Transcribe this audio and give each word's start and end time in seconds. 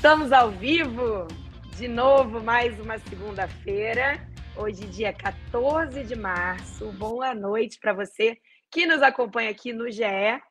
Estamos 0.00 0.32
ao 0.32 0.50
vivo 0.50 1.28
de 1.76 1.86
novo, 1.86 2.42
mais 2.42 2.80
uma 2.80 2.98
segunda-feira. 3.00 4.18
Hoje, 4.56 4.86
dia 4.86 5.12
14 5.12 6.02
de 6.04 6.16
março. 6.16 6.90
Boa 6.92 7.34
noite 7.34 7.78
para 7.78 7.92
você 7.92 8.38
que 8.70 8.86
nos 8.86 9.02
acompanha 9.02 9.50
aqui 9.50 9.74
no 9.74 9.90
GE, 9.90 10.02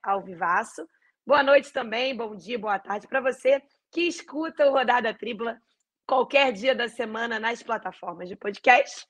ao 0.03 0.21
vivaço. 0.21 0.87
Boa 1.25 1.41
noite 1.41 1.73
também, 1.73 2.15
bom 2.15 2.35
dia, 2.35 2.59
boa 2.59 2.77
tarde 2.77 3.07
para 3.07 3.21
você 3.21 3.59
que 3.91 4.01
escuta 4.01 4.67
o 4.67 4.71
Rodada 4.71 5.15
Tripla 5.15 5.57
qualquer 6.05 6.53
dia 6.53 6.75
da 6.75 6.87
semana 6.87 7.39
nas 7.39 7.63
plataformas 7.63 8.29
de 8.29 8.35
podcast. 8.35 9.03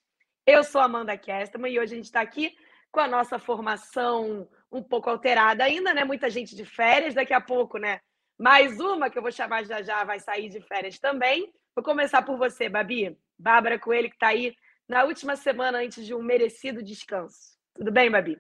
Eu 0.46 0.64
sou 0.64 0.80
Amanda 0.80 1.18
Kesterman 1.18 1.74
e 1.74 1.80
hoje 1.82 1.92
a 1.92 1.98
gente 1.98 2.06
está 2.06 2.22
aqui 2.22 2.56
com 2.94 3.02
a 3.02 3.10
nossa 3.10 3.40
formação 3.40 4.48
um 4.72 4.82
pouco 4.82 5.10
alterada 5.10 5.66
ainda, 5.66 5.94
né? 5.94 6.06
Muita 6.06 6.30
gente 6.30 6.56
de 6.56 6.64
férias, 6.64 7.14
daqui 7.14 7.34
a 7.34 7.42
pouco, 7.42 7.78
né? 7.78 8.00
Mais 8.40 8.80
uma 8.80 9.10
que 9.10 9.18
eu 9.18 9.22
vou 9.22 9.34
chamar 9.34 9.66
já 9.66 9.82
já 9.82 10.02
vai 10.06 10.18
sair 10.18 10.48
de 10.48 10.62
férias 10.62 10.98
também. 10.98 11.54
Vou 11.76 11.84
começar 11.84 12.22
por 12.22 12.38
você, 12.38 12.70
Babi. 12.70 13.20
Bárbara 13.38 13.78
Coelho, 13.78 14.10
que 14.10 14.16
está 14.16 14.28
aí 14.28 14.56
na 14.88 15.04
última 15.04 15.36
semana 15.36 15.80
antes 15.80 16.06
de 16.06 16.16
um 16.16 16.24
merecido 16.24 16.82
descanso. 16.82 17.58
Tudo 17.74 17.92
bem, 17.92 18.10
Babi? 18.10 18.40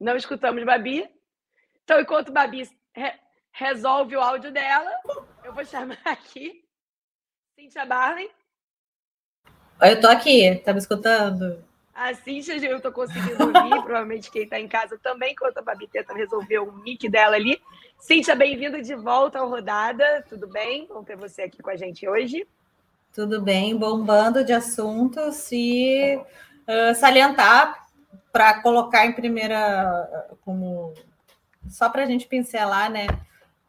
Não 0.00 0.16
escutamos 0.16 0.64
Babi. 0.64 1.08
Então, 1.84 2.00
enquanto 2.00 2.32
Babi 2.32 2.68
re 2.92 3.12
resolve 3.52 4.16
o 4.16 4.20
áudio 4.20 4.50
dela, 4.50 4.90
eu 5.44 5.52
vou 5.52 5.64
chamar 5.64 5.98
aqui 6.06 6.64
Cíntia 7.54 7.84
Barley. 7.84 8.30
Eu 9.80 10.00
tô 10.00 10.08
aqui, 10.08 10.56
tá 10.64 10.72
me 10.72 10.80
escutando? 10.80 11.64
A 12.00 12.14
Cíntia, 12.14 12.54
eu 12.54 12.78
estou 12.78 12.90
conseguindo 12.90 13.44
ouvir, 13.44 13.68
provavelmente 13.84 14.30
quem 14.30 14.44
está 14.44 14.58
em 14.58 14.66
casa 14.66 14.98
também, 15.02 15.32
enquanto 15.32 15.58
a 15.58 15.62
Babi 15.62 15.86
tenta 15.86 16.14
resolver 16.14 16.58
o 16.60 16.72
mic 16.72 17.06
dela 17.10 17.36
ali. 17.36 17.60
Cíntia, 17.98 18.34
bem-vinda 18.34 18.80
de 18.80 18.94
volta 18.94 19.38
ao 19.38 19.50
Rodada, 19.50 20.24
tudo 20.26 20.48
bem? 20.48 20.86
Vamos 20.88 21.04
ter 21.04 21.14
você 21.14 21.42
aqui 21.42 21.62
com 21.62 21.68
a 21.68 21.76
gente 21.76 22.08
hoje. 22.08 22.48
Tudo 23.12 23.42
bem, 23.42 23.76
bombando 23.76 24.42
de 24.42 24.50
assuntos 24.50 25.52
e 25.52 26.18
uh, 26.66 26.94
salientar 26.94 27.86
para 28.32 28.62
colocar 28.62 29.04
em 29.04 29.12
primeira, 29.12 30.08
como 30.40 30.94
só 31.68 31.90
para 31.90 32.04
a 32.04 32.06
gente 32.06 32.26
pincelar, 32.26 32.90
né? 32.90 33.08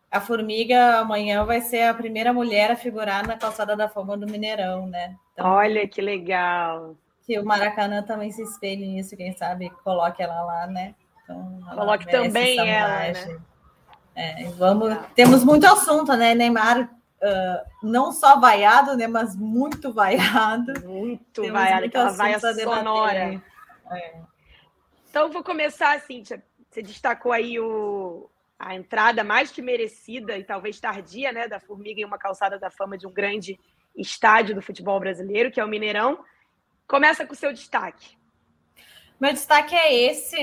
A 0.09 0.21
Formiga 0.21 0.99
amanhã 0.99 1.43
vai 1.43 1.59
ser 1.59 1.81
a 1.81 1.93
primeira 1.93 2.31
mulher 2.31 2.71
a 2.71 2.77
figurar 2.77 3.27
na 3.27 3.35
calçada 3.35 3.75
da 3.75 3.89
fama 3.89 4.15
do 4.15 4.25
Mineirão, 4.25 4.87
né? 4.87 5.17
Então, 5.33 5.47
Olha 5.51 5.85
que 5.85 6.01
legal! 6.01 6.95
Que 7.31 7.39
o 7.39 7.45
Maracanã 7.45 8.03
também 8.03 8.29
se 8.29 8.41
espelhe 8.43 8.85
nisso, 8.85 9.15
quem 9.15 9.31
sabe 9.37 9.69
coloque 9.85 10.21
ela 10.21 10.41
lá, 10.43 10.67
né? 10.67 10.93
Então, 11.23 11.61
Coloque 11.73 12.05
também 12.05 12.59
ela, 12.59 13.13
né? 13.13 13.39
É, 14.13 14.43
vamos, 14.57 14.97
temos 15.15 15.41
muito 15.41 15.65
assunto, 15.65 16.13
né? 16.17 16.35
Neymar 16.35 16.81
uh, 16.81 17.87
não 17.87 18.11
só 18.11 18.37
vaiado, 18.37 18.97
né? 18.97 19.07
Mas 19.07 19.33
muito 19.33 19.93
vaiado. 19.93 20.73
Muito 20.83 21.41
temos 21.41 21.51
vaiado, 21.51 21.85
aquela 21.85 22.11
vaia 22.11 22.37
sonora. 22.37 23.41
É. 23.91 24.19
Então, 25.09 25.31
vou 25.31 25.41
começar, 25.41 25.97
Cíntia. 26.01 26.43
Você 26.69 26.81
destacou 26.81 27.31
aí 27.31 27.57
o, 27.61 28.29
a 28.59 28.75
entrada 28.75 29.23
mais 29.23 29.51
que 29.51 29.61
merecida 29.61 30.37
e 30.37 30.43
talvez 30.43 30.81
tardia, 30.81 31.31
né, 31.31 31.47
da 31.47 31.61
Formiga 31.61 32.01
em 32.01 32.05
uma 32.05 32.17
calçada 32.17 32.59
da 32.59 32.69
fama 32.69 32.97
de 32.97 33.07
um 33.07 33.13
grande 33.13 33.57
estádio 33.95 34.53
do 34.53 34.61
futebol 34.61 34.99
brasileiro, 34.99 35.49
que 35.49 35.61
é 35.61 35.63
o 35.63 35.69
Mineirão. 35.69 36.19
Começa 36.87 37.25
com 37.25 37.33
o 37.33 37.37
seu 37.37 37.53
destaque. 37.53 38.17
Meu 39.19 39.33
destaque 39.33 39.75
é 39.75 39.93
esse, 39.93 40.37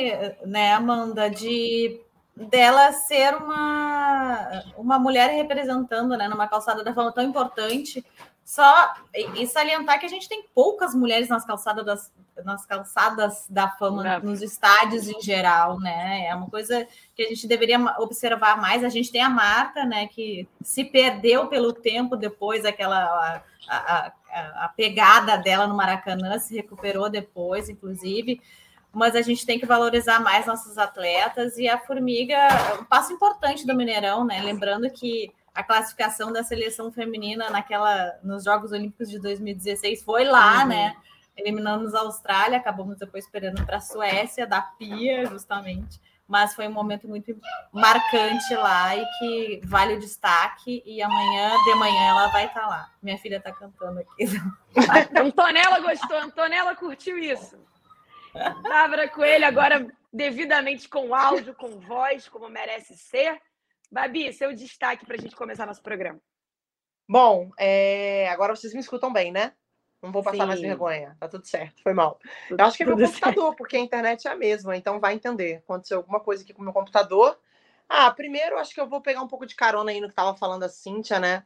né, 0.47 0.72
Amanda, 0.72 1.28
de 1.28 2.00
dela 2.36 2.92
ser 2.92 3.34
uma, 3.34 4.62
uma 4.77 4.98
mulher 4.98 5.31
representando, 5.31 6.16
né, 6.16 6.28
numa 6.28 6.47
calçada 6.47 6.84
da 6.84 6.94
fama 6.94 7.12
tão 7.12 7.25
importante. 7.25 8.04
Só 8.44 8.94
e 9.12 9.47
salientar 9.47 10.00
que 10.00 10.06
a 10.06 10.09
gente 10.09 10.26
tem 10.26 10.43
poucas 10.54 10.94
mulheres 10.94 11.28
nas 11.28 11.44
calçadas 11.44 11.84
das, 11.84 12.12
nas 12.43 12.65
calçadas 12.65 13.44
da 13.50 13.69
fama, 13.69 14.09
é. 14.09 14.19
nos 14.20 14.41
estádios 14.41 15.06
em 15.06 15.20
geral, 15.20 15.78
né? 15.78 16.28
É 16.28 16.34
uma 16.34 16.49
coisa 16.49 16.88
que 17.15 17.25
a 17.25 17.28
gente 17.28 17.47
deveria 17.47 17.78
observar 17.99 18.59
mais. 18.59 18.82
A 18.82 18.88
gente 18.88 19.12
tem 19.12 19.20
a 19.20 19.28
Marta, 19.28 19.84
né, 19.84 20.06
que 20.06 20.49
se 20.62 20.82
perdeu 20.82 21.49
pelo 21.49 21.75
tempo 21.75 22.16
depois 22.16 22.65
aquela 22.65 23.43
a, 23.69 23.76
a, 23.76 24.12
a 24.56 24.72
pegada 24.76 25.37
dela 25.37 25.66
no 25.66 25.76
Maracanã, 25.76 26.38
se 26.38 26.54
recuperou 26.54 27.09
depois, 27.09 27.69
inclusive. 27.69 28.41
Mas 28.93 29.15
a 29.15 29.22
gente 29.22 29.44
tem 29.44 29.59
que 29.59 29.66
valorizar 29.66 30.21
mais 30.21 30.47
nossos 30.47 30.78
atletas 30.78 31.59
e 31.59 31.69
a 31.69 31.78
Formiga, 31.78 32.37
um 32.81 32.84
passo 32.84 33.12
importante 33.12 33.66
do 33.66 33.76
Mineirão, 33.76 34.25
né? 34.25 34.41
Lembrando 34.43 34.91
que 34.91 35.32
a 35.54 35.62
classificação 35.62 36.32
da 36.32 36.43
seleção 36.43 36.91
feminina 36.91 37.50
naquela 37.50 38.19
nos 38.22 38.44
Jogos 38.44 38.72
Olímpicos 38.72 39.10
de 39.10 39.19
2016 39.19 40.03
foi 40.03 40.25
lá, 40.25 40.62
uhum. 40.62 40.69
né? 40.69 40.97
eliminamos 41.38 41.94
a 41.94 42.00
Austrália, 42.00 42.59
acabamos 42.59 42.99
depois 42.99 43.28
perdendo 43.28 43.65
para 43.65 43.76
a 43.76 43.81
Suécia, 43.81 44.47
da 44.47 44.60
Pia, 44.60 45.25
justamente. 45.26 46.00
Mas 46.28 46.55
foi 46.55 46.69
um 46.69 46.72
momento 46.72 47.09
muito 47.09 47.34
marcante 47.72 48.55
lá 48.55 48.94
e 48.94 49.05
que 49.19 49.61
vale 49.65 49.94
o 49.94 49.99
destaque. 49.99 50.83
E 50.84 51.00
amanhã, 51.00 51.56
de 51.65 51.75
manhã, 51.75 52.09
ela 52.09 52.28
vai 52.28 52.44
estar 52.47 52.61
tá 52.61 52.66
lá. 52.66 52.93
Minha 53.03 53.16
filha 53.16 53.39
está 53.39 53.50
cantando 53.50 54.00
aqui. 54.00 54.25
Antonella 55.19 55.81
gostou, 55.81 56.19
Antonella 56.19 56.77
curtiu 56.77 57.19
isso. 57.19 57.59
Bárbara 58.62 59.09
Coelho, 59.09 59.47
agora 59.47 59.88
devidamente 60.12 60.88
com 60.88 61.15
áudio, 61.15 61.55
com 61.55 61.81
voz, 61.81 62.28
como 62.28 62.49
merece 62.49 62.97
ser. 62.97 63.41
Babi, 63.91 64.31
seu 64.33 64.55
destaque 64.55 65.06
para 65.06 65.17
a 65.17 65.19
gente 65.19 65.34
começar 65.34 65.65
nosso 65.65 65.83
programa. 65.83 66.21
Bom, 67.09 67.50
é... 67.59 68.28
agora 68.28 68.55
vocês 68.55 68.75
me 68.75 68.81
escutam 68.81 69.11
bem, 69.11 69.33
né? 69.33 69.55
Não 70.03 70.12
vou 70.12 70.22
passar 70.22 70.42
Sim. 70.42 70.47
mais 70.47 70.60
vergonha. 70.60 71.16
Tá 71.19 71.28
tudo 71.28 71.44
certo, 71.44 71.82
foi 71.82 71.92
mal. 71.92 72.20
Tudo, 72.48 72.60
eu 72.60 72.66
acho 72.66 72.76
que 72.76 72.82
é 72.82 72.86
meu 72.86 72.97
computador, 72.97 73.44
certo. 73.44 73.56
porque 73.56 73.76
a 73.76 73.81
internet 73.81 74.28
é 74.28 74.31
a 74.31 74.36
mesma, 74.36 74.76
então 74.76 75.00
vai 75.00 75.14
entender. 75.14 75.56
Aconteceu 75.56 75.98
alguma 75.98 76.20
coisa 76.20 76.42
aqui 76.42 76.53
com 76.53 76.62
o 76.62 76.64
meu 76.64 76.72
computador. 76.72 77.38
Ah, 77.88 78.10
primeiro, 78.10 78.58
acho 78.58 78.75
que 78.75 78.81
eu 78.81 78.87
vou 78.87 79.00
pegar 79.00 79.22
um 79.22 79.28
pouco 79.28 79.47
de 79.47 79.56
carona 79.56 79.91
aí 79.91 80.00
no 80.00 80.06
que 80.06 80.12
estava 80.12 80.37
falando 80.37 80.62
a 80.62 80.69
Cíntia, 80.69 81.19
né? 81.19 81.42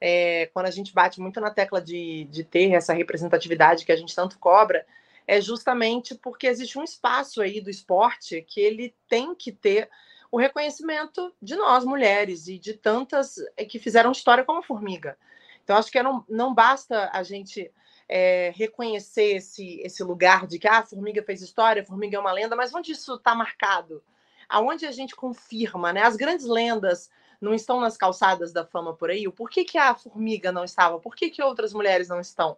É, 0.00 0.48
quando 0.52 0.66
a 0.66 0.70
gente 0.70 0.94
bate 0.94 1.20
muito 1.20 1.40
na 1.40 1.50
tecla 1.50 1.80
de, 1.80 2.24
de 2.30 2.44
ter 2.44 2.72
essa 2.72 2.92
representatividade 2.92 3.84
que 3.84 3.90
a 3.90 3.96
gente 3.96 4.14
tanto 4.14 4.38
cobra, 4.38 4.86
é 5.26 5.40
justamente 5.40 6.14
porque 6.14 6.46
existe 6.46 6.78
um 6.78 6.84
espaço 6.84 7.42
aí 7.42 7.60
do 7.60 7.68
esporte 7.68 8.42
que 8.42 8.60
ele 8.60 8.94
tem 9.08 9.34
que 9.34 9.50
ter 9.50 9.90
o 10.30 10.38
reconhecimento 10.38 11.34
de 11.40 11.56
nós, 11.56 11.84
mulheres, 11.84 12.48
e 12.48 12.58
de 12.58 12.74
tantas 12.74 13.36
que 13.68 13.78
fizeram 13.78 14.12
história 14.12 14.44
como 14.44 14.62
Formiga. 14.62 15.16
Então, 15.64 15.76
acho 15.76 15.90
que 15.90 16.02
não, 16.02 16.24
não 16.28 16.54
basta 16.54 17.10
a 17.12 17.22
gente 17.22 17.70
é, 18.08 18.52
reconhecer 18.56 19.36
esse, 19.36 19.80
esse 19.80 20.02
lugar 20.02 20.46
de 20.46 20.58
que 20.58 20.66
ah, 20.66 20.78
a 20.78 20.86
formiga 20.86 21.22
fez 21.22 21.42
história, 21.42 21.82
a 21.82 21.86
formiga 21.86 22.16
é 22.16 22.20
uma 22.20 22.32
lenda, 22.32 22.56
mas 22.56 22.74
onde 22.74 22.92
isso 22.92 23.14
está 23.14 23.34
marcado? 23.34 24.02
Aonde 24.48 24.86
a 24.86 24.92
gente 24.92 25.14
confirma, 25.14 25.92
né? 25.92 26.02
As 26.02 26.16
grandes 26.16 26.46
lendas 26.46 27.10
não 27.40 27.52
estão 27.52 27.80
nas 27.80 27.96
calçadas 27.96 28.52
da 28.52 28.64
fama 28.64 28.94
por 28.94 29.10
aí. 29.10 29.30
Por 29.30 29.50
que, 29.50 29.64
que 29.64 29.76
a 29.76 29.94
formiga 29.94 30.50
não 30.50 30.64
estava? 30.64 30.98
Por 30.98 31.14
que, 31.14 31.30
que 31.30 31.42
outras 31.42 31.72
mulheres 31.72 32.08
não 32.08 32.18
estão? 32.18 32.56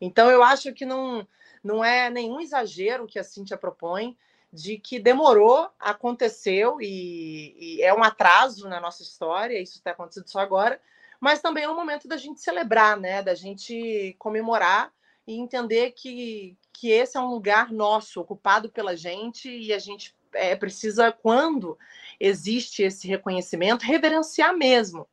Então, 0.00 0.30
eu 0.30 0.42
acho 0.42 0.72
que 0.72 0.84
não, 0.84 1.26
não 1.62 1.84
é 1.84 2.10
nenhum 2.10 2.40
exagero 2.40 3.06
que 3.06 3.18
a 3.18 3.24
Cíntia 3.24 3.56
propõe 3.56 4.16
de 4.52 4.78
que 4.78 4.98
demorou, 4.98 5.70
aconteceu 5.78 6.80
e, 6.80 7.54
e 7.58 7.82
é 7.82 7.92
um 7.92 8.02
atraso 8.02 8.68
na 8.68 8.80
nossa 8.80 9.02
história, 9.02 9.60
isso 9.60 9.76
está 9.78 9.90
acontecendo 9.90 10.26
só 10.26 10.40
agora, 10.40 10.80
mas 11.20 11.40
também 11.40 11.64
é 11.64 11.70
um 11.70 11.76
momento 11.76 12.06
da 12.06 12.16
gente 12.16 12.40
celebrar, 12.40 12.98
né? 12.98 13.22
Da 13.22 13.34
gente 13.34 14.14
comemorar 14.18 14.92
e 15.26 15.38
entender 15.38 15.92
que, 15.92 16.56
que 16.72 16.90
esse 16.90 17.16
é 17.16 17.20
um 17.20 17.30
lugar 17.30 17.72
nosso, 17.72 18.20
ocupado 18.20 18.70
pela 18.70 18.96
gente, 18.96 19.50
e 19.50 19.72
a 19.72 19.78
gente 19.78 20.16
é, 20.32 20.54
precisa, 20.56 21.12
quando 21.12 21.78
existe 22.18 22.82
esse 22.82 23.06
reconhecimento, 23.06 23.84
reverenciar 23.84 24.56
mesmo. 24.56 25.06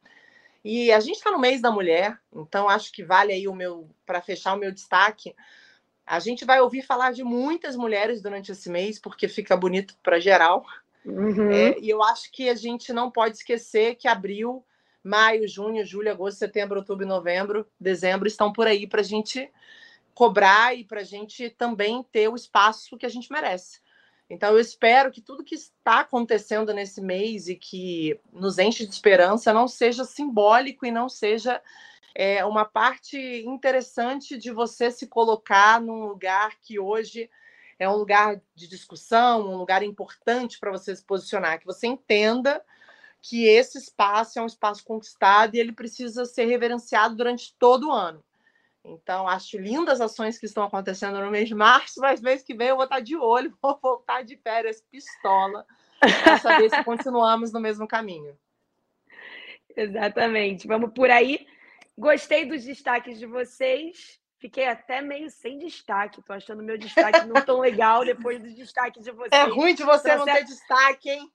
E 0.63 0.91
a 0.91 0.99
gente 0.99 1.17
está 1.17 1.29
no 1.29 1.39
mês 1.39 1.61
da 1.61 1.69
mulher, 1.69 2.19
então 2.33 2.67
acho 2.67 2.91
que 2.91 3.03
vale 3.03 3.31
aí 3.31 3.47
o 3.47 3.53
meu, 3.53 3.87
para 4.05 4.21
fechar 4.21 4.55
o 4.55 4.57
meu 4.57 4.71
destaque. 4.71 5.35
A 6.05 6.19
gente 6.19 6.45
vai 6.45 6.59
ouvir 6.59 6.81
falar 6.81 7.11
de 7.11 7.23
muitas 7.23 7.75
mulheres 7.75 8.21
durante 8.21 8.51
esse 8.51 8.69
mês, 8.69 8.97
porque 8.97 9.27
fica 9.27 9.55
bonito 9.55 9.95
para 10.01 10.19
geral. 10.19 10.65
Uhum. 11.05 11.51
É, 11.51 11.77
e 11.79 11.89
eu 11.89 12.01
acho 12.01 12.31
que 12.31 12.49
a 12.49 12.55
gente 12.55 12.91
não 12.93 13.11
pode 13.11 13.37
esquecer 13.37 13.95
que 13.95 14.07
abril 14.07 14.65
maio, 15.05 15.47
junho, 15.47 15.85
julho, 15.85 16.11
agosto, 16.11 16.39
setembro, 16.39 16.79
outubro, 16.79 17.05
novembro, 17.05 17.67
dezembro 17.79 18.27
estão 18.27 18.51
por 18.51 18.67
aí 18.67 18.87
para 18.87 19.01
a 19.01 19.03
gente 19.03 19.51
cobrar 20.13 20.75
e 20.75 20.83
para 20.83 21.01
a 21.01 21.03
gente 21.03 21.49
também 21.49 22.03
ter 22.11 22.27
o 22.29 22.35
espaço 22.35 22.97
que 22.97 23.05
a 23.05 23.09
gente 23.09 23.31
merece. 23.31 23.79
Então, 24.29 24.53
eu 24.53 24.59
espero 24.59 25.11
que 25.11 25.21
tudo 25.21 25.43
que 25.43 25.53
está 25.53 25.99
acontecendo 25.99 26.73
nesse 26.73 26.99
mês 26.99 27.47
e 27.47 27.55
que 27.55 28.19
nos 28.33 28.57
enche 28.57 28.85
de 28.85 28.93
esperança 28.93 29.53
não 29.53 29.67
seja 29.67 30.03
simbólico 30.03 30.85
e 30.85 30.91
não 30.91 31.07
seja 31.07 31.61
é, 32.15 32.43
uma 32.43 32.65
parte 32.65 33.17
interessante 33.45 34.37
de 34.37 34.51
você 34.51 34.89
se 34.89 35.05
colocar 35.05 35.79
num 35.79 36.05
lugar 36.05 36.55
que 36.61 36.79
hoje 36.79 37.29
é 37.77 37.87
um 37.87 37.95
lugar 37.95 38.41
de 38.55 38.67
discussão, 38.67 39.47
um 39.47 39.57
lugar 39.57 39.83
importante 39.83 40.57
para 40.59 40.71
você 40.71 40.95
se 40.95 41.03
posicionar, 41.03 41.59
que 41.59 41.65
você 41.65 41.85
entenda 41.85 42.63
que 43.27 43.47
esse 43.47 43.79
espaço 43.79 44.37
é 44.37 44.41
um 44.41 44.45
espaço 44.45 44.83
conquistado 44.83 45.55
e 45.55 45.59
ele 45.59 45.71
precisa 45.71 46.25
ser 46.25 46.45
reverenciado 46.45 47.15
durante 47.15 47.55
todo 47.57 47.87
o 47.87 47.91
ano. 47.91 48.23
Então, 48.83 49.27
acho 49.27 49.57
lindas 49.57 49.99
as 49.99 50.11
ações 50.11 50.37
que 50.37 50.45
estão 50.45 50.63
acontecendo 50.63 51.19
no 51.19 51.31
mês 51.31 51.47
de 51.47 51.55
março, 51.55 51.99
mas 51.99 52.21
mês 52.21 52.43
que 52.43 52.53
vem 52.53 52.67
eu 52.67 52.75
vou 52.75 52.83
estar 52.83 52.99
de 52.99 53.17
olho, 53.17 53.57
vou 53.59 53.79
voltar 53.81 54.23
de 54.23 54.37
férias 54.37 54.79
pistola 54.91 55.65
para 56.23 56.37
saber 56.37 56.69
se 56.69 56.83
continuamos 56.83 57.51
no 57.51 57.59
mesmo 57.59 57.87
caminho. 57.87 58.37
Exatamente. 59.75 60.67
Vamos 60.67 60.91
por 60.93 61.09
aí. 61.09 61.47
Gostei 61.97 62.45
dos 62.45 62.63
destaques 62.63 63.17
de 63.17 63.25
vocês. 63.25 64.19
Fiquei 64.37 64.67
até 64.67 65.01
meio 65.01 65.31
sem 65.31 65.57
destaque. 65.57 66.21
Tô 66.21 66.31
achando 66.31 66.61
meu 66.61 66.77
destaque 66.77 67.25
não 67.25 67.43
tão 67.43 67.59
legal 67.59 68.05
depois 68.05 68.39
dos 68.39 68.53
destaques 68.53 69.03
de 69.03 69.11
vocês. 69.11 69.31
É 69.31 69.45
ruim 69.45 69.73
de 69.73 69.83
você 69.83 70.15
não 70.15 70.25
ter 70.25 70.43
destaque, 70.43 71.09
hein? 71.09 71.31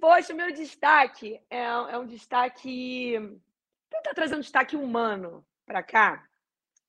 Poxa, 0.00 0.32
meu 0.32 0.52
destaque 0.52 1.40
é, 1.50 1.64
é 1.64 1.98
um 1.98 2.06
destaque. 2.06 3.14
Tentar 3.90 4.14
trazer 4.14 4.34
um 4.34 4.40
destaque 4.40 4.76
humano 4.76 5.44
para 5.66 5.82
cá. 5.82 6.24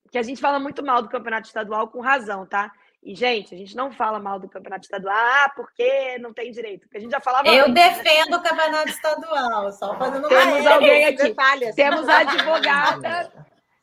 Que 0.09 0.17
a 0.17 0.23
gente 0.23 0.41
fala 0.41 0.59
muito 0.59 0.83
mal 0.83 1.01
do 1.01 1.09
campeonato 1.09 1.47
estadual 1.47 1.87
com 1.89 1.99
razão, 1.99 2.45
tá? 2.45 2.71
E, 3.03 3.15
gente, 3.15 3.55
a 3.55 3.57
gente 3.57 3.75
não 3.75 3.91
fala 3.91 4.19
mal 4.19 4.39
do 4.39 4.47
campeonato 4.47 4.83
estadual, 4.83 5.15
ah, 5.15 5.51
porque 5.55 6.19
não 6.19 6.33
tem 6.33 6.51
direito. 6.51 6.81
Porque 6.81 6.97
a 6.97 6.99
gente 6.99 7.11
já 7.11 7.19
falava. 7.19 7.47
Eu 7.47 7.65
antes, 7.65 7.73
né? 7.73 7.89
defendo 7.89 8.31
né? 8.31 8.37
o 8.37 8.43
campeonato 8.43 8.89
estadual, 8.89 9.71
só 9.71 9.97
fazendo 9.97 10.27
Temos 10.27 10.65
alguém 10.67 11.05
aqui. 11.05 11.23
Detalhes. 11.23 11.75
Temos 11.75 12.07
a 12.07 12.19
advogada. 12.19 13.33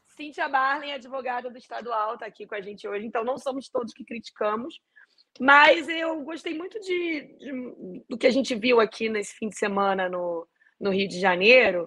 Cíntia 0.07 0.49
Barley, 0.49 0.93
advogada 0.93 1.51
do 1.51 1.59
estadual, 1.59 2.15
está 2.15 2.27
aqui 2.27 2.47
com 2.47 2.55
a 2.55 2.61
gente 2.61 2.87
hoje. 2.87 3.07
Então, 3.07 3.25
não 3.25 3.39
somos 3.39 3.69
todos 3.69 3.93
que 3.93 4.05
criticamos. 4.05 4.81
Mas 5.41 5.89
eu 5.89 6.21
gostei 6.23 6.57
muito 6.57 6.81
de, 6.81 7.37
de, 7.39 8.05
do 8.09 8.19
que 8.19 8.27
a 8.27 8.31
gente 8.31 8.55
viu 8.55 8.81
aqui 8.81 9.09
nesse 9.09 9.35
fim 9.35 9.49
de 9.49 9.57
semana 9.57 10.09
no, 10.09 10.47
no 10.81 10.91
Rio 10.91 11.09
de 11.09 11.21
Janeiro. 11.21 11.87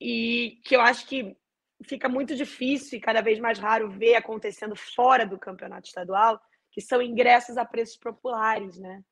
E 0.00 0.60
que 0.64 0.76
eu 0.76 0.80
acho 0.80 1.06
que 1.06 1.36
fica 1.84 2.08
muito 2.08 2.34
difícil 2.34 2.98
e 2.98 3.00
cada 3.00 3.20
vez 3.20 3.38
mais 3.38 3.58
raro 3.58 3.90
ver 3.90 4.14
acontecendo 4.14 4.74
fora 4.76 5.26
do 5.26 5.38
campeonato 5.38 5.88
estadual 5.88 6.40
que 6.76 6.80
são 6.82 7.00
ingressos 7.00 7.56
a 7.56 7.64
preços 7.64 7.96
populares, 7.96 8.78
né? 8.78 9.02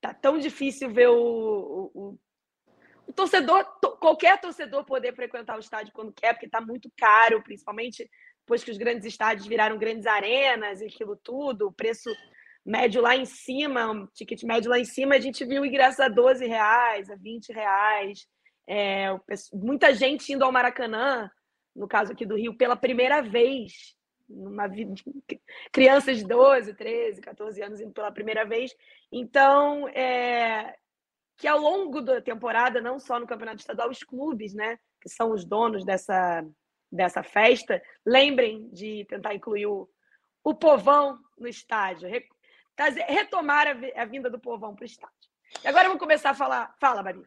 Tá 0.00 0.14
tão 0.14 0.38
difícil 0.38 0.90
ver 0.90 1.08
o, 1.08 1.90
o, 1.94 2.18
o, 3.06 3.12
torcedor, 3.12 3.62
to, 3.78 3.90
qualquer 3.98 4.40
torcedor 4.40 4.86
poder 4.86 5.14
frequentar 5.14 5.56
o 5.58 5.60
estádio 5.60 5.92
quando 5.92 6.14
quer, 6.14 6.32
porque 6.32 6.46
está 6.46 6.62
muito 6.62 6.90
caro, 6.96 7.42
principalmente 7.42 8.08
depois 8.40 8.64
que 8.64 8.70
os 8.70 8.78
grandes 8.78 9.04
estádios 9.04 9.46
viraram 9.46 9.76
grandes 9.76 10.06
arenas 10.06 10.80
e 10.80 10.86
aquilo 10.86 11.14
tudo, 11.14 11.66
o 11.66 11.72
preço 11.72 12.10
médio 12.70 13.02
lá 13.02 13.16
em 13.16 13.24
cima, 13.24 13.90
um 13.90 14.06
ticket 14.06 14.42
médio 14.44 14.70
lá 14.70 14.78
em 14.78 14.84
cima, 14.84 15.16
a 15.16 15.20
gente 15.20 15.44
viu 15.44 15.66
ingressos 15.66 16.00
a 16.00 16.08
12 16.08 16.46
reais, 16.46 17.10
a 17.10 17.16
20 17.16 17.52
reais. 17.52 18.26
É, 18.68 19.08
muita 19.52 19.92
gente 19.92 20.32
indo 20.32 20.44
ao 20.44 20.52
Maracanã, 20.52 21.28
no 21.74 21.88
caso 21.88 22.12
aqui 22.12 22.24
do 22.24 22.36
Rio, 22.36 22.56
pela 22.56 22.76
primeira 22.76 23.20
vez 23.20 23.98
numa 24.28 24.68
vida 24.68 24.94
crianças 25.72 26.18
de 26.18 26.24
12, 26.24 26.74
13, 26.74 27.20
14 27.20 27.62
anos 27.62 27.80
indo 27.80 27.92
pela 27.92 28.12
primeira 28.12 28.44
vez. 28.44 28.72
Então, 29.10 29.88
é, 29.88 30.76
que 31.36 31.48
ao 31.48 31.58
longo 31.58 32.00
da 32.00 32.20
temporada, 32.20 32.80
não 32.80 33.00
só 33.00 33.18
no 33.18 33.26
Campeonato 33.26 33.58
Estadual, 33.58 33.90
os 33.90 34.04
clubes, 34.04 34.54
né, 34.54 34.78
que 35.00 35.08
são 35.08 35.32
os 35.32 35.44
donos 35.44 35.84
dessa, 35.84 36.46
dessa 36.92 37.22
festa, 37.22 37.82
lembrem 38.06 38.68
de 38.70 39.04
tentar 39.08 39.34
incluir 39.34 39.66
o, 39.66 39.88
o 40.44 40.54
povão 40.54 41.18
no 41.36 41.48
estádio, 41.48 42.08
re, 42.88 43.02
retomar 43.02 43.66
a, 43.68 44.02
a, 44.02 44.04
vinda 44.04 44.30
do 44.30 44.38
povão 44.38 44.74
para 44.74 44.82
o 44.82 44.86
estádio. 44.86 45.14
E 45.62 45.68
agora 45.68 45.88
vamos 45.88 46.00
começar 46.00 46.30
a 46.30 46.34
falar. 46.34 46.74
Fala, 46.80 47.02
Babi. 47.02 47.24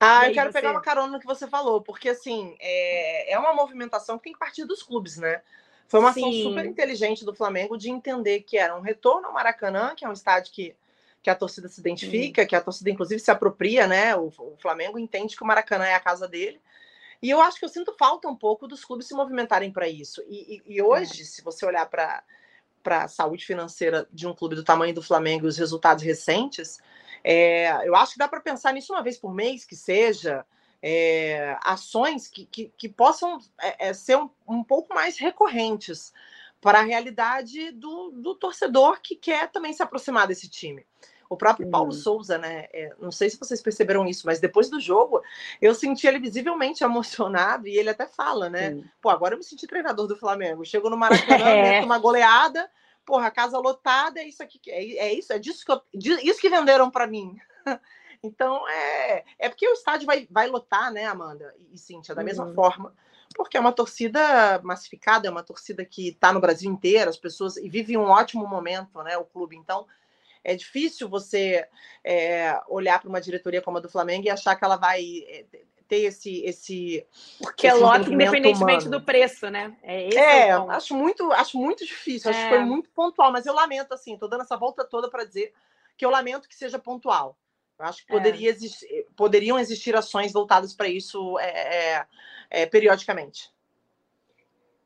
Ah, 0.00 0.28
eu 0.28 0.34
quero 0.34 0.50
você... 0.50 0.58
pegar 0.58 0.70
uma 0.70 0.80
carona 0.80 1.12
no 1.12 1.20
que 1.20 1.26
você 1.26 1.46
falou, 1.46 1.82
porque 1.82 2.08
assim 2.08 2.56
é, 2.58 3.32
é 3.32 3.38
uma 3.38 3.52
movimentação 3.52 4.16
que 4.16 4.24
tem 4.24 4.32
que 4.32 4.38
partir 4.38 4.64
dos 4.64 4.82
clubes, 4.82 5.18
né? 5.18 5.42
Foi 5.90 5.98
uma 5.98 6.12
Sim. 6.12 6.20
ação 6.20 6.50
super 6.50 6.64
inteligente 6.64 7.24
do 7.24 7.34
Flamengo 7.34 7.76
de 7.76 7.90
entender 7.90 8.42
que 8.42 8.56
era 8.56 8.76
um 8.76 8.80
retorno 8.80 9.26
ao 9.26 9.34
Maracanã, 9.34 9.92
que 9.94 10.04
é 10.04 10.08
um 10.08 10.12
estádio 10.12 10.52
que, 10.52 10.76
que 11.20 11.28
a 11.28 11.34
torcida 11.34 11.68
se 11.68 11.80
identifica, 11.80 12.42
Sim. 12.42 12.48
que 12.48 12.54
a 12.54 12.60
torcida, 12.60 12.90
inclusive, 12.90 13.20
se 13.20 13.30
apropria, 13.30 13.88
né? 13.88 14.14
O, 14.14 14.28
o, 14.38 14.56
Flamengo 14.62 15.00
entende 15.00 15.36
que 15.36 15.42
o 15.42 15.46
Maracanã 15.46 15.84
é 15.84 15.94
a 15.94 16.00
casa 16.00 16.28
dele. 16.28 16.60
E 17.20 17.28
eu 17.28 17.40
acho 17.40 17.58
que 17.58 17.64
eu 17.64 17.68
sinto 17.68 17.92
falta 17.98 18.28
um 18.28 18.36
pouco 18.36 18.68
dos 18.68 18.84
clubes 18.84 19.08
se 19.08 19.14
movimentarem 19.14 19.72
para 19.72 19.88
isso. 19.88 20.22
E, 20.28 20.62
e, 20.64 20.76
e, 20.76 20.80
hoje, 20.80 21.22
é. 21.22 21.24
se 21.24 21.42
você 21.42 21.66
olhar 21.66 21.84
para 21.86 22.22
para 22.82 23.04
a 23.04 23.08
saúde 23.08 23.44
financeira 23.44 24.06
de 24.12 24.26
um 24.26 24.34
clube 24.34 24.54
do 24.54 24.64
tamanho 24.64 24.94
do 24.94 25.02
Flamengo 25.02 25.46
e 25.46 25.48
os 25.48 25.58
resultados 25.58 26.02
recentes, 26.02 26.78
é, 27.22 27.86
eu 27.86 27.94
acho 27.94 28.12
que 28.12 28.18
dá 28.18 28.28
para 28.28 28.40
pensar 28.40 28.72
nisso 28.72 28.92
uma 28.92 29.02
vez 29.02 29.18
por 29.18 29.34
mês, 29.34 29.64
que 29.64 29.76
seja, 29.76 30.44
é, 30.82 31.56
ações 31.62 32.26
que, 32.26 32.46
que, 32.46 32.72
que 32.76 32.88
possam 32.88 33.38
é, 33.60 33.88
é, 33.88 33.92
ser 33.92 34.16
um, 34.16 34.30
um, 34.48 34.64
pouco 34.64 34.94
mais 34.94 35.18
recorrentes 35.18 36.12
para 36.60 36.80
a 36.80 36.82
realidade 36.82 37.70
do, 37.72 38.10
do, 38.10 38.34
torcedor 38.34 39.00
que 39.00 39.14
quer 39.14 39.50
também 39.50 39.72
se 39.72 39.82
aproximar 39.82 40.26
desse 40.26 40.48
time. 40.48 40.84
O 41.30 41.36
próprio 41.36 41.66
uhum. 41.66 41.70
Paulo 41.70 41.92
Souza, 41.92 42.36
né? 42.36 42.66
É, 42.72 42.92
não 42.98 43.12
sei 43.12 43.30
se 43.30 43.38
vocês 43.38 43.62
perceberam 43.62 44.04
isso, 44.04 44.26
mas 44.26 44.40
depois 44.40 44.68
do 44.68 44.80
jogo 44.80 45.22
eu 45.62 45.72
senti 45.76 46.04
ele 46.04 46.18
visivelmente 46.18 46.82
emocionado 46.84 47.68
e 47.68 47.78
ele 47.78 47.88
até 47.88 48.04
fala, 48.04 48.50
né? 48.50 48.70
Uhum. 48.70 48.84
Pô, 49.00 49.10
agora 49.10 49.34
eu 49.34 49.38
me 49.38 49.44
senti 49.44 49.64
treinador 49.64 50.08
do 50.08 50.16
Flamengo. 50.16 50.64
Chego 50.64 50.90
no 50.90 50.96
Maracanã, 50.96 51.38
é. 51.46 51.80
uma 51.82 51.98
goleada, 51.98 52.68
porra, 53.06 53.30
casa 53.30 53.56
lotada, 53.58 54.18
é 54.18 54.26
isso 54.26 54.42
aqui, 54.42 54.60
é, 54.66 55.06
é 55.06 55.14
isso, 55.14 55.32
é 55.32 55.38
disso 55.38 55.64
que, 55.64 55.70
eu, 55.70 55.80
isso 56.24 56.40
que 56.40 56.50
venderam 56.50 56.90
para 56.90 57.06
mim. 57.06 57.38
Então, 58.22 58.68
é, 58.68 59.24
é 59.38 59.48
porque 59.48 59.66
o 59.66 59.72
estádio 59.72 60.06
vai, 60.06 60.28
vai 60.30 60.46
lotar, 60.46 60.92
né, 60.92 61.06
Amanda 61.06 61.54
e 61.72 61.78
Cíntia, 61.78 62.14
da 62.14 62.22
mesma 62.22 62.44
uhum. 62.44 62.54
forma, 62.54 62.92
porque 63.34 63.56
é 63.56 63.60
uma 63.60 63.72
torcida 63.72 64.60
massificada, 64.62 65.26
é 65.26 65.30
uma 65.30 65.42
torcida 65.42 65.86
que 65.86 66.08
está 66.08 66.30
no 66.30 66.38
Brasil 66.38 66.70
inteiro, 66.70 67.08
as 67.08 67.16
pessoas, 67.16 67.56
e 67.56 67.66
vive 67.70 67.96
um 67.96 68.10
ótimo 68.10 68.46
momento, 68.46 69.02
né, 69.02 69.16
o 69.16 69.24
clube. 69.24 69.56
Então, 69.56 69.86
é 70.42 70.54
difícil 70.54 71.08
você 71.08 71.66
é, 72.04 72.60
olhar 72.68 72.98
para 72.98 73.08
uma 73.08 73.20
diretoria 73.20 73.62
como 73.62 73.78
a 73.78 73.80
do 73.80 73.88
Flamengo 73.88 74.26
e 74.26 74.30
achar 74.30 74.56
que 74.56 74.64
ela 74.64 74.76
vai 74.76 75.02
é, 75.28 75.44
ter 75.86 76.02
esse 76.02 76.42
esse 76.44 77.06
porque 77.42 77.66
esse 77.66 77.78
lota 77.78 78.10
independentemente 78.10 78.86
humano. 78.86 79.00
do 79.00 79.04
preço, 79.04 79.50
né? 79.50 79.76
É, 79.82 80.14
é 80.14 80.52
acho 80.52 80.94
muito 80.94 81.30
acho 81.32 81.58
muito 81.58 81.84
difícil, 81.84 82.30
acho 82.30 82.40
que 82.40 82.48
foi 82.48 82.58
é. 82.58 82.64
muito 82.64 82.88
pontual, 82.90 83.32
mas 83.32 83.44
eu 83.44 83.52
lamento 83.52 83.92
assim, 83.92 84.14
estou 84.14 84.28
dando 84.28 84.42
essa 84.42 84.56
volta 84.56 84.84
toda 84.84 85.10
para 85.10 85.24
dizer 85.24 85.52
que 85.96 86.06
eu 86.06 86.10
lamento 86.10 86.48
que 86.48 86.54
seja 86.54 86.78
pontual. 86.78 87.36
Eu 87.78 87.86
acho 87.86 88.06
que 88.06 88.12
é. 88.12 88.16
poderia 88.16 88.50
existir, 88.50 89.06
poderiam 89.16 89.58
existir 89.58 89.96
ações 89.96 90.32
voltadas 90.32 90.74
para 90.74 90.88
isso 90.88 91.38
é, 91.38 91.48
é, 91.48 92.06
é, 92.50 92.66
periodicamente. 92.66 93.50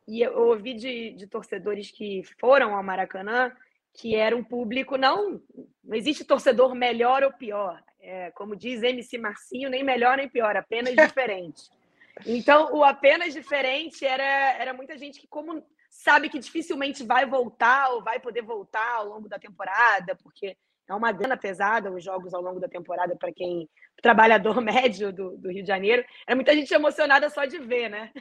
E 0.07 0.23
eu 0.23 0.49
ouvi 0.49 0.75
de, 0.75 1.13
de, 1.13 1.27
torcedores 1.27 1.91
que 1.91 2.23
foram 2.39 2.77
ao 2.77 2.83
Maracanã 2.83 3.53
que 3.95 4.15
era 4.15 4.37
um 4.37 4.45
público 4.45 4.97
não 4.97 5.41
não 5.83 5.95
existe 5.95 6.25
torcedor 6.25 6.75
melhor 6.75 7.23
ou 7.23 7.33
pior, 7.33 7.83
é, 8.01 8.31
como 8.33 8.57
diz 8.57 8.83
MC 8.83 9.19
Marcinho, 9.19 9.69
nem 9.69 9.85
melhor 9.85 10.17
nem 10.17 10.29
pior, 10.29 10.57
apenas 10.57 10.95
diferente. 10.95 11.63
Então, 12.25 12.73
o 12.73 12.85
apenas 12.85 13.35
diferente 13.35 14.07
era, 14.07 14.23
era 14.23 14.73
muita 14.73 14.97
gente 14.97 15.19
que, 15.19 15.27
como 15.27 15.67
sabe 15.91 16.29
que 16.29 16.39
dificilmente 16.39 17.05
vai 17.05 17.27
voltar 17.27 17.91
ou 17.91 18.05
vai 18.05 18.21
poder 18.21 18.41
voltar 18.41 18.99
ao 18.99 19.09
longo 19.09 19.29
da 19.29 19.37
temporada, 19.37 20.15
porque 20.23 20.57
é 20.89 20.95
uma 20.95 21.11
grana 21.11 21.37
pesada 21.37 21.91
os 21.91 22.05
jogos 22.05 22.33
ao 22.33 22.41
longo 22.41 22.61
da 22.61 22.69
temporada 22.69 23.17
para 23.17 23.33
quem 23.33 23.69
trabalhador 24.03 24.61
médio 24.63 25.13
do, 25.13 25.37
do, 25.37 25.51
Rio 25.51 25.63
de 25.63 25.69
Janeiro. 25.69 26.05
É 26.27 26.35
muita 26.35 26.55
gente 26.55 26.73
emocionada 26.73 27.29
só 27.31 27.45
de 27.45 27.59
ver, 27.59 27.89
né? 27.89 28.13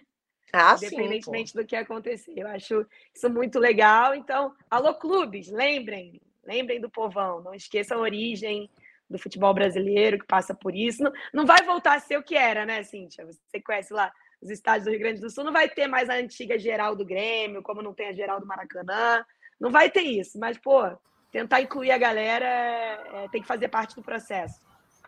Ah, 0.56 0.76
Independentemente 0.78 1.52
sim, 1.52 1.58
do 1.58 1.66
que 1.66 1.76
acontecer. 1.76 2.34
Eu 2.38 2.48
acho 2.48 2.86
isso 3.14 3.28
muito 3.28 3.58
legal. 3.58 4.14
Então, 4.14 4.54
alô, 4.70 4.94
clubes, 4.94 5.50
lembrem, 5.50 6.22
lembrem 6.46 6.80
do 6.80 6.92
povão, 6.92 7.42
não 7.42 7.56
esqueçam 7.56 7.98
a 7.98 8.02
origem 8.02 8.70
do 9.10 9.18
futebol 9.18 9.52
brasileiro 9.52 10.20
que 10.20 10.28
passa 10.28 10.54
por 10.54 10.76
isso. 10.76 11.04
Não, 11.04 11.12
não 11.34 11.46
vai 11.46 11.64
voltar 11.64 11.96
a 11.96 12.00
ser 12.00 12.18
o 12.18 12.24
que 12.24 12.36
era, 12.36 12.68
né, 12.68 12.84
Cíntia? 12.84 13.26
Você 13.26 13.60
conhece 13.60 13.92
lá 13.92 14.12
os 14.40 14.52
estádios 14.52 14.86
do 14.86 14.92
Rio 14.92 15.00
Grande 15.00 15.22
do 15.22 15.30
Sul, 15.30 15.44
não 15.44 15.54
vai 15.54 15.68
ter 15.68 15.88
mais 15.88 16.08
a 16.08 16.16
antiga 16.16 16.60
geral 16.60 16.96
do 16.96 17.06
Grêmio, 17.06 17.64
como 17.64 17.82
não 17.82 17.94
tem 17.94 18.10
a 18.10 18.14
geral 18.14 18.40
do 18.40 18.46
Maracanã. 18.46 19.26
Não 19.60 19.72
vai 19.72 19.90
ter 19.90 20.02
isso, 20.02 20.38
mas, 20.38 20.58
pô, 20.58 20.84
tentar 21.32 21.62
incluir 21.62 21.92
a 21.92 21.98
galera 21.98 22.46
é, 22.46 23.28
tem 23.32 23.42
que 23.42 23.48
fazer 23.48 23.70
parte 23.70 23.96
do 23.96 24.04
processo. 24.04 24.60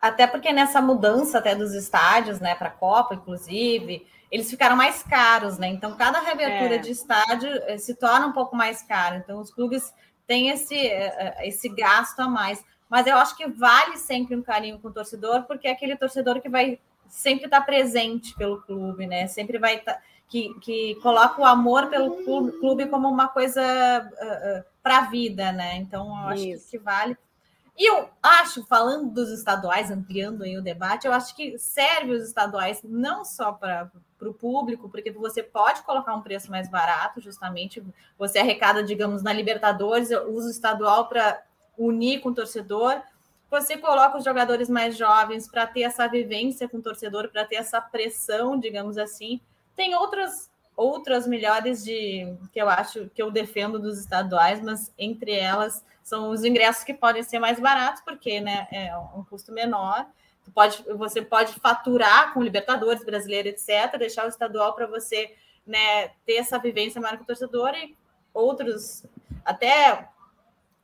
Até 0.02 0.26
porque 0.26 0.52
nessa 0.52 0.82
mudança 0.82 1.38
até 1.38 1.54
dos 1.54 1.74
estádios, 1.74 2.40
né, 2.40 2.56
para 2.56 2.70
a 2.70 2.72
Copa, 2.72 3.14
inclusive, 3.16 4.08
eles 4.32 4.50
ficaram 4.50 4.76
mais 4.76 5.04
caros, 5.04 5.58
né? 5.58 5.68
Então, 5.68 5.96
cada 5.96 6.20
reabertura 6.20 6.76
é. 6.76 6.78
de 6.78 6.92
estádio 6.92 7.50
eh, 7.68 7.78
se 7.78 7.96
torna 7.96 8.28
um 8.28 8.32
pouco 8.32 8.56
mais 8.56 8.82
caro. 8.82 9.18
Então, 9.18 9.40
os 9.40 9.52
clubes 9.52 9.94
têm 10.28 10.50
esse, 10.50 10.76
eh, 10.76 11.16
eh, 11.18 11.48
esse 11.48 11.70
gasto 11.70 12.20
a 12.20 12.28
mais. 12.28 12.64
Mas 12.90 13.08
eu 13.08 13.18
acho 13.18 13.36
que 13.36 13.48
vale 13.48 13.98
sempre 13.98 14.36
um 14.36 14.42
carinho 14.42 14.80
com 14.80 14.88
o 14.90 14.94
torcedor, 14.94 15.44
porque 15.44 15.68
é 15.68 15.72
aquele 15.72 15.96
torcedor 15.96 16.42
que 16.42 16.50
vai 16.50 16.80
sempre 17.08 17.46
estar 17.46 17.62
presente 17.62 18.36
pelo 18.36 18.62
clube, 18.62 19.08
né? 19.08 19.28
Sempre 19.28 19.58
vai 19.58 19.76
estar. 19.76 19.94
Tá 19.94 20.02
que, 20.28 20.54
que 20.60 20.96
coloca 20.96 21.42
o 21.42 21.46
amor 21.46 21.88
pelo 21.88 22.24
clube, 22.60 22.88
como 22.88 23.08
uma 23.08 23.28
coisa 23.28 23.62
uh, 23.62 24.60
uh, 24.60 24.64
para 24.82 25.00
a 25.00 25.02
vida, 25.02 25.52
né? 25.52 25.78
Então, 25.78 26.08
eu 26.08 26.30
acho 26.30 26.48
Isso. 26.48 26.72
que 26.72 26.78
vale. 26.78 27.18
E 27.78 27.90
eu 27.90 28.10
acho, 28.24 28.66
falando 28.66 29.10
dos 29.12 29.30
estaduais, 29.32 29.92
ampliando 29.92 30.44
aí 30.44 30.58
o 30.58 30.62
debate, 30.62 31.06
eu 31.06 31.12
acho 31.12 31.36
que 31.36 31.58
serve 31.60 32.14
os 32.14 32.24
estaduais 32.24 32.82
não 32.84 33.26
só 33.26 33.52
para 33.52 33.92
o 34.22 34.34
público, 34.34 34.88
porque 34.88 35.12
você 35.12 35.44
pode 35.44 35.82
colocar 35.84 36.16
um 36.16 36.22
preço 36.22 36.50
mais 36.50 36.70
barato, 36.70 37.20
justamente, 37.20 37.84
você 38.18 38.40
arrecada, 38.40 38.82
digamos, 38.82 39.22
na 39.22 39.34
Libertadores, 39.34 40.10
usa 40.10 40.48
o 40.48 40.52
estadual 40.52 41.10
para 41.10 41.44
unir 41.78 42.22
com 42.22 42.30
o 42.30 42.34
torcedor, 42.34 43.02
você 43.52 43.78
coloca 43.78 44.18
os 44.18 44.24
jogadores 44.24 44.70
mais 44.70 44.98
jovens 44.98 45.48
para 45.48 45.68
ter 45.68 45.82
essa 45.82 46.08
vivência 46.08 46.68
com 46.70 46.78
o 46.78 46.82
torcedor, 46.82 47.30
para 47.30 47.46
ter 47.46 47.56
essa 47.56 47.80
pressão, 47.82 48.58
digamos 48.58 48.98
assim. 48.98 49.40
Tem 49.76 49.96
outras 49.96 50.50
outras 50.76 51.26
melhores 51.28 51.84
de 51.84 52.36
que 52.52 52.60
eu 52.60 52.70
acho 52.70 53.10
que 53.14 53.22
eu 53.22 53.32
defendo 53.32 53.80
dos 53.80 54.00
estaduais, 54.00 54.62
mas 54.62 54.92
entre 54.98 55.32
elas 55.32 55.84
são 56.04 56.30
os 56.30 56.44
ingressos 56.44 56.84
que 56.84 56.94
podem 56.94 57.24
ser 57.24 57.40
mais 57.40 57.60
baratos, 57.60 58.02
porque 58.02 58.40
né, 58.40 58.68
é 58.72 58.96
um 59.16 59.24
custo 59.24 59.52
menor. 59.52 60.06
Pode, 60.54 60.84
você 60.96 61.22
pode 61.22 61.54
faturar 61.54 62.34
com 62.34 62.44
Libertadores, 62.44 63.04
brasileiro, 63.04 63.48
etc., 63.48 63.98
deixar 63.98 64.26
o 64.26 64.30
estadual 64.30 64.74
para 64.74 64.86
você 64.86 65.36
né, 65.66 66.10
ter 66.26 66.36
essa 66.36 66.60
vivência 66.60 67.02
maior 67.02 67.18
com 67.18 67.24
o 67.24 67.28
torcedor 67.28 67.74
e 67.74 67.96
outros, 68.34 69.04
até 69.44 70.08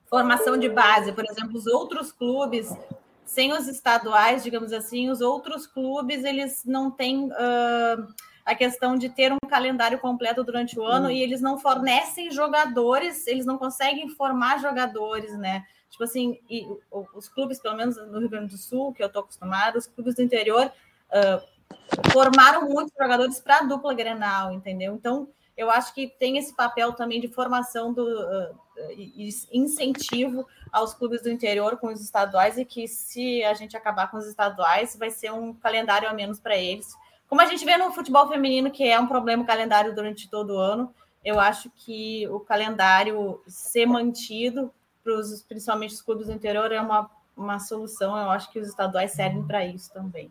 formação 0.10 0.58
de 0.58 0.68
base, 0.68 1.12
por 1.14 1.24
exemplo, 1.24 1.56
os 1.56 1.68
outros 1.68 2.12
clubes, 2.12 2.76
sem 3.24 3.54
os 3.54 3.68
estaduais, 3.68 4.44
digamos 4.44 4.74
assim, 4.74 5.10
os 5.10 5.22
outros 5.22 5.68
clubes, 5.68 6.24
eles 6.24 6.66
não 6.66 6.90
têm. 6.90 7.26
Uh, 7.28 8.14
a 8.46 8.56
questão 8.56 8.96
de 8.96 9.10
ter 9.10 9.32
um 9.32 9.50
calendário 9.50 10.00
completo 10.00 10.44
durante 10.44 10.80
o 10.80 10.84
ano 10.84 11.08
hum. 11.08 11.12
e 11.12 11.22
eles 11.22 11.42
não 11.42 11.60
fornecem 11.60 12.32
jogadores, 12.32 13.28
eles 13.28 13.46
não 13.46 13.58
conseguem 13.58 14.10
formar 14.10 14.60
jogadores, 14.60 15.38
né? 15.38 15.66
Tipo 15.90 16.06
assim, 16.06 16.40
e 16.50 16.66
os 16.90 17.28
clubes, 17.28 17.60
pelo 17.60 17.76
menos 17.76 17.98
no 17.98 18.20
Rio 18.20 18.30
Grande 18.30 18.52
do 18.54 18.58
Sul, 18.58 18.94
que 18.94 19.04
eu 19.04 19.10
tô 19.10 19.20
acostumado, 19.20 19.78
os 19.78 19.88
clubes 19.88 20.16
do 20.16 20.22
interior 20.22 20.72
uh, 21.10 22.12
formaram 22.12 22.68
muitos 22.68 22.94
jogadores 22.98 23.40
para 23.40 23.58
a 23.58 23.64
dupla 23.64 23.94
Grenal, 23.94 24.54
entendeu? 24.54 24.96
Então, 24.96 25.28
eu 25.58 25.70
acho 25.70 25.94
que 25.94 26.08
tem 26.08 26.38
esse 26.38 26.56
papel 26.56 26.94
também 26.94 27.20
de 27.20 27.28
formação 27.28 27.94
do 27.94 28.04
uh, 28.04 28.58
e 28.96 29.30
incentivo 29.52 30.48
aos 30.72 30.94
clubes 30.94 31.22
do 31.22 31.30
interior 31.30 31.78
com 31.78 31.88
os 31.88 32.02
estaduais 32.02 32.58
e 32.58 32.64
que 32.64 32.88
se 32.88 33.44
a 33.44 33.54
gente 33.54 33.76
acabar 33.76 34.10
com 34.10 34.18
os 34.18 34.26
estaduais, 34.26 34.96
vai 34.96 35.12
ser 35.12 35.32
um 35.34 35.54
calendário 35.54 36.10
a 36.10 36.14
menos 36.14 36.40
para 36.40 36.58
eles 36.58 36.96
como 37.32 37.40
a 37.40 37.46
gente 37.46 37.64
vê 37.64 37.78
no 37.78 37.94
futebol 37.94 38.28
feminino, 38.28 38.70
que 38.70 38.84
é 38.84 39.00
um 39.00 39.08
problema 39.08 39.42
o 39.42 39.48
calendário 39.48 39.96
durante 39.96 40.30
todo 40.30 40.56
o 40.56 40.60
ano, 40.60 40.94
eu 41.24 41.40
acho 41.40 41.70
que 41.70 42.28
o 42.28 42.42
calendário 42.42 43.42
ser 43.48 43.86
mantido, 43.86 44.70
pros, 45.02 45.42
principalmente 45.44 45.94
os 45.94 46.02
clubes 46.02 46.28
do 46.28 46.34
interior, 46.34 46.70
é 46.74 46.82
uma, 46.82 47.10
uma 47.38 47.58
solução. 47.58 48.18
Eu 48.18 48.30
acho 48.32 48.52
que 48.52 48.60
os 48.60 48.68
estaduais 48.68 49.14
servem 49.14 49.48
para 49.48 49.66
isso 49.66 49.94
também. 49.94 50.30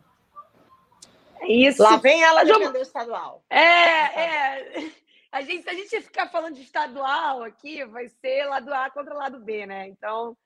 É 1.39 1.51
isso. 1.51 1.81
Lá 1.81 1.97
vem 1.97 2.21
ela 2.21 2.43
defender 2.43 2.77
o 2.77 2.83
estadual. 2.83 3.43
É, 3.49 3.63
é. 3.63 4.91
A 5.31 5.41
gente, 5.41 5.63
se 5.63 5.69
a 5.71 5.73
gente 5.73 6.01
ficar 6.01 6.27
falando 6.27 6.53
de 6.53 6.61
estadual 6.61 7.41
aqui, 7.41 7.83
vai 7.83 8.09
ser 8.09 8.45
lado 8.45 8.71
A 8.71 8.91
contra 8.91 9.15
lado 9.15 9.39
B, 9.39 9.65
né? 9.65 9.87
Então, 9.87 10.37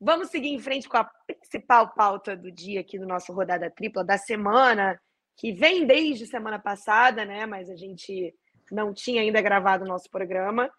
vamos 0.00 0.30
seguir 0.30 0.48
em 0.48 0.58
frente 0.58 0.88
com 0.88 0.96
a 0.96 1.04
principal 1.04 1.90
pauta 1.90 2.36
do 2.36 2.50
dia 2.50 2.80
aqui 2.80 2.98
do 2.98 3.06
nosso 3.06 3.32
Rodada 3.32 3.70
Tripla 3.70 4.02
da 4.02 4.18
semana 4.18 5.00
que 5.42 5.50
vem 5.50 5.84
desde 5.84 6.24
semana 6.24 6.56
passada, 6.56 7.24
né? 7.24 7.46
Mas 7.46 7.68
a 7.68 7.74
gente 7.74 8.32
não 8.70 8.94
tinha 8.94 9.22
ainda 9.22 9.42
gravado 9.42 9.84
o 9.84 9.88
nosso 9.88 10.08
programa, 10.08 10.72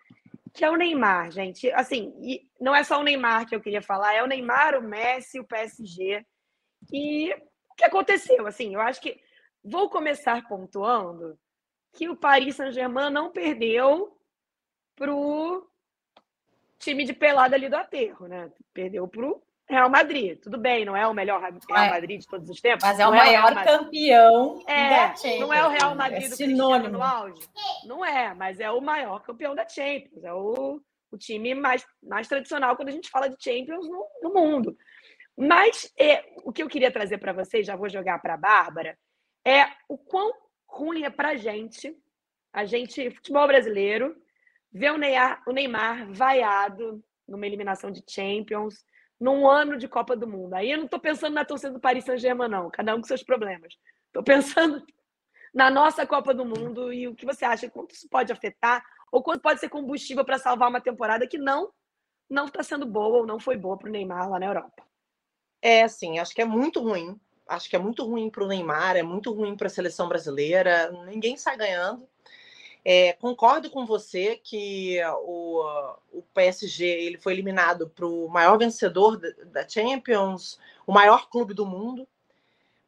que 0.53 0.63
é 0.63 0.69
o 0.71 0.77
Neymar, 0.77 1.31
gente. 1.31 1.69
Assim, 1.73 2.13
não 2.61 2.73
é 2.73 2.81
só 2.81 2.97
o 2.97 3.03
Neymar 3.03 3.45
que 3.45 3.53
eu 3.53 3.59
queria 3.59 3.81
falar, 3.81 4.13
é 4.13 4.23
o 4.23 4.25
Neymar, 4.25 4.77
o 4.77 4.81
Messi, 4.81 5.37
o 5.37 5.43
PSG. 5.43 6.25
E 6.93 7.33
o 7.33 7.75
que 7.75 7.83
aconteceu? 7.83 8.47
Assim, 8.47 8.73
eu 8.73 8.79
acho 8.79 9.01
que 9.01 9.19
vou 9.61 9.89
começar 9.89 10.47
pontuando 10.47 11.37
que 11.91 12.07
o 12.07 12.15
Paris 12.15 12.55
Saint-Germain 12.55 13.11
não 13.11 13.33
perdeu 13.33 14.17
pro 14.95 15.69
time 16.79 17.03
de 17.03 17.11
pelada 17.11 17.57
ali 17.57 17.67
do 17.67 17.75
aterro, 17.75 18.29
né? 18.29 18.49
Perdeu 18.73 19.09
pro 19.09 19.43
Real 19.69 19.89
Madrid. 19.89 20.39
Tudo 20.39 20.57
bem, 20.57 20.85
não 20.85 20.95
é 20.95 21.07
o 21.07 21.13
melhor 21.13 21.41
Real 21.41 21.85
é. 21.85 21.89
Madrid 21.89 22.21
de 22.21 22.27
todos 22.27 22.49
os 22.49 22.59
tempos. 22.59 22.83
Mas 22.83 22.99
é 22.99 23.07
o 23.07 23.11
não 23.11 23.17
maior 23.17 23.57
é 23.57 23.61
o 23.61 23.65
campeão. 23.65 24.63
É, 24.67 25.39
não 25.39 25.53
é 25.53 25.65
o 25.65 25.69
Real 25.69 25.95
Madrid 25.95 26.25
é 26.25 26.29
do 26.29 26.35
sinônimo. 26.35 26.89
no 26.89 27.03
auge. 27.03 27.41
Não 27.85 28.05
é, 28.05 28.33
mas 28.33 28.59
é 28.59 28.69
o 28.69 28.81
maior 28.81 29.21
campeão 29.23 29.55
da 29.55 29.67
Champions. 29.67 30.23
É 30.23 30.33
o, 30.33 30.81
o 31.11 31.17
time 31.17 31.55
mais, 31.55 31.85
mais 32.01 32.27
tradicional 32.27 32.75
quando 32.75 32.89
a 32.89 32.93
gente 32.93 33.09
fala 33.09 33.29
de 33.29 33.41
Champions 33.41 33.87
no, 33.87 34.07
no 34.21 34.33
mundo. 34.33 34.77
Mas 35.35 35.91
é, 35.97 36.23
o 36.43 36.51
que 36.51 36.61
eu 36.61 36.67
queria 36.67 36.91
trazer 36.91 37.17
para 37.17 37.33
vocês, 37.33 37.65
já 37.65 37.75
vou 37.75 37.89
jogar 37.89 38.19
para 38.19 38.35
a 38.35 38.37
Bárbara, 38.37 38.97
é 39.45 39.65
o 39.89 39.97
quão 39.97 40.31
ruim 40.67 41.03
é 41.03 41.09
para 41.09 41.29
a 41.29 41.35
gente, 41.35 41.95
a 42.51 42.65
gente, 42.65 43.09
futebol 43.11 43.47
brasileiro, 43.47 44.15
ver 44.71 44.91
o 44.91 44.97
Neymar, 44.97 45.41
o 45.47 45.51
Neymar 45.51 46.11
vaiado 46.11 47.03
numa 47.27 47.45
eliminação 47.47 47.91
de 47.91 48.03
Champions 48.07 48.83
num 49.19 49.49
ano 49.49 49.77
de 49.77 49.87
Copa 49.87 50.15
do 50.15 50.27
Mundo. 50.27 50.53
Aí 50.53 50.71
eu 50.71 50.77
não 50.77 50.85
estou 50.85 50.99
pensando 50.99 51.33
na 51.33 51.45
torcida 51.45 51.71
do 51.71 51.79
Paris 51.79 52.05
Saint-Germain, 52.05 52.49
não, 52.49 52.69
cada 52.69 52.95
um 52.95 53.01
com 53.01 53.07
seus 53.07 53.23
problemas. 53.23 53.73
Estou 54.07 54.23
pensando 54.23 54.85
na 55.53 55.69
nossa 55.69 56.05
Copa 56.05 56.33
do 56.33 56.45
Mundo 56.45 56.91
e 56.91 57.07
o 57.07 57.15
que 57.15 57.25
você 57.25 57.45
acha, 57.45 57.69
quanto 57.69 57.93
isso 57.93 58.07
pode 58.09 58.31
afetar, 58.31 58.83
ou 59.11 59.21
quanto 59.21 59.41
pode 59.41 59.59
ser 59.59 59.69
combustível 59.69 60.25
para 60.25 60.37
salvar 60.37 60.69
uma 60.69 60.81
temporada 60.81 61.27
que 61.27 61.37
não 61.37 61.71
não 62.29 62.45
está 62.45 62.63
sendo 62.63 62.85
boa 62.85 63.19
ou 63.19 63.27
não 63.27 63.39
foi 63.39 63.55
boa 63.55 63.77
para 63.77 63.87
o 63.87 63.91
Neymar 63.91 64.29
lá 64.29 64.39
na 64.39 64.45
Europa. 64.47 64.83
É, 65.61 65.87
sim, 65.87 66.17
acho 66.17 66.33
que 66.33 66.41
é 66.41 66.45
muito 66.45 66.81
ruim. 66.81 67.19
Acho 67.47 67.69
que 67.69 67.75
é 67.75 67.79
muito 67.79 68.03
ruim 68.05 68.29
para 68.29 68.43
o 68.43 68.47
Neymar, 68.47 68.95
é 68.95 69.03
muito 69.03 69.31
ruim 69.31 69.55
para 69.55 69.67
a 69.67 69.69
seleção 69.69 70.07
brasileira. 70.07 70.91
Ninguém 71.05 71.37
sai 71.37 71.57
ganhando. 71.57 72.09
É, 72.85 73.13
concordo 73.13 73.69
com 73.69 73.85
você 73.85 74.35
que 74.35 74.97
o, 75.21 75.63
o 76.11 76.21
PSG 76.33 76.85
ele 76.85 77.17
foi 77.17 77.31
eliminado 77.31 77.89
para 77.89 78.05
o 78.05 78.27
maior 78.27 78.57
vencedor 78.57 79.17
da 79.45 79.67
Champions, 79.67 80.59
o 80.85 80.91
maior 80.91 81.29
clube 81.29 81.53
do 81.53 81.65
mundo, 81.65 82.05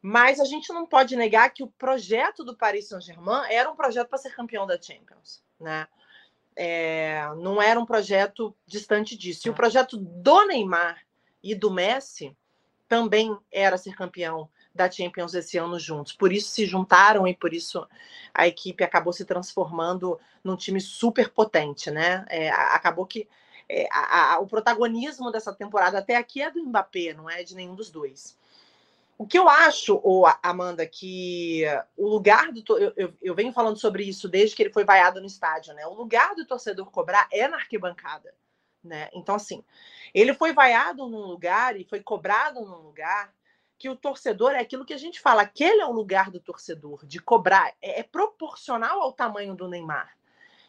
mas 0.02 0.38
a 0.38 0.44
gente 0.44 0.70
não 0.72 0.86
pode 0.86 1.16
negar 1.16 1.48
que 1.50 1.62
o 1.62 1.66
projeto 1.66 2.44
do 2.44 2.54
Paris 2.54 2.88
Saint-Germain 2.88 3.50
era 3.50 3.70
um 3.70 3.74
projeto 3.74 4.08
para 4.08 4.18
ser 4.18 4.34
campeão 4.34 4.66
da 4.66 4.80
Champions, 4.80 5.42
né? 5.58 5.88
É, 6.54 7.22
não 7.38 7.60
era 7.60 7.78
um 7.78 7.84
projeto 7.84 8.54
distante 8.66 9.16
disso. 9.16 9.46
E 9.46 9.50
o 9.50 9.54
projeto 9.54 9.96
do 9.96 10.46
Neymar 10.46 11.02
e 11.42 11.54
do 11.54 11.70
Messi 11.70 12.36
também 12.88 13.36
era 13.50 13.76
ser 13.76 13.94
campeão 13.94 14.48
da 14.76 14.90
Champions 14.90 15.34
esse 15.34 15.58
ano 15.58 15.78
juntos. 15.78 16.12
Por 16.12 16.32
isso 16.32 16.50
se 16.50 16.66
juntaram 16.66 17.26
e 17.26 17.34
por 17.34 17.52
isso 17.52 17.86
a 18.32 18.46
equipe 18.46 18.84
acabou 18.84 19.12
se 19.12 19.24
transformando 19.24 20.18
num 20.44 20.56
time 20.56 20.80
super 20.80 21.30
potente, 21.30 21.90
né? 21.90 22.24
É, 22.28 22.50
acabou 22.50 23.06
que 23.06 23.28
é, 23.68 23.88
a, 23.90 24.34
a, 24.34 24.38
o 24.38 24.46
protagonismo 24.46 25.32
dessa 25.32 25.52
temporada 25.52 25.98
até 25.98 26.16
aqui 26.16 26.40
é 26.42 26.50
do 26.50 26.64
Mbappé, 26.64 27.14
não 27.14 27.28
é 27.28 27.42
de 27.42 27.54
nenhum 27.54 27.74
dos 27.74 27.90
dois. 27.90 28.38
O 29.18 29.26
que 29.26 29.38
eu 29.38 29.48
acho, 29.48 29.98
oh, 30.04 30.26
Amanda, 30.42 30.86
que 30.86 31.64
o 31.96 32.06
lugar 32.06 32.52
do. 32.52 32.78
Eu, 32.78 32.92
eu, 32.96 33.14
eu, 33.22 33.34
venho 33.34 33.52
falando 33.52 33.78
sobre 33.78 34.04
isso 34.04 34.28
desde 34.28 34.54
que 34.54 34.62
ele 34.62 34.72
foi 34.72 34.84
vaiado 34.84 35.20
no 35.20 35.26
estádio, 35.26 35.72
né? 35.72 35.86
O 35.86 35.94
lugar 35.94 36.34
do 36.34 36.44
torcedor 36.44 36.90
cobrar 36.90 37.26
é 37.32 37.48
na 37.48 37.56
arquibancada. 37.56 38.34
Né? 38.84 39.08
Então, 39.12 39.34
assim, 39.34 39.64
ele 40.14 40.32
foi 40.32 40.52
vaiado 40.52 41.08
num 41.08 41.26
lugar 41.26 41.76
e 41.76 41.84
foi 41.84 42.00
cobrado 42.00 42.60
num 42.60 42.82
lugar 42.82 43.34
que 43.78 43.88
o 43.88 43.96
torcedor 43.96 44.52
é 44.52 44.60
aquilo 44.60 44.84
que 44.84 44.94
a 44.94 44.98
gente 44.98 45.20
fala, 45.20 45.42
aquele 45.42 45.80
é 45.80 45.86
o 45.86 45.92
lugar 45.92 46.30
do 46.30 46.40
torcedor, 46.40 47.04
de 47.06 47.20
cobrar, 47.20 47.74
é, 47.82 48.00
é 48.00 48.02
proporcional 48.02 49.02
ao 49.02 49.12
tamanho 49.12 49.54
do 49.54 49.68
Neymar. 49.68 50.16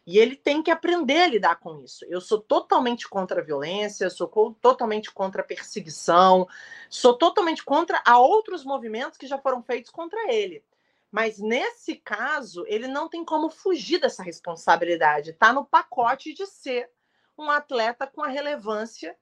E 0.06 0.18
ele 0.18 0.38
tem 0.38 0.64
que 0.64 0.72
aprender 0.72 1.24
a 1.24 1.28
lidar 1.28 1.56
com 1.58 1.82
isso. 1.82 2.06
Eu 2.06 2.22
sou 2.22 2.40
totalmente 2.40 3.10
contra 3.10 3.42
a 3.42 3.44
violência, 3.44 4.10
sou 4.10 4.56
totalmente 4.62 5.12
contra 5.12 5.42
a 5.42 5.46
perseguição, 5.46 6.48
sou 6.90 7.14
totalmente 7.14 7.62
contra 7.62 8.02
a 8.06 8.18
outros 8.18 8.64
movimentos 8.64 9.18
que 9.18 9.28
já 9.28 9.38
foram 9.38 9.62
feitos 9.62 9.92
contra 9.92 10.34
ele. 10.34 10.64
Mas 11.12 11.40
nesse 11.40 11.96
caso, 11.96 12.64
ele 12.68 12.88
não 12.88 13.10
tem 13.10 13.26
como 13.26 13.50
fugir 13.50 14.00
dessa 14.00 14.24
responsabilidade. 14.24 15.32
Está 15.32 15.52
no 15.52 15.66
pacote 15.66 16.34
de 16.34 16.46
ser 16.46 16.90
um 17.38 17.52
atleta 17.52 18.08
com 18.08 18.24
a 18.24 18.30
relevância 18.30 19.14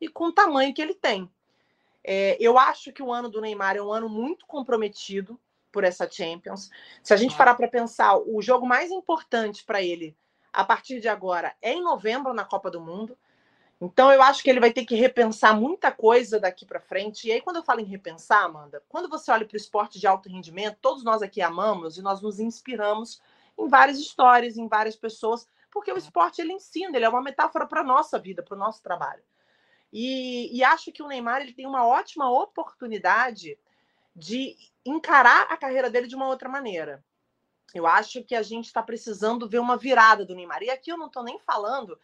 e 0.00 0.08
com 0.08 0.24
o 0.24 0.32
tamanho 0.32 0.74
que 0.74 0.82
ele 0.82 0.94
tem. 0.94 1.30
É, 2.04 2.36
eu 2.40 2.58
acho 2.58 2.92
que 2.92 3.02
o 3.02 3.12
ano 3.12 3.28
do 3.28 3.40
Neymar 3.40 3.76
é 3.76 3.82
um 3.82 3.92
ano 3.92 4.08
muito 4.08 4.46
comprometido 4.46 5.38
por 5.70 5.84
essa 5.84 6.08
Champions. 6.08 6.70
Se 7.02 7.14
a 7.14 7.16
gente 7.16 7.36
parar 7.36 7.54
para 7.54 7.68
pensar, 7.68 8.16
o 8.18 8.42
jogo 8.42 8.66
mais 8.66 8.90
importante 8.90 9.64
para 9.64 9.82
ele 9.82 10.16
a 10.52 10.64
partir 10.64 11.00
de 11.00 11.08
agora 11.08 11.54
é 11.62 11.72
em 11.72 11.82
novembro 11.82 12.34
na 12.34 12.44
Copa 12.44 12.70
do 12.70 12.80
Mundo. 12.80 13.16
Então 13.80 14.12
eu 14.12 14.22
acho 14.22 14.42
que 14.42 14.50
ele 14.50 14.60
vai 14.60 14.72
ter 14.72 14.84
que 14.84 14.94
repensar 14.94 15.58
muita 15.58 15.90
coisa 15.90 16.38
daqui 16.38 16.64
para 16.64 16.78
frente. 16.78 17.26
E 17.26 17.32
aí 17.32 17.40
quando 17.40 17.56
eu 17.56 17.64
falo 17.64 17.80
em 17.80 17.84
repensar, 17.84 18.44
Amanda, 18.44 18.82
quando 18.88 19.08
você 19.08 19.30
olha 19.32 19.46
para 19.46 19.54
o 19.54 19.56
esporte 19.56 19.98
de 19.98 20.06
alto 20.06 20.28
rendimento, 20.28 20.78
todos 20.80 21.02
nós 21.02 21.22
aqui 21.22 21.40
amamos 21.40 21.96
e 21.96 22.02
nós 22.02 22.20
nos 22.20 22.38
inspiramos 22.38 23.20
em 23.58 23.66
várias 23.66 23.98
histórias, 23.98 24.56
em 24.56 24.68
várias 24.68 24.94
pessoas, 24.94 25.48
porque 25.70 25.90
o 25.90 25.98
esporte 25.98 26.40
ele 26.40 26.52
ensina, 26.52 26.96
ele 26.96 27.04
é 27.04 27.08
uma 27.08 27.22
metáfora 27.22 27.66
para 27.66 27.82
nossa 27.82 28.18
vida, 28.18 28.42
para 28.42 28.54
o 28.54 28.58
nosso 28.58 28.82
trabalho. 28.82 29.22
E, 29.92 30.56
e 30.56 30.64
acho 30.64 30.90
que 30.90 31.02
o 31.02 31.08
Neymar 31.08 31.42
ele 31.42 31.52
tem 31.52 31.66
uma 31.66 31.86
ótima 31.86 32.30
oportunidade 32.30 33.58
de 34.16 34.56
encarar 34.84 35.46
a 35.50 35.56
carreira 35.56 35.90
dele 35.90 36.06
de 36.06 36.16
uma 36.16 36.28
outra 36.28 36.48
maneira. 36.48 37.04
Eu 37.74 37.86
acho 37.86 38.22
que 38.22 38.34
a 38.34 38.42
gente 38.42 38.66
está 38.66 38.82
precisando 38.82 39.48
ver 39.48 39.58
uma 39.58 39.76
virada 39.76 40.24
do 40.24 40.34
Neymar. 40.34 40.62
E 40.62 40.70
aqui 40.70 40.90
eu 40.90 40.98
não 40.98 41.06
estou 41.06 41.22
nem 41.22 41.38
falando 41.40 41.98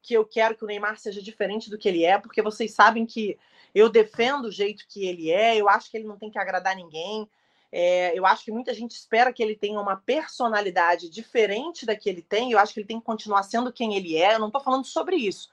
que 0.00 0.14
eu 0.14 0.24
quero 0.24 0.56
que 0.56 0.64
o 0.64 0.66
Neymar 0.66 0.98
seja 0.98 1.22
diferente 1.22 1.70
do 1.70 1.78
que 1.78 1.88
ele 1.88 2.04
é, 2.04 2.18
porque 2.18 2.42
vocês 2.42 2.72
sabem 2.72 3.06
que 3.06 3.38
eu 3.74 3.88
defendo 3.88 4.46
o 4.46 4.50
jeito 4.50 4.84
que 4.88 5.06
ele 5.06 5.30
é, 5.30 5.56
eu 5.56 5.68
acho 5.68 5.90
que 5.90 5.96
ele 5.96 6.06
não 6.06 6.18
tem 6.18 6.30
que 6.30 6.38
agradar 6.38 6.74
ninguém. 6.74 7.28
É, 7.70 8.18
eu 8.18 8.26
acho 8.26 8.44
que 8.44 8.52
muita 8.52 8.74
gente 8.74 8.90
espera 8.90 9.32
que 9.32 9.42
ele 9.42 9.56
tenha 9.56 9.80
uma 9.80 9.96
personalidade 9.96 11.08
diferente 11.08 11.86
da 11.86 11.96
que 11.96 12.08
ele 12.08 12.20
tem. 12.20 12.52
Eu 12.52 12.58
acho 12.58 12.74
que 12.74 12.80
ele 12.80 12.86
tem 12.86 12.98
que 12.98 13.06
continuar 13.06 13.42
sendo 13.44 13.72
quem 13.72 13.94
ele 13.94 14.16
é. 14.16 14.34
Eu 14.34 14.40
não 14.40 14.48
estou 14.48 14.60
falando 14.60 14.84
sobre 14.84 15.16
isso. 15.16 15.48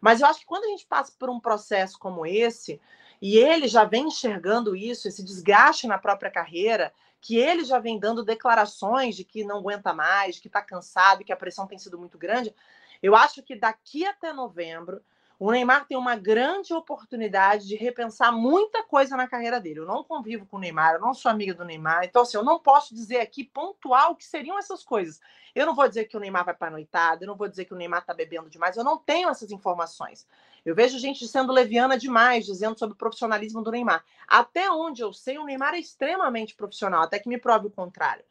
Mas 0.00 0.20
eu 0.20 0.26
acho 0.26 0.40
que 0.40 0.46
quando 0.46 0.64
a 0.64 0.68
gente 0.68 0.86
passa 0.86 1.12
por 1.18 1.28
um 1.28 1.40
processo 1.40 1.98
como 1.98 2.24
esse, 2.24 2.80
e 3.20 3.36
ele 3.36 3.68
já 3.68 3.84
vem 3.84 4.08
enxergando 4.08 4.74
isso, 4.74 5.06
esse 5.06 5.22
desgaste 5.22 5.86
na 5.86 5.98
própria 5.98 6.30
carreira, 6.30 6.92
que 7.20 7.36
ele 7.36 7.64
já 7.64 7.78
vem 7.78 7.98
dando 7.98 8.24
declarações 8.24 9.14
de 9.14 9.24
que 9.24 9.44
não 9.44 9.58
aguenta 9.58 9.92
mais, 9.92 10.38
que 10.38 10.46
está 10.46 10.62
cansado, 10.62 11.22
que 11.22 11.32
a 11.32 11.36
pressão 11.36 11.66
tem 11.66 11.78
sido 11.78 11.98
muito 11.98 12.16
grande. 12.16 12.54
Eu 13.02 13.14
acho 13.14 13.42
que 13.42 13.54
daqui 13.54 14.06
até 14.06 14.32
novembro, 14.32 15.02
o 15.40 15.50
Neymar 15.50 15.86
tem 15.86 15.96
uma 15.96 16.16
grande 16.16 16.74
oportunidade 16.74 17.66
de 17.66 17.74
repensar 17.74 18.30
muita 18.30 18.84
coisa 18.84 19.16
na 19.16 19.26
carreira 19.26 19.58
dele. 19.58 19.80
Eu 19.80 19.86
não 19.86 20.04
convivo 20.04 20.44
com 20.44 20.58
o 20.58 20.60
Neymar, 20.60 20.96
eu 20.96 21.00
não 21.00 21.14
sou 21.14 21.30
amiga 21.30 21.54
do 21.54 21.64
Neymar, 21.64 22.04
então 22.04 22.20
assim, 22.20 22.36
eu 22.36 22.44
não 22.44 22.58
posso 22.58 22.94
dizer 22.94 23.20
aqui 23.20 23.42
pontual 23.42 24.12
o 24.12 24.16
que 24.16 24.24
seriam 24.26 24.58
essas 24.58 24.84
coisas. 24.84 25.18
Eu 25.54 25.64
não 25.64 25.74
vou 25.74 25.88
dizer 25.88 26.04
que 26.04 26.14
o 26.14 26.20
Neymar 26.20 26.44
vai 26.44 26.52
para 26.52 26.70
noitada, 26.70 27.24
eu 27.24 27.26
não 27.26 27.36
vou 27.38 27.48
dizer 27.48 27.64
que 27.64 27.72
o 27.72 27.76
Neymar 27.76 28.00
está 28.00 28.12
bebendo 28.12 28.50
demais, 28.50 28.76
eu 28.76 28.84
não 28.84 28.98
tenho 28.98 29.30
essas 29.30 29.50
informações. 29.50 30.26
Eu 30.62 30.74
vejo 30.74 30.98
gente 30.98 31.26
sendo 31.26 31.54
leviana 31.54 31.96
demais, 31.96 32.44
dizendo 32.44 32.78
sobre 32.78 32.92
o 32.92 32.98
profissionalismo 32.98 33.62
do 33.62 33.70
Neymar. 33.70 34.04
Até 34.28 34.70
onde 34.70 35.00
eu 35.00 35.10
sei, 35.10 35.38
o 35.38 35.44
Neymar 35.46 35.72
é 35.72 35.78
extremamente 35.78 36.54
profissional, 36.54 37.04
até 37.04 37.18
que 37.18 37.30
me 37.30 37.38
prove 37.38 37.68
o 37.68 37.70
contrário. 37.70 38.26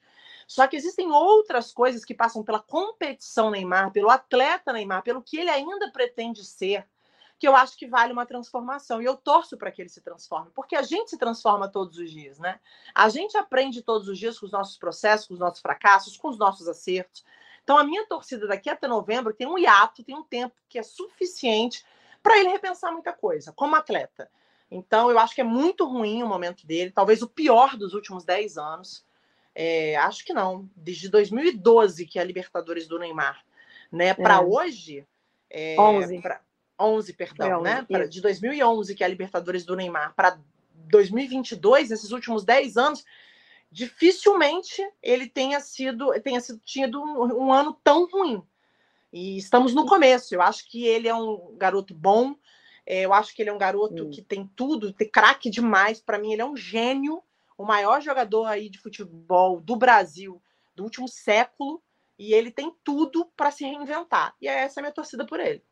Só 0.45 0.67
que 0.67 0.75
existem 0.75 1.11
outras 1.11 1.71
coisas 1.71 2.05
que 2.05 2.13
passam 2.13 2.43
pela 2.43 2.59
competição 2.59 3.49
Neymar, 3.49 3.91
pelo 3.91 4.11
atleta 4.11 4.71
Neymar, 4.71 5.01
pelo 5.01 5.23
que 5.23 5.39
ele 5.39 5.49
ainda 5.49 5.91
pretende 5.91 6.45
ser, 6.45 6.87
que 7.39 7.47
eu 7.47 7.55
acho 7.55 7.77
que 7.77 7.87
vale 7.87 8.11
uma 8.11 8.25
transformação. 8.25 9.01
E 9.01 9.05
eu 9.05 9.15
torço 9.15 9.57
para 9.57 9.71
que 9.71 9.81
ele 9.81 9.89
se 9.89 10.01
transforme, 10.01 10.51
porque 10.53 10.75
a 10.75 10.81
gente 10.81 11.09
se 11.09 11.17
transforma 11.17 11.69
todos 11.69 11.97
os 11.97 12.11
dias, 12.11 12.37
né? 12.37 12.59
A 12.93 13.07
gente 13.07 13.37
aprende 13.37 13.81
todos 13.81 14.09
os 14.09 14.19
dias 14.19 14.37
com 14.37 14.45
os 14.45 14.51
nossos 14.51 14.77
processos, 14.77 15.27
com 15.27 15.33
os 15.33 15.39
nossos 15.39 15.61
fracassos, 15.61 16.17
com 16.17 16.27
os 16.27 16.37
nossos 16.37 16.67
acertos. 16.67 17.23
Então, 17.63 17.77
a 17.77 17.83
minha 17.83 18.05
torcida 18.05 18.45
daqui 18.45 18.69
até 18.69 18.87
novembro 18.87 19.33
tem 19.33 19.47
um 19.47 19.57
hiato, 19.57 20.03
tem 20.03 20.15
um 20.15 20.23
tempo 20.23 20.53
que 20.67 20.77
é 20.77 20.83
suficiente 20.83 21.85
para 22.21 22.37
ele 22.37 22.49
repensar 22.49 22.91
muita 22.91 23.13
coisa, 23.13 23.53
como 23.53 23.75
atleta. 23.75 24.29
Então, 24.69 25.09
eu 25.09 25.17
acho 25.17 25.33
que 25.33 25.41
é 25.41 25.45
muito 25.45 25.85
ruim 25.85 26.21
o 26.21 26.27
momento 26.27 26.67
dele, 26.67 26.91
talvez 26.91 27.21
o 27.21 27.29
pior 27.29 27.77
dos 27.77 27.93
últimos 27.93 28.25
10 28.25 28.57
anos. 28.57 29.05
É, 29.55 29.95
acho 29.95 30.25
que 30.25 30.33
não, 30.33 30.69
desde 30.75 31.09
2012, 31.09 32.05
que 32.05 32.19
é 32.19 32.21
a 32.21 32.25
Libertadores 32.25 32.87
do 32.87 32.99
Neymar, 32.99 33.43
né? 33.91 34.13
Para 34.13 34.35
é. 34.35 34.39
hoje. 34.41 35.07
É, 35.49 35.75
11. 35.79 36.21
Pra, 36.21 36.41
11, 36.79 37.13
perdão, 37.13 37.59
11, 37.59 37.63
né? 37.63 37.85
Pra, 37.89 38.07
de 38.07 38.21
2011, 38.21 38.95
que 38.95 39.03
é 39.03 39.05
a 39.05 39.09
Libertadores 39.09 39.65
do 39.65 39.75
Neymar, 39.75 40.13
para 40.15 40.39
2022, 40.89 41.89
nesses 41.89 42.11
últimos 42.11 42.43
10 42.43 42.77
anos, 42.77 43.05
dificilmente 43.71 44.81
ele 45.01 45.27
tenha 45.27 45.59
sido, 45.59 46.11
tenha 46.21 46.41
sido 46.41 46.59
tido 46.59 47.01
um, 47.01 47.45
um, 47.45 47.53
ano 47.53 47.77
tão 47.83 48.07
ruim. 48.07 48.41
E 49.11 49.37
estamos 49.37 49.73
no 49.73 49.85
começo. 49.85 50.33
Eu 50.33 50.41
acho 50.41 50.69
que 50.69 50.85
ele 50.85 51.07
é 51.07 51.15
um 51.15 51.55
garoto 51.57 51.93
bom. 51.93 52.35
É, 52.85 53.01
eu 53.01 53.13
acho 53.13 53.35
que 53.35 53.41
ele 53.41 53.49
é 53.49 53.53
um 53.53 53.57
garoto 53.57 54.05
hum. 54.05 54.09
que 54.09 54.21
tem 54.21 54.49
tudo, 54.55 54.93
tem 54.93 55.09
craque 55.09 55.49
demais. 55.49 55.99
Para 55.99 56.19
mim, 56.19 56.33
ele 56.33 56.41
é 56.41 56.45
um 56.45 56.57
gênio, 56.57 57.21
o 57.57 57.65
maior 57.65 58.01
jogador 58.01 58.45
aí 58.45 58.69
de 58.69 58.79
futebol 58.79 59.59
do 59.59 59.75
Brasil 59.75 60.41
do 60.75 60.83
último 60.83 61.07
século. 61.07 61.81
E 62.17 62.33
ele 62.33 62.51
tem 62.51 62.73
tudo 62.83 63.25
para 63.37 63.49
se 63.49 63.63
reinventar. 63.63 64.35
E 64.41 64.47
essa 64.47 64.79
é 64.79 64.81
a 64.81 64.83
minha 64.83 64.93
torcida 64.93 65.25
por 65.25 65.39
ele. 65.39 65.63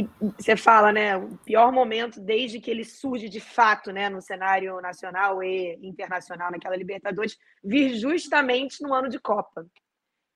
E 0.00 0.08
você 0.38 0.56
fala, 0.56 0.90
né, 0.90 1.14
o 1.14 1.36
pior 1.38 1.70
momento 1.70 2.20
desde 2.20 2.58
que 2.58 2.70
ele 2.70 2.84
surge 2.84 3.28
de 3.28 3.38
fato, 3.38 3.92
né, 3.92 4.08
no 4.08 4.22
cenário 4.22 4.80
nacional 4.80 5.42
e 5.42 5.78
internacional 5.82 6.50
naquela 6.50 6.74
Libertadores, 6.74 7.36
vir 7.62 7.94
justamente 7.96 8.82
no 8.82 8.94
ano 8.94 9.10
de 9.10 9.18
Copa, 9.18 9.66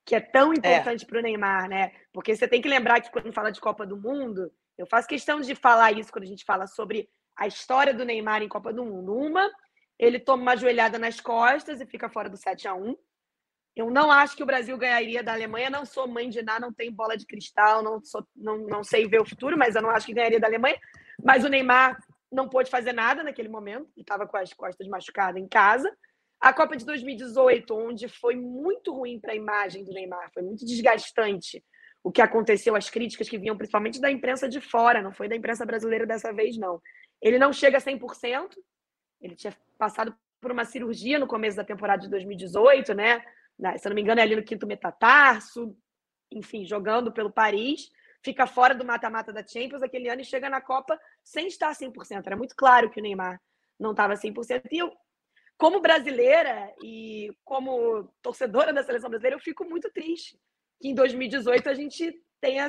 que 0.05 0.15
é 0.15 0.19
tão 0.19 0.51
é. 0.51 0.57
importante 0.57 1.03
é. 1.03 1.07
para 1.07 1.17
o 1.17 1.21
Neymar, 1.21 1.67
né? 1.67 1.91
Porque 2.13 2.35
você 2.35 2.47
tem 2.47 2.61
que 2.61 2.69
lembrar 2.69 3.01
que 3.01 3.11
quando 3.11 3.33
fala 3.33 3.51
de 3.51 3.59
Copa 3.59 3.87
do 3.87 3.97
Mundo, 3.97 4.51
eu 4.77 4.85
faço 4.85 5.07
questão 5.07 5.41
de 5.41 5.55
falar 5.55 5.93
isso 5.93 6.11
quando 6.11 6.25
a 6.25 6.27
gente 6.27 6.45
fala 6.45 6.67
sobre 6.67 7.09
a 7.35 7.47
história 7.47 7.93
do 7.93 8.05
Neymar 8.05 8.43
em 8.43 8.49
Copa 8.49 8.71
do 8.71 8.85
Mundo. 8.85 9.15
Uma, 9.15 9.49
ele 9.97 10.19
toma 10.19 10.43
uma 10.43 10.55
joelhada 10.55 10.99
nas 10.99 11.19
costas 11.19 11.81
e 11.81 11.87
fica 11.87 12.07
fora 12.07 12.29
do 12.29 12.37
7 12.37 12.67
a 12.67 12.75
1 12.75 12.95
eu 13.75 13.89
não 13.89 14.09
acho 14.09 14.35
que 14.35 14.43
o 14.43 14.45
Brasil 14.45 14.77
ganharia 14.77 15.21
da 15.21 15.33
Alemanha. 15.33 15.69
Não 15.69 15.85
sou 15.85 16.07
mãe 16.07 16.29
de 16.29 16.41
nada, 16.41 16.61
não 16.61 16.73
tenho 16.73 16.91
bola 16.91 17.17
de 17.17 17.25
cristal, 17.25 17.83
não, 17.83 18.03
sou, 18.03 18.25
não, 18.35 18.57
não 18.59 18.83
sei 18.83 19.07
ver 19.07 19.19
o 19.19 19.25
futuro, 19.25 19.57
mas 19.57 19.75
eu 19.75 19.81
não 19.81 19.89
acho 19.89 20.05
que 20.05 20.13
ganharia 20.13 20.39
da 20.39 20.47
Alemanha. 20.47 20.79
Mas 21.23 21.43
o 21.43 21.49
Neymar 21.49 21.97
não 22.31 22.47
pôde 22.47 22.69
fazer 22.69 22.93
nada 22.93 23.23
naquele 23.23 23.49
momento, 23.49 23.89
estava 23.97 24.25
com 24.25 24.37
as 24.37 24.53
costas 24.53 24.87
machucadas 24.87 25.41
em 25.41 25.47
casa. 25.47 25.91
A 26.39 26.53
Copa 26.53 26.75
de 26.75 26.85
2018, 26.85 27.73
onde 27.75 28.07
foi 28.07 28.35
muito 28.35 28.93
ruim 28.93 29.19
para 29.19 29.33
a 29.33 29.35
imagem 29.35 29.83
do 29.83 29.91
Neymar, 29.91 30.31
foi 30.33 30.43
muito 30.43 30.65
desgastante 30.65 31.63
o 32.03 32.11
que 32.11 32.21
aconteceu, 32.21 32.75
as 32.75 32.87
críticas 32.87 33.27
que 33.27 33.37
vinham 33.37 33.57
principalmente 33.57 33.99
da 33.99 34.11
imprensa 34.11 34.47
de 34.47 34.61
fora, 34.61 35.01
não 35.01 35.11
foi 35.11 35.27
da 35.27 35.35
imprensa 35.35 35.65
brasileira 35.65 36.05
dessa 36.05 36.31
vez, 36.31 36.55
não. 36.55 36.79
Ele 37.19 37.39
não 37.39 37.51
chega 37.51 37.79
a 37.79 37.81
100%, 37.81 38.49
ele 39.19 39.35
tinha 39.35 39.51
passado 39.75 40.15
por 40.39 40.51
uma 40.51 40.65
cirurgia 40.65 41.17
no 41.17 41.25
começo 41.25 41.57
da 41.57 41.63
temporada 41.63 42.03
de 42.03 42.09
2018, 42.09 42.93
né? 42.93 43.23
Né, 43.57 43.77
se 43.77 43.87
eu 43.87 43.89
não 43.89 43.95
me 43.95 44.01
engano, 44.01 44.19
é 44.19 44.23
ali 44.23 44.35
no 44.35 44.43
quinto 44.43 44.67
metatarso, 44.67 45.75
enfim, 46.31 46.65
jogando 46.65 47.11
pelo 47.11 47.31
Paris, 47.31 47.89
fica 48.23 48.47
fora 48.47 48.73
do 48.73 48.85
mata-mata 48.85 49.31
da 49.31 49.45
Champions 49.45 49.83
aquele 49.83 50.09
ano 50.09 50.21
e 50.21 50.25
chega 50.25 50.49
na 50.49 50.59
Copa 50.59 50.99
sem 51.23 51.47
estar 51.47 51.71
100%. 51.71 52.25
Era 52.25 52.35
muito 52.35 52.55
claro 52.55 52.89
que 52.89 52.99
o 52.99 53.03
Neymar 53.03 53.39
não 53.79 53.91
estava 53.91 54.15
100%. 54.15 54.63
E 54.71 54.79
eu, 54.79 54.91
como 55.57 55.79
brasileira 55.79 56.73
e 56.83 57.29
como 57.43 58.09
torcedora 58.21 58.73
da 58.73 58.83
seleção 58.83 59.09
brasileira, 59.09 59.35
eu 59.35 59.41
fico 59.41 59.63
muito 59.63 59.89
triste 59.91 60.37
que 60.81 60.89
em 60.89 60.95
2018 60.95 61.69
a 61.69 61.73
gente 61.73 62.19
tenha 62.41 62.67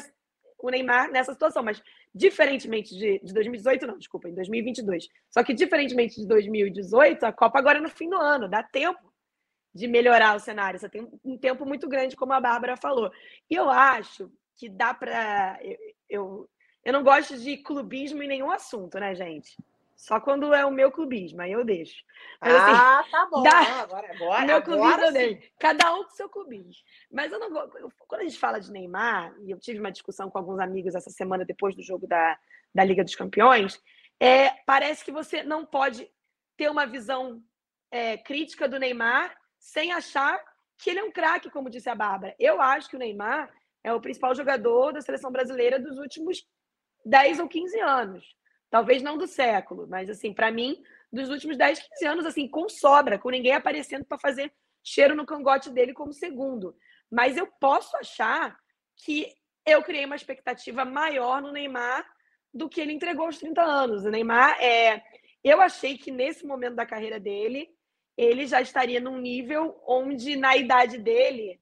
o 0.59 0.71
Neymar 0.71 1.11
nessa 1.11 1.33
situação. 1.33 1.63
Mas, 1.63 1.83
diferentemente 2.15 2.95
de, 2.95 3.19
de 3.21 3.33
2018, 3.33 3.87
não, 3.87 3.99
desculpa, 3.99 4.29
em 4.29 4.35
2022. 4.35 5.09
Só 5.31 5.43
que, 5.43 5.55
diferentemente 5.55 6.21
de 6.21 6.27
2018, 6.27 7.25
a 7.25 7.33
Copa 7.33 7.59
agora 7.59 7.79
é 7.79 7.81
no 7.81 7.89
fim 7.89 8.09
do 8.09 8.17
ano, 8.17 8.49
dá 8.49 8.63
tempo 8.63 9.13
de 9.77 9.87
melhorar 9.87 10.35
o 10.35 10.41
cenário. 10.41 10.81
Você 10.81 10.89
tem 10.89 11.07
um 11.23 11.37
tempo 11.37 11.67
muito 11.67 11.87
grande, 11.87 12.17
como 12.17 12.33
a 12.33 12.41
Bárbara 12.41 12.77
falou. 12.77 13.13
E 13.49 13.55
eu 13.55 13.71
acho 13.71 14.33
que 14.57 14.69
dá 14.69 14.95
para. 14.95 15.59
Eu, 15.63 15.77
eu, 16.09 16.51
eu 16.85 16.93
não 16.93 17.03
gosto 17.03 17.37
de 17.39 17.59
clubismo 17.59 18.23
em 18.23 18.29
nenhum 18.29 18.51
assunto, 18.51 18.99
né, 18.99 19.15
gente? 19.15 19.57
Só 19.95 20.21
quando 20.21 20.53
é 20.53 20.65
o 20.65 20.71
meu 20.71 20.91
clubismo, 20.91 21.41
aí 21.41 21.53
eu 21.53 21.65
deixo. 21.65 22.03
Mas, 22.41 22.55
assim, 22.55 22.73
ah, 22.75 23.05
tá 23.11 23.29
bom. 23.31 23.43
Dá... 23.43 23.83
Agora, 23.83 24.13
agora, 24.13 24.45
meu 24.45 24.63
clubismo 24.63 25.05
eu 25.05 25.13
deixo. 25.13 25.51
Cada 25.59 25.95
um 25.95 26.05
com 26.05 26.11
seu 26.11 26.29
clubismo. 26.29 26.73
Mas 27.11 27.33
eu 27.33 27.39
não 27.39 27.51
vou. 27.51 27.91
Quando 28.07 28.21
a 28.23 28.25
gente 28.25 28.39
fala 28.39 28.59
de 28.59 28.71
Neymar, 28.71 29.35
e 29.43 29.51
eu 29.51 29.59
tive 29.59 29.81
uma 29.81 29.93
discussão 29.93 30.31
com 30.31 30.39
alguns 30.39 30.59
amigos 30.59 30.95
essa 30.95 31.11
semana 31.11 31.45
depois 31.45 31.75
do 31.75 31.83
jogo 31.83 32.07
da, 32.07 32.39
da 32.75 32.85
Liga 32.85 33.05
dos 33.05 33.15
Campeões, 33.15 33.81
é, 34.21 34.51
parece 34.67 35.05
que 35.05 35.13
você 35.13 35.43
não 35.43 35.65
pode 35.65 36.11
ter 36.57 36.71
uma 36.71 36.87
visão 36.87 37.43
é, 37.91 38.17
crítica 38.17 38.69
do 38.69 38.79
Neymar 38.79 39.35
sem 39.67 39.91
achar 39.91 40.41
que 40.79 40.91
ele 40.91 41.01
é 41.01 41.05
um 41.05 41.11
craque, 41.11 41.51
como 41.51 41.69
disse 41.69 41.91
a 41.91 41.95
Bárbara. 41.95 42.37
Eu 42.39 42.61
acho 42.61 42.89
que 42.89 42.95
o 42.95 42.99
Neymar 42.99 43.53
é 43.83 43.93
o 43.93 44.01
principal 44.01 44.33
jogador 44.33 44.93
da 44.93 45.01
seleção 45.01 45.31
brasileira 45.33 45.81
dos 45.81 45.99
últimos 45.99 46.47
10 47.05 47.41
ou 47.41 47.49
15 47.49 47.81
anos. 47.81 48.37
Talvez 48.71 49.03
não 49.03 49.19
do 49.19 49.27
século, 49.27 49.89
mas 49.89 50.09
assim, 50.09 50.33
para 50.33 50.53
mim, 50.53 50.81
dos 51.13 51.31
últimos 51.31 51.57
10, 51.57 51.81
15 51.81 52.07
anos, 52.07 52.27
assim, 52.27 52.47
com 52.47 52.69
sobra, 52.69 53.19
com 53.19 53.29
ninguém 53.29 53.55
aparecendo 53.55 54.05
para 54.05 54.19
fazer 54.19 54.53
cheiro 54.85 55.17
no 55.17 55.27
cangote 55.27 55.69
dele 55.69 55.93
como 55.93 56.13
segundo. 56.13 56.77
Mas 57.11 57.37
eu 57.37 57.49
posso 57.61 57.97
achar 57.97 58.57
que 58.95 59.35
eu 59.67 59.83
criei 59.83 60.05
uma 60.05 60.15
expectativa 60.15 60.85
maior 60.85 61.43
no 61.43 61.51
Neymar 61.51 62.07
do 62.55 62.69
que 62.69 62.81
ele 62.81 62.93
entregou 62.93 63.27
aos 63.27 63.39
30 63.39 63.63
anos. 63.63 64.05
O 64.05 64.11
Neymar 64.11 64.63
é. 64.63 65.03
Eu 65.43 65.61
achei 65.61 65.99
que 65.99 66.13
nesse 66.13 66.47
momento 66.47 66.77
da 66.77 66.87
carreira 66.87 67.19
dele, 67.19 67.76
ele 68.17 68.47
já 68.47 68.61
estaria 68.61 69.01
num 69.01 69.19
nível 69.19 69.81
onde, 69.87 70.37
na 70.37 70.57
idade 70.57 70.99
dele. 70.99 71.61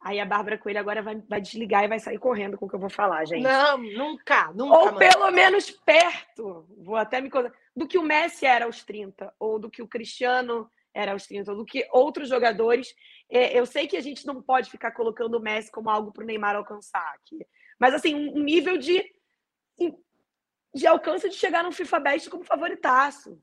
Aí 0.00 0.18
a 0.18 0.26
Bárbara 0.26 0.58
Coelho 0.58 0.80
agora 0.80 1.02
vai, 1.02 1.22
vai 1.28 1.40
desligar 1.40 1.84
e 1.84 1.88
vai 1.88 2.00
sair 2.00 2.18
correndo 2.18 2.58
com 2.58 2.66
o 2.66 2.68
que 2.68 2.74
eu 2.74 2.80
vou 2.80 2.90
falar, 2.90 3.24
gente. 3.24 3.42
Não, 3.42 3.78
nunca, 3.78 4.52
nunca. 4.52 4.76
Ou 4.76 4.96
pelo 4.96 5.30
menos 5.30 5.70
perto, 5.70 6.66
vou 6.78 6.96
até 6.96 7.20
me 7.20 7.30
do 7.74 7.86
que 7.86 7.98
o 7.98 8.02
Messi 8.02 8.44
era 8.44 8.64
aos 8.64 8.82
30, 8.82 9.32
ou 9.38 9.58
do 9.58 9.70
que 9.70 9.82
o 9.82 9.88
Cristiano 9.88 10.68
era 10.92 11.12
aos 11.12 11.26
30, 11.26 11.52
ou 11.52 11.58
do 11.58 11.64
que 11.64 11.88
outros 11.92 12.28
jogadores. 12.28 12.92
É, 13.30 13.56
eu 13.58 13.64
sei 13.64 13.86
que 13.86 13.96
a 13.96 14.00
gente 14.00 14.26
não 14.26 14.42
pode 14.42 14.70
ficar 14.70 14.90
colocando 14.90 15.36
o 15.36 15.40
Messi 15.40 15.70
como 15.70 15.88
algo 15.88 16.12
para 16.12 16.24
o 16.24 16.26
Neymar 16.26 16.56
alcançar 16.56 17.14
aqui. 17.14 17.46
Mas, 17.78 17.94
assim, 17.94 18.14
um 18.14 18.42
nível 18.42 18.76
de 18.76 19.08
de 20.74 20.86
alcance 20.86 21.28
de 21.28 21.36
chegar 21.36 21.62
no 21.62 21.72
FIFA 21.72 22.00
Best 22.00 22.30
como 22.30 22.44
favoritaço. 22.44 23.40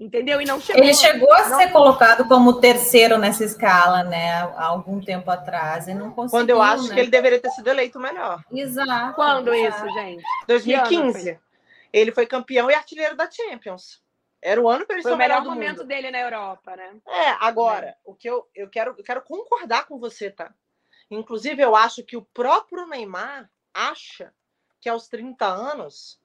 Entendeu? 0.00 0.40
E 0.40 0.46
não 0.46 0.58
chegou. 0.58 0.82
Ele 0.82 0.94
chegou 0.94 1.30
a 1.30 1.46
não... 1.46 1.58
ser 1.58 1.70
colocado 1.70 2.26
como 2.26 2.58
terceiro 2.58 3.18
nessa 3.18 3.44
escala, 3.44 4.02
né? 4.02 4.32
Há 4.56 4.64
algum 4.64 4.98
tempo 4.98 5.30
atrás. 5.30 5.88
E 5.88 5.94
não 5.94 6.10
conseguiu. 6.10 6.40
Quando 6.40 6.48
eu 6.48 6.62
acho 6.62 6.88
né? 6.88 6.94
que 6.94 7.00
ele 7.00 7.10
deveria 7.10 7.38
ter 7.38 7.50
sido 7.50 7.68
eleito 7.68 8.00
melhor. 8.00 8.42
Exato. 8.50 9.14
Quando 9.14 9.52
exato. 9.52 9.86
isso, 9.86 9.94
gente? 9.94 10.24
2015. 10.48 11.38
Ele 11.92 12.12
foi 12.12 12.26
campeão 12.26 12.70
e 12.70 12.74
artilheiro 12.74 13.14
da 13.14 13.30
Champions. 13.30 14.00
Era 14.42 14.58
o 14.58 14.70
ano 14.70 14.86
para 14.86 14.96
ele 14.96 15.02
Foi 15.02 15.10
ser 15.10 15.16
o 15.16 15.18
melhor 15.18 15.42
do 15.42 15.50
momento 15.50 15.78
mundo. 15.78 15.88
dele 15.88 16.10
na 16.10 16.20
Europa, 16.20 16.74
né? 16.74 16.96
É, 17.06 17.28
agora, 17.40 17.94
o 18.02 18.14
que 18.14 18.30
eu, 18.30 18.48
eu, 18.54 18.70
quero, 18.70 18.94
eu 18.96 19.04
quero 19.04 19.20
concordar 19.20 19.86
com 19.86 19.98
você, 19.98 20.30
tá? 20.30 20.54
Inclusive, 21.10 21.60
eu 21.60 21.76
acho 21.76 22.02
que 22.04 22.16
o 22.16 22.22
próprio 22.22 22.86
Neymar 22.86 23.50
acha 23.74 24.32
que 24.80 24.88
aos 24.88 25.08
30 25.08 25.44
anos 25.44 26.18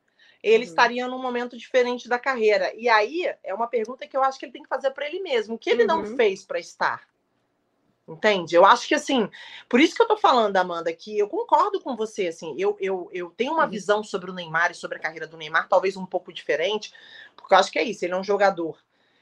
ele 0.46 0.66
Uhum. 0.66 0.70
estaria 0.70 1.08
num 1.08 1.20
momento 1.22 1.58
diferente 1.58 2.08
da 2.08 2.20
carreira. 2.20 2.72
E 2.76 2.88
aí 2.88 3.34
é 3.44 3.54
uma 3.54 3.68
pergunta 3.68 4.08
que 4.08 4.16
eu 4.16 4.24
acho 4.24 4.38
que 4.40 4.46
ele 4.46 4.54
tem 4.54 4.64
que 4.64 4.70
fazer 4.70 4.92
para 4.92 5.08
ele 5.08 5.20
mesmo. 5.22 5.56
O 5.56 5.58
que 5.60 5.70
ele 5.72 5.86
não 5.86 6.04
Uhum. 6.04 6.16
fez 6.16 6.46
para 6.46 6.60
estar? 6.60 7.08
Entende? 8.08 8.56
Eu 8.56 8.64
acho 8.64 8.88
que 8.88 8.94
assim, 8.94 9.28
por 9.68 9.80
isso 9.80 9.96
que 9.96 10.02
eu 10.04 10.08
tô 10.08 10.16
falando, 10.16 10.56
Amanda, 10.58 10.94
que 10.94 11.18
eu 11.18 11.28
concordo 11.28 11.82
com 11.82 11.96
você, 11.96 12.28
assim, 12.28 12.54
eu, 12.60 12.78
eu, 12.80 13.10
eu 13.12 13.32
tenho 13.32 13.54
uma 13.54 13.64
Uhum. 13.64 13.70
visão 13.72 14.04
sobre 14.04 14.30
o 14.30 14.34
Neymar 14.34 14.70
e 14.72 14.76
sobre 14.76 14.98
a 14.98 15.02
carreira 15.02 15.26
do 15.26 15.36
Neymar, 15.38 15.68
talvez 15.68 15.98
um 15.98 16.06
pouco 16.06 16.32
diferente, 16.32 16.94
porque 17.36 17.52
eu 17.56 17.58
acho 17.58 17.72
que 17.72 17.80
é 17.80 17.84
isso, 17.84 18.06
ele 18.06 18.14
é 18.14 18.18
um 18.18 18.24
jogador 18.24 18.78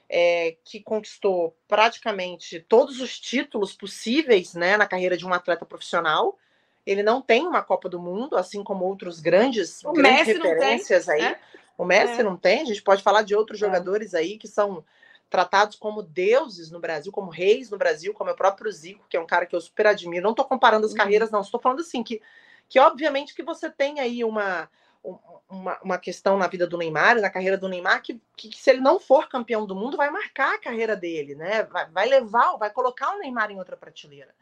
é, 0.10 0.58
que 0.66 0.82
conquistou 0.82 1.56
praticamente 1.66 2.60
todos 2.60 3.00
os 3.00 3.18
títulos 3.18 3.74
possíveis 3.74 4.54
né, 4.54 4.76
na 4.76 4.86
carreira 4.86 5.16
de 5.16 5.26
um 5.26 5.34
atleta 5.34 5.66
profissional. 5.66 6.38
Ele 6.86 7.02
não 7.04 7.22
tem 7.22 7.48
uma 7.48 7.62
Copa 7.62 7.88
do 7.88 8.00
Mundo, 8.00 8.36
assim 8.36 8.64
como 8.64 8.86
outros 8.86 9.20
grandes, 9.20 9.84
O 9.84 9.94
grandes 9.94 10.28
Messi 10.28 10.34
não 10.40 10.46
tem, 10.46 10.54
referências 10.54 11.10
aí. 11.10 11.22
né? 11.22 11.40
O 11.78 11.86
Messi 11.86 12.22
É. 12.22 12.24
não 12.24 12.36
tem, 12.38 12.62
a 12.62 12.66
gente 12.66 12.82
pode 12.82 13.02
falar 13.02 13.22
de 13.24 13.36
outros 13.36 13.60
É. 13.60 13.66
jogadores 13.66 14.14
aí 14.14 14.38
que 14.38 14.48
são 14.48 14.84
tratados 15.30 15.76
como 15.78 16.04
deuses 16.04 16.70
no 16.70 16.80
Brasil, 16.80 17.12
como 17.12 17.32
reis 17.32 17.70
no 17.72 17.78
Brasil, 17.78 18.14
como 18.14 18.30
é 18.30 18.34
o 18.34 18.36
próprio 18.36 18.72
Zico, 18.72 19.06
que 19.10 19.18
é 19.18 19.20
um 19.20 19.26
cara 19.26 19.46
que 19.48 19.56
eu 19.56 19.62
super 19.62 19.88
admiro. 19.88 20.24
Não 20.24 20.32
estou 20.32 20.46
comparando 20.46 20.86
as 20.86 20.92
Uhum. 20.92 20.98
carreiras, 20.98 21.32
não. 21.32 21.42
Estou 21.42 21.60
falando 21.60 21.80
assim 21.80 22.04
que, 22.04 22.22
que 22.70 22.80
obviamente 22.80 23.34
que 23.34 23.42
você 23.42 23.70
tem 23.70 24.00
aí 24.00 24.24
uma, 24.24 24.70
um- 25.04 25.18
uma, 25.50 25.80
uma 25.82 25.98
questão 25.98 26.38
na 26.38 26.48
vida 26.48 26.68
do 26.68 26.78
Neymar, 26.78 27.20
na 27.20 27.30
carreira 27.32 27.58
do 27.58 27.68
Neymar, 27.68 28.04
que, 28.04 28.22
que, 28.38 28.50
que 28.50 28.62
se 28.62 28.70
ele 28.70 28.82
não 28.82 29.00
for 29.00 29.28
campeão 29.28 29.66
do 29.66 29.76
mundo, 29.76 29.98
vai 29.98 30.12
marcar 30.12 30.54
a 30.56 30.60
carreira 30.60 30.96
dele, 30.96 31.34
né? 31.34 31.64
Vai, 31.64 31.90
vai 31.90 32.08
levar, 32.08 32.56
vai 32.58 32.70
colocar 32.70 33.16
o 33.16 33.20
Neymar 33.20 33.50
em 33.50 33.58
outra 33.58 33.76
prateleira. 33.78 34.36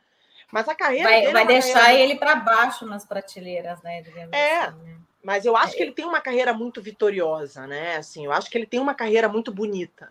Mas 0.51 0.67
a 0.67 0.75
carreira 0.75 1.09
Vai, 1.09 1.21
dele 1.21 1.33
vai 1.33 1.43
é 1.43 1.45
deixar 1.47 1.73
carreira 1.79 2.03
ele 2.03 2.15
para 2.15 2.35
baixo 2.35 2.85
nas 2.85 3.05
prateleiras, 3.05 3.81
né? 3.81 4.03
É. 4.31 4.63
assim, 4.65 4.77
né? 4.83 4.97
Mas 5.23 5.45
eu 5.45 5.55
acho 5.55 5.75
que 5.77 5.83
ele 5.83 5.91
tem 5.91 6.05
uma 6.05 6.19
carreira 6.19 6.51
muito 6.53 6.81
vitoriosa, 6.81 7.67
né? 7.67 7.97
Assim, 7.97 8.25
eu 8.25 8.31
acho 8.31 8.49
que 8.49 8.57
ele 8.57 8.65
tem 8.65 8.79
uma 8.79 8.95
carreira 8.95 9.29
muito 9.29 9.51
bonita. 9.53 10.09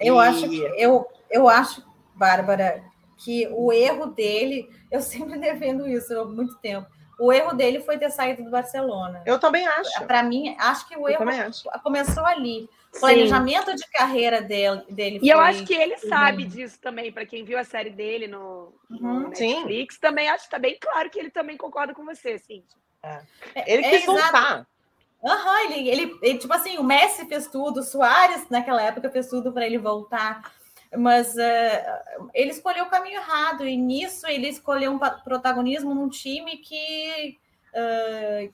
Eu 0.00 0.16
E- 0.16 0.18
acho 0.26 0.48
que 0.48 0.60
eu, 0.76 1.06
eu 1.30 1.48
acho, 1.48 1.84
Bárbara, 2.14 2.82
que 3.16 3.48
o 3.52 3.72
erro 3.72 4.06
dele, 4.06 4.68
eu 4.90 5.00
sempre 5.02 5.38
defendo 5.38 5.88
isso 5.88 6.18
há 6.18 6.24
muito 6.24 6.56
tempo. 6.58 6.86
O 7.20 7.32
erro 7.32 7.54
dele 7.54 7.80
foi 7.80 7.98
ter 7.98 8.10
saído 8.10 8.42
do 8.42 8.50
Barcelona. 8.50 9.22
Eu 9.26 9.38
também 9.38 9.66
acho. 9.66 10.04
Para 10.06 10.22
mim, 10.22 10.56
acho 10.58 10.88
que 10.88 10.96
o 10.96 11.06
Eu 11.06 11.14
erro 11.20 11.52
começou 11.82 12.24
ali. 12.24 12.68
O 12.92 12.94
Sim. 12.94 13.00
planejamento 13.00 13.76
de 13.76 13.86
carreira 13.88 14.40
dele, 14.42 14.82
dele 14.90 15.18
E 15.22 15.28
eu 15.28 15.36
foi- 15.38 15.46
acho 15.48 15.64
que 15.64 15.74
ele 15.74 15.96
sabe 15.98 16.42
Uhum. 16.44 16.48
disso 16.48 16.80
também, 16.80 17.12
para 17.12 17.24
quem 17.26 17.44
viu 17.44 17.56
a 17.58 17.62
série 17.62 17.90
dele 17.90 18.26
no, 18.26 18.74
no 18.88 18.98
Uhum. 19.26 19.34
Sim. 19.34 19.54
Netflix, 19.54 19.98
também 19.98 20.28
acho 20.28 20.44
que 20.44 20.50
tá 20.50 20.58
bem 20.58 20.76
claro 20.80 21.08
que 21.10 21.18
ele 21.18 21.30
também 21.30 21.56
concorda 21.56 21.94
com 21.94 22.04
você, 22.04 22.38
sim. 22.38 22.64
Ele 23.66 23.84
É, 23.84 23.90
quis 23.90 24.02
exato. 24.02 24.06
voltar. 24.32 24.66
Aham, 25.22 25.60
ele, 25.66 25.88
ele, 25.90 26.18
ele, 26.22 26.38
tipo 26.38 26.52
assim, 26.52 26.78
o 26.78 26.82
Messi 26.82 27.26
fez 27.26 27.46
tudo, 27.46 27.80
o 27.80 27.82
Soares 27.82 28.48
naquela 28.48 28.82
época 28.82 29.10
fez 29.10 29.28
tudo 29.28 29.52
para 29.52 29.66
ele 29.66 29.76
voltar, 29.78 30.50
mas 30.96 31.36
eh, 31.36 32.02
ele 32.34 32.50
escolheu 32.50 32.84
o 32.84 32.90
caminho 32.90 33.16
errado, 33.16 33.66
e 33.66 33.76
nisso 33.76 34.26
ele 34.26 34.48
escolheu 34.48 34.92
um 34.92 34.98
protagonismo 34.98 35.94
num 35.94 36.08
time 36.08 36.56
que, 36.58 37.38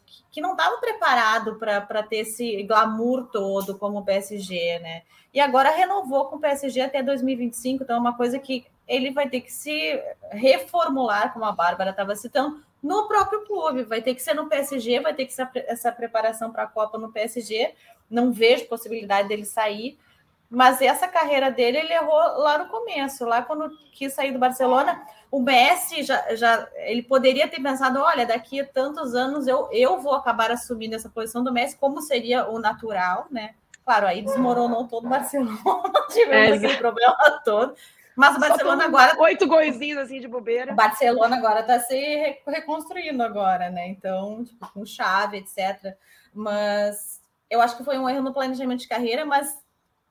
que- 0.04 0.22
que 0.30 0.40
não 0.40 0.52
estava 0.52 0.76
preparado 0.78 1.56
para 1.56 2.02
ter 2.02 2.18
esse 2.18 2.62
glamour 2.64 3.26
todo 3.30 3.78
como 3.78 3.98
o 3.98 4.04
PSG, 4.04 4.78
né? 4.80 5.02
E 5.32 5.40
agora 5.40 5.70
renovou 5.70 6.26
com 6.26 6.36
o 6.36 6.40
PSG 6.40 6.80
até 6.80 7.02
2025, 7.02 7.84
então 7.84 7.96
é 7.96 7.98
uma 8.00 8.16
coisa 8.16 8.38
que 8.38 8.64
ele 8.88 9.10
vai 9.10 9.28
ter 9.28 9.40
que 9.40 9.52
se 9.52 10.00
reformular, 10.30 11.32
como 11.32 11.44
a 11.44 11.52
Bárbara 11.52 11.90
estava 11.90 12.14
citando, 12.14 12.62
no 12.82 13.06
próprio 13.08 13.44
clube. 13.44 13.82
Vai 13.82 14.00
ter 14.00 14.14
que 14.14 14.22
ser 14.22 14.34
no 14.34 14.46
PSG, 14.48 15.00
vai 15.00 15.12
ter 15.14 15.26
que 15.26 15.32
ser 15.32 15.48
essa 15.66 15.90
preparação 15.92 16.50
para 16.52 16.62
a 16.62 16.66
Copa 16.68 16.96
no 16.96 17.10
PSG. 17.12 17.74
Não 18.08 18.32
vejo 18.32 18.66
possibilidade 18.66 19.28
dele 19.28 19.44
sair. 19.44 19.98
Mas 20.48 20.80
essa 20.80 21.08
carreira 21.08 21.50
dele, 21.50 21.78
ele 21.78 21.92
errou 21.92 22.16
lá 22.38 22.58
no 22.58 22.68
começo, 22.68 23.24
lá 23.24 23.42
quando 23.42 23.70
quis 23.92 24.12
sair 24.12 24.30
do 24.32 24.38
Barcelona. 24.38 25.02
O 25.30 25.40
Messi 25.40 26.02
já, 26.04 26.34
já 26.36 26.68
ele 26.76 27.02
poderia 27.02 27.48
ter 27.48 27.60
pensado: 27.60 28.00
olha, 28.00 28.24
daqui 28.24 28.60
a 28.60 28.66
tantos 28.66 29.14
anos 29.14 29.46
eu, 29.48 29.68
eu 29.72 29.98
vou 30.00 30.14
acabar 30.14 30.50
assumindo 30.52 30.94
essa 30.94 31.08
posição 31.08 31.42
do 31.42 31.52
Messi, 31.52 31.76
como 31.76 32.00
seria 32.00 32.48
o 32.48 32.58
natural, 32.60 33.26
né? 33.30 33.54
Claro, 33.84 34.06
aí 34.06 34.22
desmoronou 34.22 34.86
todo 34.88 35.06
o 35.06 35.08
Barcelona, 35.08 35.58
tivemos 36.10 36.32
É, 36.32 36.52
aquele 36.54 36.76
problema 36.76 37.16
todo. 37.44 37.74
Mas 38.16 38.34
o 38.34 38.40
Barcelona 38.40 38.84
agora 38.86 39.14
Oito 39.20 39.46
goizinhos 39.46 39.98
assim 39.98 40.20
de 40.20 40.26
bobeira. 40.26 40.72
o 40.72 40.76
Barcelona 40.76 41.36
agora 41.36 41.60
está 41.60 41.78
se 41.80 41.94
re- 41.94 42.40
reconstruindo 42.46 43.22
agora, 43.22 43.68
né? 43.68 43.88
Então, 43.88 44.42
tipo, 44.44 44.66
com 44.72 44.86
chave, 44.86 45.36
etc. 45.38 45.94
Mas 46.32 47.20
eu 47.50 47.60
acho 47.60 47.76
que 47.76 47.84
foi 47.84 47.98
um 47.98 48.08
erro 48.08 48.22
no 48.22 48.32
planejamento 48.32 48.80
de 48.80 48.88
carreira, 48.88 49.24
mas 49.24 49.56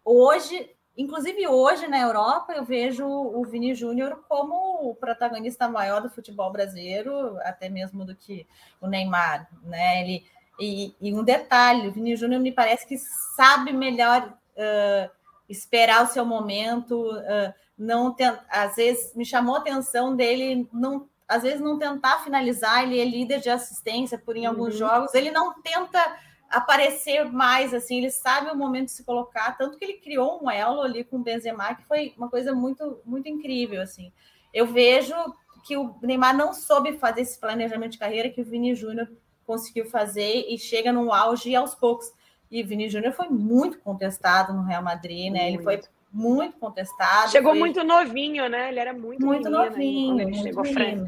hoje, 0.06 0.70
inclusive 0.96 1.48
hoje 1.48 1.88
na 1.88 2.00
Europa, 2.00 2.54
eu 2.54 2.64
vejo 2.64 3.06
o 3.06 3.44
Vini 3.44 3.74
Júnior 3.74 4.24
como 4.30 4.90
o 4.90 4.96
protagonista 4.96 5.68
maior 5.68 6.02
do 6.02 6.10
futebol 6.10 6.52
brasileiro, 6.52 7.38
até 7.42 7.68
mesmo 7.68 8.06
do 8.06 8.16
que 8.16 8.48
o 8.80 8.88
Neymar, 8.88 9.50
né? 9.64 10.02
Ele, 10.02 10.26
e, 10.60 10.96
e 11.02 11.14
um 11.14 11.24
detalhe, 11.24 11.88
o 11.88 11.92
Vini 11.92 12.16
Júnior 12.16 12.40
me 12.42 12.52
parece 12.52 12.86
que 12.88 12.98
sabe 13.36 13.74
melhor 13.74 14.34
ah, 14.58 15.10
esperar 15.50 16.04
o 16.04 16.08
seu 16.08 16.26
momento, 16.26 17.12
ah, 17.28 17.54
não 17.78 18.14
tem, 18.14 18.32
às 18.50 18.76
vezes 18.76 19.14
me 19.16 19.26
chamou 19.26 19.56
a 19.56 19.60
atenção 19.60 20.16
dele 20.16 20.68
não 20.72 21.10
às 21.28 21.42
vezes 21.42 21.60
não 21.60 21.80
tentar 21.80 22.20
finalizar, 22.24 22.84
ele 22.84 23.02
é 23.02 23.04
líder 23.04 23.40
de 23.40 23.50
assistência 23.50 24.16
por 24.16 24.38
em 24.38 24.46
alguns 24.46 24.74
Uhum. 24.74 24.80
jogos, 24.88 25.14
ele 25.16 25.32
não 25.32 25.60
tenta 25.62 26.00
aparecer 26.58 27.26
mais 27.32 27.74
assim, 27.74 27.98
ele 27.98 28.10
sabe 28.10 28.50
o 28.50 28.56
momento 28.56 28.86
de 28.86 28.92
se 28.94 29.04
colocar, 29.04 29.58
tanto 29.58 29.78
que 29.78 29.86
ele 29.86 29.94
criou 29.94 30.44
um 30.44 30.50
elo 30.50 30.82
ali 30.82 31.04
com 31.04 31.18
o 31.18 31.24
Benzema 31.24 31.74
que 31.76 31.84
foi 31.86 32.14
uma 32.18 32.30
coisa 32.30 32.54
muito 32.54 33.00
muito 33.06 33.28
incrível 33.28 33.82
assim. 33.82 34.12
Eu 34.54 34.66
vejo 34.68 35.14
que 35.66 35.76
o 35.76 35.96
Neymar 36.02 36.36
não 36.36 36.54
soube 36.54 36.98
fazer 36.98 37.22
esse 37.22 37.40
planejamento 37.40 37.94
de 37.94 37.98
carreira 37.98 38.30
que 38.30 38.42
o 38.42 38.46
Vini 38.46 38.74
Júnior 38.76 39.08
conseguiu 39.46 39.86
fazer 39.86 40.46
e 40.48 40.58
chega 40.58 40.92
num 40.94 41.12
auge 41.14 41.56
aos 41.56 41.76
poucos. 41.76 42.12
E 42.52 42.64
o 42.64 42.68
Vini 42.68 42.88
Júnior 42.90 43.14
foi 43.14 43.28
muito 43.28 43.80
contestado 43.80 44.54
no 44.54 44.64
Real 44.64 44.84
Madrid, 44.84 45.32
né? 45.32 45.48
Ele 45.50 45.62
foi 45.64 45.82
muito 46.12 46.58
contestado. 46.58 47.32
Chegou 47.32 47.52
foi 47.52 47.60
muito 47.60 47.84
novinho, 47.84 48.48
né? 48.48 48.70
Ele 48.70 48.80
era 48.80 48.94
muito, 48.94 49.26
muito 49.26 49.50
menino 49.50 49.66
novinho, 49.66 50.22
ele 50.22 50.32
muito 50.32 50.44
chegou 50.44 50.64
menino. 50.64 51.08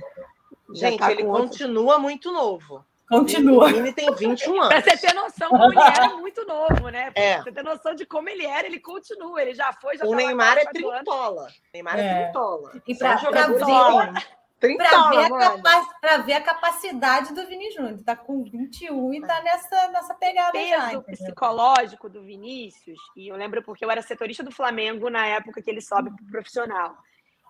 Gente, 0.73 0.99
tá 0.99 1.11
ele 1.11 1.23
outro- 1.23 1.47
continua 1.49 1.97
muito 1.99 2.31
novo. 2.31 2.83
Continua. 3.09 3.65
O 3.65 3.67
Vini 3.73 3.93
tem 3.93 4.13
21 4.13 4.53
Pra 4.67 4.75
anos. 4.77 4.83
você 4.83 4.97
ter 4.97 5.13
noção 5.13 5.49
como 5.49 5.63
ele 5.71 5.79
era 5.81 6.09
muito 6.17 6.45
novo, 6.45 6.89
né? 6.89 7.11
Pra 7.11 7.23
É. 7.23 7.37
você 7.41 7.51
ter 7.51 7.63
noção 7.63 7.95
de 7.95 8.05
como 8.05 8.27
ele 8.29 8.45
era, 8.45 8.67
ele 8.67 8.79
continua. 8.79 9.41
Ele 9.41 9.53
já 9.53 9.71
foi, 9.73 9.97
já 9.97 10.05
O 10.05 10.09
tá 10.09 10.15
lá 10.15 10.23
Neymar 10.23 10.57
é 10.57 10.65
trintola. 10.65 11.47
Neymar 11.73 11.99
é, 11.99 12.05
É. 12.05 12.23
trintola. 12.23 12.71
E 12.85 12.95
pra- 12.95 13.17
jogadores 13.17 13.63
pra 13.63 13.67
Para 13.69 14.67
Trintola, 14.67 15.09
ver, 15.11 15.25
a 15.25 15.29
mano. 15.29 15.61
capa- 15.63 15.89
pra 16.01 16.17
ver 16.17 16.33
a 16.33 16.41
capacidade 16.41 17.31
do 17.31 17.45
Vini 17.45 17.69
Júnior. 17.71 17.99
Tá 18.03 18.15
com 18.15 18.43
21 18.43 19.13
e 19.13 19.21
tá 19.21 19.39
nessa, 19.43 19.87
nessa 19.89 20.15
pegada 20.15 20.57
já. 20.57 20.75
peso 20.75 20.85
entendeu? 20.97 21.01
psicológico 21.03 22.09
do 22.09 22.23
Vinícius, 22.23 22.99
e 23.15 23.27
eu 23.27 23.35
lembro 23.35 23.61
porque 23.61 23.85
eu 23.85 23.91
era 23.91 24.01
setorista 24.01 24.43
do 24.43 24.51
Flamengo 24.51 25.11
na 25.11 25.27
época 25.27 25.61
que 25.61 25.69
ele 25.69 25.79
sobe 25.79 26.09
para 26.09 26.23
o 26.25 26.31
profissional. 26.31 26.97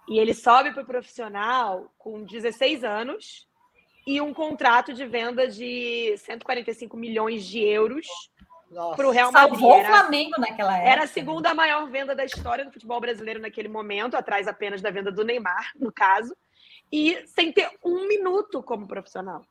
E 0.09 0.19
ele 0.19 0.33
sobe 0.33 0.73
para 0.73 0.83
o 0.83 0.85
profissional 0.85 1.89
com 1.97 2.25
16 2.25 2.83
anos 2.83 3.47
e 4.07 4.21
um 4.21 4.33
contrato 4.33 4.93
de 4.93 5.05
venda 5.05 5.49
de 5.49 6.15
145 6.19 6.95
milhões 6.95 7.45
de 7.45 7.59
euros 7.59 8.07
para 8.95 9.05
o 9.05 9.11
Real 9.11 9.33
Madrid. 9.33 9.59
Salvou 9.59 9.81
o 9.81 9.85
Flamengo 9.85 10.35
naquela 10.39 10.77
época. 10.77 10.89
Era 10.89 11.03
a 11.03 11.07
segunda 11.07 11.53
maior 11.53 11.89
venda 11.89 12.15
da 12.15 12.23
história 12.23 12.63
do 12.63 12.71
futebol 12.71 13.01
brasileiro 13.01 13.41
naquele 13.41 13.67
momento, 13.67 14.15
atrás 14.15 14.47
apenas 14.47 14.81
da 14.81 14.89
venda 14.89 15.11
do 15.11 15.25
Neymar, 15.25 15.73
no 15.75 15.91
caso, 15.91 16.33
e 16.89 17.21
sem 17.27 17.51
ter 17.51 17.69
um 17.83 18.07
minuto 18.07 18.63
como 18.63 18.87
profissional. 18.87 19.45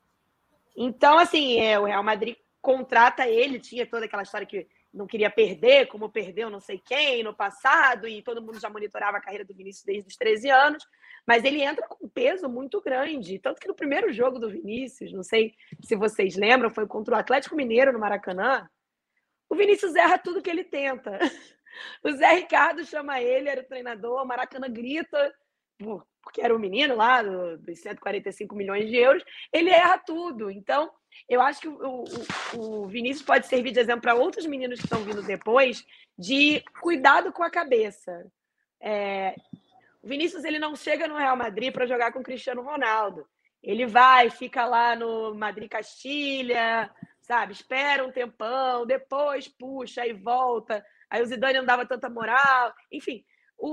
Então, 0.75 1.19
assim, 1.19 1.61
é, 1.61 1.79
o 1.79 1.85
Real 1.85 2.03
Madrid 2.03 2.37
contrata 2.62 3.29
ele, 3.29 3.61
tinha 3.61 3.87
toda 3.87 4.07
aquela 4.07 4.23
história 4.23 4.47
que 4.47 4.66
não 4.92 5.07
queria 5.07 5.29
perder, 5.29 5.87
como 5.88 6.09
perdeu 6.09 6.49
não 6.49 6.61
sei 6.61 6.79
quem 6.79 7.23
no 7.23 7.35
passado, 7.35 8.09
e 8.09 8.23
todo 8.23 8.40
mundo 8.40 8.59
já 8.59 8.71
monitorava 8.71 9.19
a 9.19 9.21
carreira 9.21 9.45
do 9.45 9.55
Vinícius 9.55 9.85
desde 9.85 10.09
os 10.09 10.16
13 10.16 10.49
anos, 10.49 10.83
mas 11.27 11.45
ele 11.45 11.62
entra 11.62 11.87
com 11.89 12.07
um 12.07 12.09
peso 12.09 12.49
muito 12.49 12.81
grande. 12.81 13.39
Tanto 13.39 13.61
que 13.61 13.69
no 13.69 13.75
primeiro 13.75 14.12
jogo 14.12 14.39
do 14.39 14.51
Vinícius, 14.51 15.12
não 15.12 15.23
sei 15.23 15.55
se 15.83 15.97
vocês 15.97 16.37
lembram, 16.37 16.71
foi 16.71 16.87
contra 16.87 17.15
o 17.15 17.19
Atlético 17.19 17.57
Mineiro 17.57 17.93
no 17.93 17.99
Maracanã, 17.99 18.69
Vinícius 19.57 19.95
erra 19.95 20.19
tudo 20.19 20.43
que 20.43 20.51
ele 20.51 20.65
tenta. 20.65 21.19
O 22.03 22.11
Zé 22.11 22.37
Ricardo 22.37 22.87
chama 22.87 23.21
ele, 23.21 23.51
era 23.51 23.61
o 23.61 23.67
treinador, 23.67 24.23
o 24.23 24.27
Maracanã 24.27 24.67
grita, 24.67 25.31
porque 26.23 26.41
era 26.41 26.55
o 26.55 26.57
um 26.57 26.59
menino 26.59 26.97
lá 26.97 27.21
dos 27.23 27.81
145 27.81 28.57
milhões 28.57 28.89
de 28.89 28.97
euros, 28.97 29.23
ele 29.53 29.69
erra 29.69 29.99
tudo. 29.99 30.51
Então, 30.51 30.91
eu 31.29 31.39
acho 31.39 31.61
que 31.61 31.69
o, 31.69 32.05
o, 32.55 32.83
o 32.83 32.87
Vinícius 32.87 33.27
pode 33.27 33.47
servir 33.47 33.73
de 33.73 33.81
exemplo 33.81 34.01
para 34.01 34.15
outros 34.15 34.47
meninos 34.47 34.79
que 34.79 34.87
estão 34.87 35.05
vindo 35.05 35.23
depois, 35.23 35.85
de 36.19 36.65
cuidado 36.81 37.31
com 37.31 37.43
a 37.43 37.51
cabeça. 37.51 38.25
É, 38.81 39.37
o 40.07 40.09
Vinícius 40.09 40.45
ele 40.45 40.61
não 40.61 40.77
chega 40.77 41.09
no 41.09 41.16
Real 41.16 41.37
Madrid 41.37 41.73
para 41.73 41.85
jogar 41.85 42.12
com 42.12 42.21
o 42.21 42.23
Cristiano 42.23 42.62
Ronaldo. 42.62 43.27
Ele 43.61 43.87
vai, 43.87 44.31
fica 44.31 44.64
lá 44.64 44.95
no 44.95 45.35
Madrid 45.35 45.69
Castilha, 45.69 46.88
sabe? 47.21 47.53
Espera 47.53 48.07
um 48.07 48.12
tempão, 48.12 48.87
depois 48.87 49.49
puxa 49.49 50.07
e 50.07 50.12
volta. 50.12 50.85
Aí 51.11 51.21
o 51.21 51.27
Zidane 51.27 51.59
não 51.59 51.64
dava 51.64 51.85
tanta 51.85 52.09
moral. 52.09 52.73
Enfim, 52.92 53.25
o, 53.59 53.69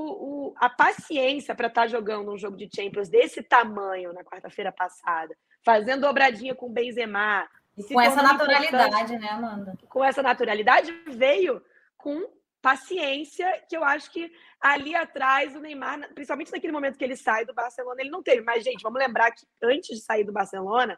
o, 0.50 0.54
a 0.58 0.68
paciência 0.72 1.54
para 1.54 1.68
estar 1.68 1.82
tá 1.82 1.88
jogando 1.88 2.34
um 2.34 2.38
jogo 2.38 2.58
de 2.58 2.68
Champions 2.76 3.10
desse 3.10 3.44
tamanho 3.44 4.12
na 4.12 4.24
quarta-feira 4.24 4.72
passada, 4.72 5.38
fazendo 5.64 6.02
dobradinha 6.02 6.56
com 6.56 6.66
o 6.66 6.74
Benzema. 6.74 7.48
com 7.88 8.02
essa 8.02 8.24
naturalidade, 8.24 9.20
né, 9.20 9.30
Amanda? 9.30 9.78
Com 9.88 10.04
essa 10.04 10.24
naturalidade 10.24 10.92
veio 11.10 11.64
com 11.96 12.28
paciência, 12.64 13.62
que 13.68 13.76
eu 13.76 13.84
acho 13.84 14.10
que 14.10 14.32
ali 14.62 14.96
atrás 14.96 15.54
o 15.54 15.60
Neymar, 15.60 16.00
principalmente 16.16 16.50
naquele 16.50 16.72
momento 16.72 16.98
que 16.98 17.04
ele 17.04 17.18
sai 17.18 17.44
do 17.46 17.54
Barcelona, 17.54 18.00
ele 18.00 18.10
não 18.10 18.24
teve. 18.24 18.42
Mas, 18.42 18.64
gente, 18.64 18.82
vamos 18.82 19.00
lembrar 19.00 19.32
que 19.32 19.46
antes 19.62 19.98
de 19.98 20.02
sair 20.02 20.24
do 20.24 20.32
Barcelona, 20.32 20.98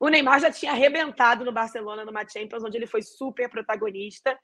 o 0.00 0.08
Neymar 0.08 0.40
já 0.40 0.50
tinha 0.50 0.72
arrebentado 0.72 1.44
no 1.44 1.52
Barcelona 1.52 2.04
numa 2.04 2.26
Champions, 2.26 2.64
onde 2.64 2.76
ele 2.76 2.88
foi 2.88 3.00
super 3.00 3.48
protagonista. 3.48 4.36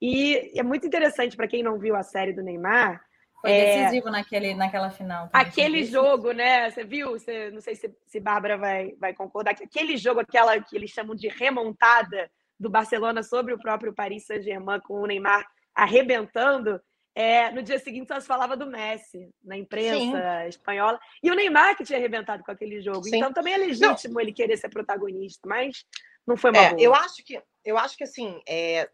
E 0.00 0.52
é 0.56 0.62
muito 0.62 0.86
interessante 0.86 1.36
para 1.36 1.48
quem 1.48 1.60
não 1.60 1.76
viu 1.76 1.96
a 1.96 2.04
série 2.04 2.32
do 2.32 2.40
Neymar, 2.40 3.02
foi 3.40 3.50
é... 3.50 3.78
decisivo 3.78 4.08
naquele, 4.08 4.54
naquela 4.54 4.90
final. 4.92 5.28
Aquele 5.32 5.82
jogo, 5.84 6.30
né? 6.30 6.70
Você 6.70 6.84
viu? 6.84 7.10
Você, 7.10 7.50
não 7.50 7.60
sei 7.60 7.74
se, 7.74 7.92
se 8.06 8.20
Bárbara 8.20 8.56
vai, 8.56 8.94
vai 9.00 9.12
concordar, 9.12 9.56
que 9.56 9.64
aquele 9.64 9.96
jogo, 9.96 10.20
aquela 10.20 10.60
que 10.62 10.76
eles 10.76 10.90
chamam 10.90 11.16
de 11.16 11.26
remontada 11.26 12.30
do 12.60 12.70
Barcelona 12.70 13.24
sobre 13.24 13.52
o 13.52 13.58
próprio 13.58 13.92
Paris 13.92 14.24
Saint-Germain, 14.24 14.78
com 14.82 15.00
o 15.00 15.06
Neymar 15.06 15.44
arrebentando, 15.74 16.80
é, 17.14 17.50
no 17.50 17.62
dia 17.62 17.78
seguinte 17.78 18.08
só 18.08 18.18
se 18.18 18.26
falava 18.26 18.56
do 18.56 18.66
Messi 18.66 19.28
na 19.44 19.56
imprensa 19.56 20.42
Sim. 20.42 20.48
espanhola. 20.48 20.98
E 21.22 21.30
o 21.30 21.34
Neymar 21.34 21.76
que 21.76 21.84
tinha 21.84 21.98
arrebentado 21.98 22.42
com 22.42 22.50
aquele 22.50 22.80
jogo. 22.80 23.04
Sim. 23.04 23.16
Então 23.16 23.32
também 23.32 23.54
é 23.54 23.58
legítimo 23.58 24.14
não. 24.14 24.20
ele 24.20 24.32
querer 24.32 24.56
ser 24.56 24.70
protagonista, 24.70 25.46
mas 25.46 25.84
não 26.26 26.36
foi 26.36 26.50
uma 26.50 26.58
é, 26.58 26.76
Eu 26.78 26.94
acho 26.94 27.22
que, 27.24 27.40
eu 27.64 27.76
acho 27.76 27.96
que 27.96 28.04
assim, 28.04 28.40
é, 28.48 28.88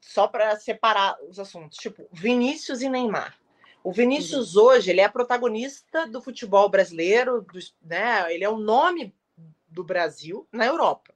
só 0.00 0.28
para 0.28 0.56
separar 0.56 1.16
os 1.28 1.38
assuntos, 1.38 1.78
tipo, 1.78 2.06
Vinícius 2.12 2.82
e 2.82 2.88
Neymar. 2.88 3.36
O 3.82 3.92
Vinícius 3.92 4.56
uhum. 4.56 4.64
hoje, 4.64 4.90
ele 4.90 5.00
é 5.00 5.08
protagonista 5.08 6.06
do 6.06 6.22
futebol 6.22 6.68
brasileiro, 6.68 7.42
do, 7.42 7.58
né? 7.82 8.32
Ele 8.32 8.44
é 8.44 8.48
o 8.48 8.56
nome 8.56 9.14
do 9.68 9.84
Brasil 9.84 10.48
na 10.50 10.64
Europa. 10.64 11.13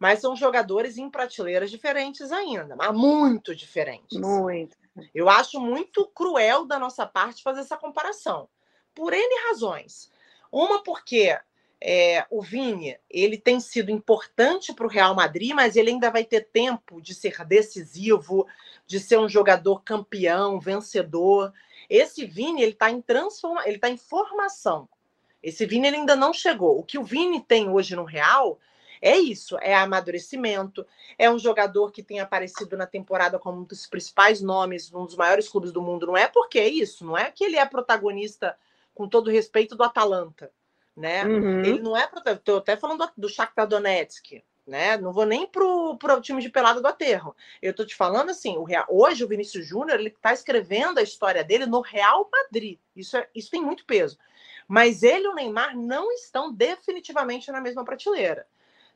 Mas 0.00 0.20
são 0.20 0.34
jogadores 0.34 0.96
em 0.96 1.10
prateleiras 1.10 1.70
diferentes 1.70 2.32
ainda, 2.32 2.74
mas 2.74 2.90
muito 2.92 3.54
diferentes. 3.54 4.18
Muito. 4.18 4.74
Eu 5.14 5.28
acho 5.28 5.60
muito 5.60 6.06
cruel 6.06 6.64
da 6.64 6.78
nossa 6.78 7.06
parte 7.06 7.42
fazer 7.42 7.60
essa 7.60 7.76
comparação. 7.76 8.48
Por 8.94 9.12
N 9.12 9.48
razões. 9.48 10.10
Uma 10.50 10.82
porque 10.82 11.38
é, 11.78 12.26
o 12.30 12.40
Vini 12.40 12.96
ele 13.10 13.36
tem 13.36 13.60
sido 13.60 13.90
importante 13.90 14.72
para 14.72 14.86
o 14.86 14.90
Real 14.90 15.14
Madrid, 15.14 15.52
mas 15.54 15.76
ele 15.76 15.90
ainda 15.90 16.10
vai 16.10 16.24
ter 16.24 16.48
tempo 16.50 17.00
de 17.02 17.14
ser 17.14 17.44
decisivo, 17.44 18.46
de 18.86 18.98
ser 18.98 19.18
um 19.18 19.28
jogador 19.28 19.82
campeão, 19.82 20.58
vencedor. 20.58 21.52
Esse 21.90 22.24
Vini 22.24 22.62
ele 22.62 22.72
está 22.72 22.90
em 22.90 23.02
transforma, 23.02 23.66
ele 23.66 23.76
está 23.76 23.90
em 23.90 23.98
formação. 23.98 24.88
Esse 25.42 25.66
Vini 25.66 25.88
ele 25.88 25.96
ainda 25.98 26.16
não 26.16 26.32
chegou. 26.32 26.78
O 26.78 26.82
que 26.82 26.98
o 26.98 27.04
Vini 27.04 27.40
tem 27.40 27.68
hoje 27.68 27.94
no 27.94 28.04
Real 28.04 28.58
é 29.00 29.16
isso, 29.16 29.56
é 29.60 29.74
amadurecimento, 29.74 30.86
é 31.18 31.30
um 31.30 31.38
jogador 31.38 31.90
que 31.90 32.02
tem 32.02 32.20
aparecido 32.20 32.76
na 32.76 32.86
temporada 32.86 33.38
como 33.38 33.60
um 33.60 33.64
dos 33.64 33.86
principais 33.86 34.40
nomes, 34.42 34.92
um 34.92 35.06
dos 35.06 35.16
maiores 35.16 35.48
clubes 35.48 35.72
do 35.72 35.80
mundo. 35.80 36.06
Não 36.06 36.16
é 36.16 36.28
porque 36.28 36.58
é 36.58 36.68
isso, 36.68 37.04
não 37.04 37.16
é 37.16 37.30
que 37.30 37.44
ele 37.44 37.56
é 37.56 37.64
protagonista, 37.64 38.56
com 38.94 39.08
todo 39.08 39.30
respeito, 39.30 39.74
do 39.74 39.82
Atalanta, 39.82 40.52
né? 40.94 41.24
Uhum. 41.24 41.64
Ele 41.64 41.80
não 41.80 41.96
é 41.96 42.06
protagonista. 42.06 42.42
Estou 42.42 42.58
até 42.58 42.76
falando 42.76 43.06
do, 43.06 43.12
do 43.16 43.28
Shakhtar 43.28 43.66
Donetsk, 43.66 44.42
né? 44.66 44.98
Não 44.98 45.12
vou 45.12 45.24
nem 45.24 45.46
pro, 45.46 45.96
pro 45.96 46.20
time 46.20 46.42
de 46.42 46.50
pelada 46.50 46.80
do 46.80 46.86
aterro. 46.86 47.34
Eu 47.62 47.72
tô 47.72 47.86
te 47.86 47.94
falando 47.96 48.30
assim, 48.30 48.56
o 48.58 48.64
Real, 48.64 48.84
hoje 48.88 49.24
o 49.24 49.28
Vinícius 49.28 49.66
Júnior 49.66 49.98
ele 49.98 50.10
está 50.10 50.32
escrevendo 50.32 50.98
a 50.98 51.02
história 51.02 51.42
dele 51.42 51.64
no 51.64 51.80
Real 51.80 52.28
Madrid. 52.30 52.78
Isso, 52.94 53.16
é, 53.16 53.28
isso 53.34 53.50
tem 53.50 53.62
muito 53.62 53.86
peso. 53.86 54.18
Mas 54.68 55.02
ele 55.02 55.24
e 55.24 55.28
o 55.28 55.34
Neymar 55.34 55.76
não 55.76 56.12
estão 56.12 56.52
definitivamente 56.52 57.50
na 57.50 57.60
mesma 57.60 57.84
prateleira. 57.84 58.46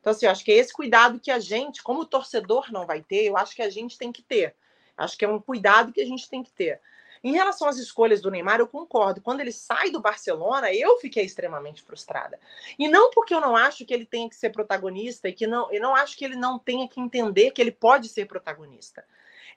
Então, 0.05 0.11
assim, 0.11 0.27
eu 0.27 0.31
acho 0.31 0.45
que 0.45 0.51
é 0.51 0.57
esse 0.57 0.71
cuidado 0.71 1.19
que 1.19 1.31
a 1.31 1.39
gente, 1.39 1.81
como 1.81 2.05
torcedor, 2.05 2.71
não 2.71 2.85
vai 2.85 3.01
ter, 3.01 3.23
eu 3.25 3.35
acho 3.35 3.55
que 3.55 3.61
a 3.63 3.71
gente 3.71 3.97
tem 3.97 4.11
que 4.11 4.21
ter. 4.21 4.55
Acho 4.95 5.17
que 5.17 5.25
é 5.25 5.27
um 5.27 5.41
cuidado 5.41 5.91
que 5.91 5.99
a 5.99 6.05
gente 6.05 6.29
tem 6.29 6.43
que 6.43 6.51
ter. 6.51 6.79
Em 7.23 7.31
relação 7.31 7.67
às 7.67 7.79
escolhas 7.79 8.21
do 8.21 8.29
Neymar, 8.29 8.59
eu 8.59 8.67
concordo. 8.67 9.19
Quando 9.19 9.39
ele 9.39 9.51
sai 9.51 9.89
do 9.89 9.99
Barcelona, 9.99 10.71
eu 10.71 10.99
fiquei 10.99 11.25
extremamente 11.25 11.81
frustrada. 11.81 12.39
E 12.77 12.87
não 12.87 13.09
porque 13.09 13.33
eu 13.33 13.41
não 13.41 13.55
acho 13.55 13.83
que 13.83 13.91
ele 13.91 14.05
tenha 14.05 14.29
que 14.29 14.35
ser 14.35 14.51
protagonista 14.51 15.27
e 15.27 15.33
que 15.33 15.47
não, 15.47 15.73
eu 15.73 15.81
não 15.81 15.95
acho 15.95 16.15
que 16.15 16.23
ele 16.23 16.35
não 16.35 16.59
tenha 16.59 16.87
que 16.87 17.01
entender 17.01 17.49
que 17.49 17.59
ele 17.59 17.71
pode 17.71 18.07
ser 18.07 18.27
protagonista. 18.27 19.03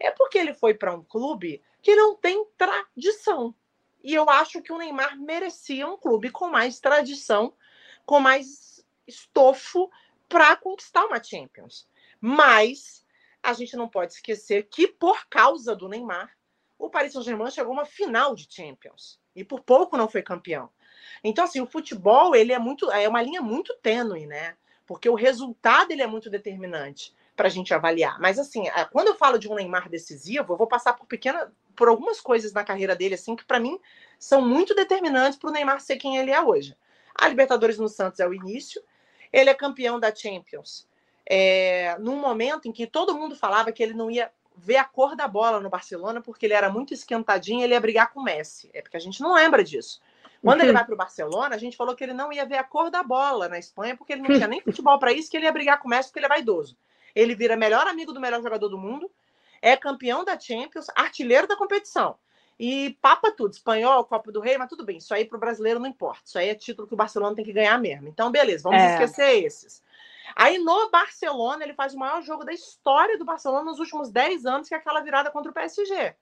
É 0.00 0.10
porque 0.10 0.38
ele 0.38 0.54
foi 0.54 0.72
para 0.72 0.94
um 0.94 1.04
clube 1.04 1.62
que 1.82 1.94
não 1.94 2.14
tem 2.16 2.42
tradição. 2.56 3.54
E 4.02 4.14
eu 4.14 4.30
acho 4.30 4.62
que 4.62 4.72
o 4.72 4.78
Neymar 4.78 5.20
merecia 5.20 5.86
um 5.86 5.98
clube 5.98 6.30
com 6.30 6.48
mais 6.48 6.80
tradição, 6.80 7.52
com 8.06 8.18
mais 8.18 8.82
estofo 9.06 9.90
para 10.28 10.56
conquistar 10.56 11.04
uma 11.04 11.22
Champions. 11.22 11.88
Mas 12.20 13.04
a 13.42 13.52
gente 13.52 13.76
não 13.76 13.88
pode 13.88 14.12
esquecer 14.14 14.68
que 14.70 14.86
por 14.86 15.26
causa 15.28 15.74
do 15.74 15.88
Neymar, 15.88 16.30
o 16.78 16.90
Paris 16.90 17.12
Saint-Germain 17.12 17.50
chegou 17.50 17.72
a 17.72 17.74
uma 17.74 17.84
final 17.84 18.34
de 18.34 18.46
Champions 18.48 19.18
e 19.34 19.44
por 19.44 19.60
pouco 19.60 19.96
não 19.96 20.08
foi 20.08 20.22
campeão. 20.22 20.70
Então, 21.22 21.44
assim, 21.44 21.60
o 21.60 21.66
futebol 21.66 22.34
ele 22.34 22.52
é 22.52 22.58
muito 22.58 22.90
é 22.90 23.08
uma 23.08 23.22
linha 23.22 23.40
muito 23.40 23.74
tênue, 23.82 24.26
né? 24.26 24.56
Porque 24.86 25.08
o 25.08 25.14
resultado 25.14 25.90
ele 25.90 26.02
é 26.02 26.06
muito 26.06 26.30
determinante 26.30 27.14
para 27.36 27.46
a 27.46 27.50
gente 27.50 27.72
avaliar. 27.72 28.18
Mas 28.20 28.38
assim, 28.38 28.64
quando 28.90 29.08
eu 29.08 29.14
falo 29.14 29.38
de 29.38 29.48
um 29.48 29.54
Neymar 29.54 29.88
decisivo, 29.88 30.52
eu 30.52 30.56
vou 30.56 30.66
passar 30.66 30.94
por 30.94 31.06
pequena, 31.06 31.52
por 31.76 31.88
algumas 31.88 32.20
coisas 32.20 32.52
na 32.52 32.64
carreira 32.64 32.96
dele 32.96 33.14
assim 33.14 33.36
que 33.36 33.44
para 33.44 33.60
mim 33.60 33.78
são 34.18 34.42
muito 34.42 34.74
determinantes 34.74 35.38
para 35.38 35.50
o 35.50 35.52
Neymar 35.52 35.80
ser 35.80 35.96
quem 35.96 36.16
ele 36.16 36.32
é 36.32 36.40
hoje. 36.40 36.76
A 37.14 37.28
Libertadores 37.28 37.78
no 37.78 37.88
Santos 37.88 38.20
é 38.20 38.26
o 38.26 38.34
início. 38.34 38.82
Ele 39.32 39.50
é 39.50 39.54
campeão 39.54 39.98
da 39.98 40.14
Champions. 40.14 40.86
É, 41.26 41.96
num 41.98 42.16
momento 42.16 42.68
em 42.68 42.72
que 42.72 42.86
todo 42.86 43.14
mundo 43.14 43.36
falava 43.36 43.70
que 43.70 43.82
ele 43.82 43.94
não 43.94 44.10
ia 44.10 44.30
ver 44.56 44.76
a 44.76 44.84
cor 44.84 45.14
da 45.14 45.28
bola 45.28 45.60
no 45.60 45.70
Barcelona, 45.70 46.20
porque 46.20 46.46
ele 46.46 46.54
era 46.54 46.70
muito 46.70 46.92
esquentadinho, 46.92 47.62
ele 47.62 47.74
ia 47.74 47.80
brigar 47.80 48.12
com 48.12 48.20
o 48.20 48.24
Messi. 48.24 48.70
É 48.72 48.82
porque 48.82 48.96
a 48.96 49.00
gente 49.00 49.20
não 49.20 49.34
lembra 49.34 49.62
disso. 49.62 50.00
Quando 50.42 50.60
uhum. 50.60 50.66
ele 50.66 50.72
vai 50.72 50.84
para 50.84 50.94
o 50.94 50.96
Barcelona, 50.96 51.54
a 51.54 51.58
gente 51.58 51.76
falou 51.76 51.94
que 51.94 52.04
ele 52.04 52.12
não 52.12 52.32
ia 52.32 52.46
ver 52.46 52.58
a 52.58 52.64
cor 52.64 52.90
da 52.90 53.02
bola 53.02 53.48
na 53.48 53.58
Espanha, 53.58 53.96
porque 53.96 54.12
ele 54.12 54.22
não 54.22 54.34
tinha 54.34 54.46
nem 54.46 54.60
futebol 54.62 54.98
para 54.98 55.12
isso, 55.12 55.30
que 55.30 55.36
ele 55.36 55.46
ia 55.46 55.52
brigar 55.52 55.80
com 55.80 55.88
o 55.88 55.90
Messi, 55.90 56.08
porque 56.08 56.20
ele 56.20 56.26
é 56.26 56.28
vaidoso. 56.28 56.76
Ele 57.14 57.34
vira 57.34 57.56
melhor 57.56 57.86
amigo 57.86 58.12
do 58.12 58.20
melhor 58.20 58.42
jogador 58.42 58.68
do 58.68 58.78
mundo, 58.78 59.10
é 59.60 59.76
campeão 59.76 60.24
da 60.24 60.38
Champions, 60.38 60.86
artilheiro 60.94 61.48
da 61.48 61.56
competição. 61.56 62.16
E 62.58 62.98
papa 63.00 63.30
tudo, 63.30 63.52
espanhol, 63.52 64.04
Copa 64.04 64.32
do 64.32 64.40
Rei, 64.40 64.58
mas 64.58 64.68
tudo 64.68 64.84
bem, 64.84 64.98
isso 64.98 65.14
aí 65.14 65.24
para 65.24 65.36
o 65.36 65.40
brasileiro 65.40 65.78
não 65.78 65.86
importa. 65.86 66.22
Isso 66.24 66.38
aí 66.38 66.48
é 66.48 66.54
título 66.54 66.88
que 66.88 66.94
o 66.94 66.96
Barcelona 66.96 67.36
tem 67.36 67.44
que 67.44 67.52
ganhar 67.52 67.78
mesmo. 67.78 68.08
Então, 68.08 68.32
beleza, 68.32 68.64
vamos 68.64 68.80
é. 68.80 68.94
esquecer 68.94 69.44
esses. 69.44 69.82
Aí 70.34 70.58
no 70.58 70.90
Barcelona, 70.90 71.64
ele 71.64 71.74
faz 71.74 71.94
o 71.94 71.98
maior 71.98 72.20
jogo 72.22 72.44
da 72.44 72.52
história 72.52 73.16
do 73.16 73.24
Barcelona 73.24 73.64
nos 73.64 73.78
últimos 73.78 74.10
10 74.10 74.44
anos, 74.44 74.68
que 74.68 74.74
é 74.74 74.78
aquela 74.78 75.00
virada 75.00 75.30
contra 75.30 75.50
o 75.50 75.54
PSG. 75.54 76.14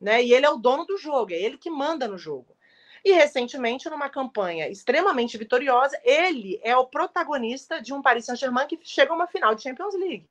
Né? 0.00 0.22
E 0.24 0.32
ele 0.32 0.46
é 0.46 0.50
o 0.50 0.56
dono 0.56 0.84
do 0.84 0.96
jogo, 0.96 1.32
é 1.32 1.36
ele 1.36 1.58
que 1.58 1.70
manda 1.70 2.08
no 2.08 2.16
jogo. 2.16 2.56
E 3.04 3.12
recentemente, 3.12 3.88
numa 3.88 4.08
campanha 4.08 4.68
extremamente 4.68 5.38
vitoriosa, 5.38 5.98
ele 6.02 6.58
é 6.62 6.76
o 6.76 6.86
protagonista 6.86 7.80
de 7.80 7.94
um 7.94 8.02
Paris 8.02 8.24
Saint-Germain 8.24 8.66
que 8.66 8.80
chega 8.82 9.12
a 9.12 9.14
uma 9.14 9.26
final 9.26 9.54
de 9.54 9.62
Champions 9.62 9.94
League. 9.94 10.28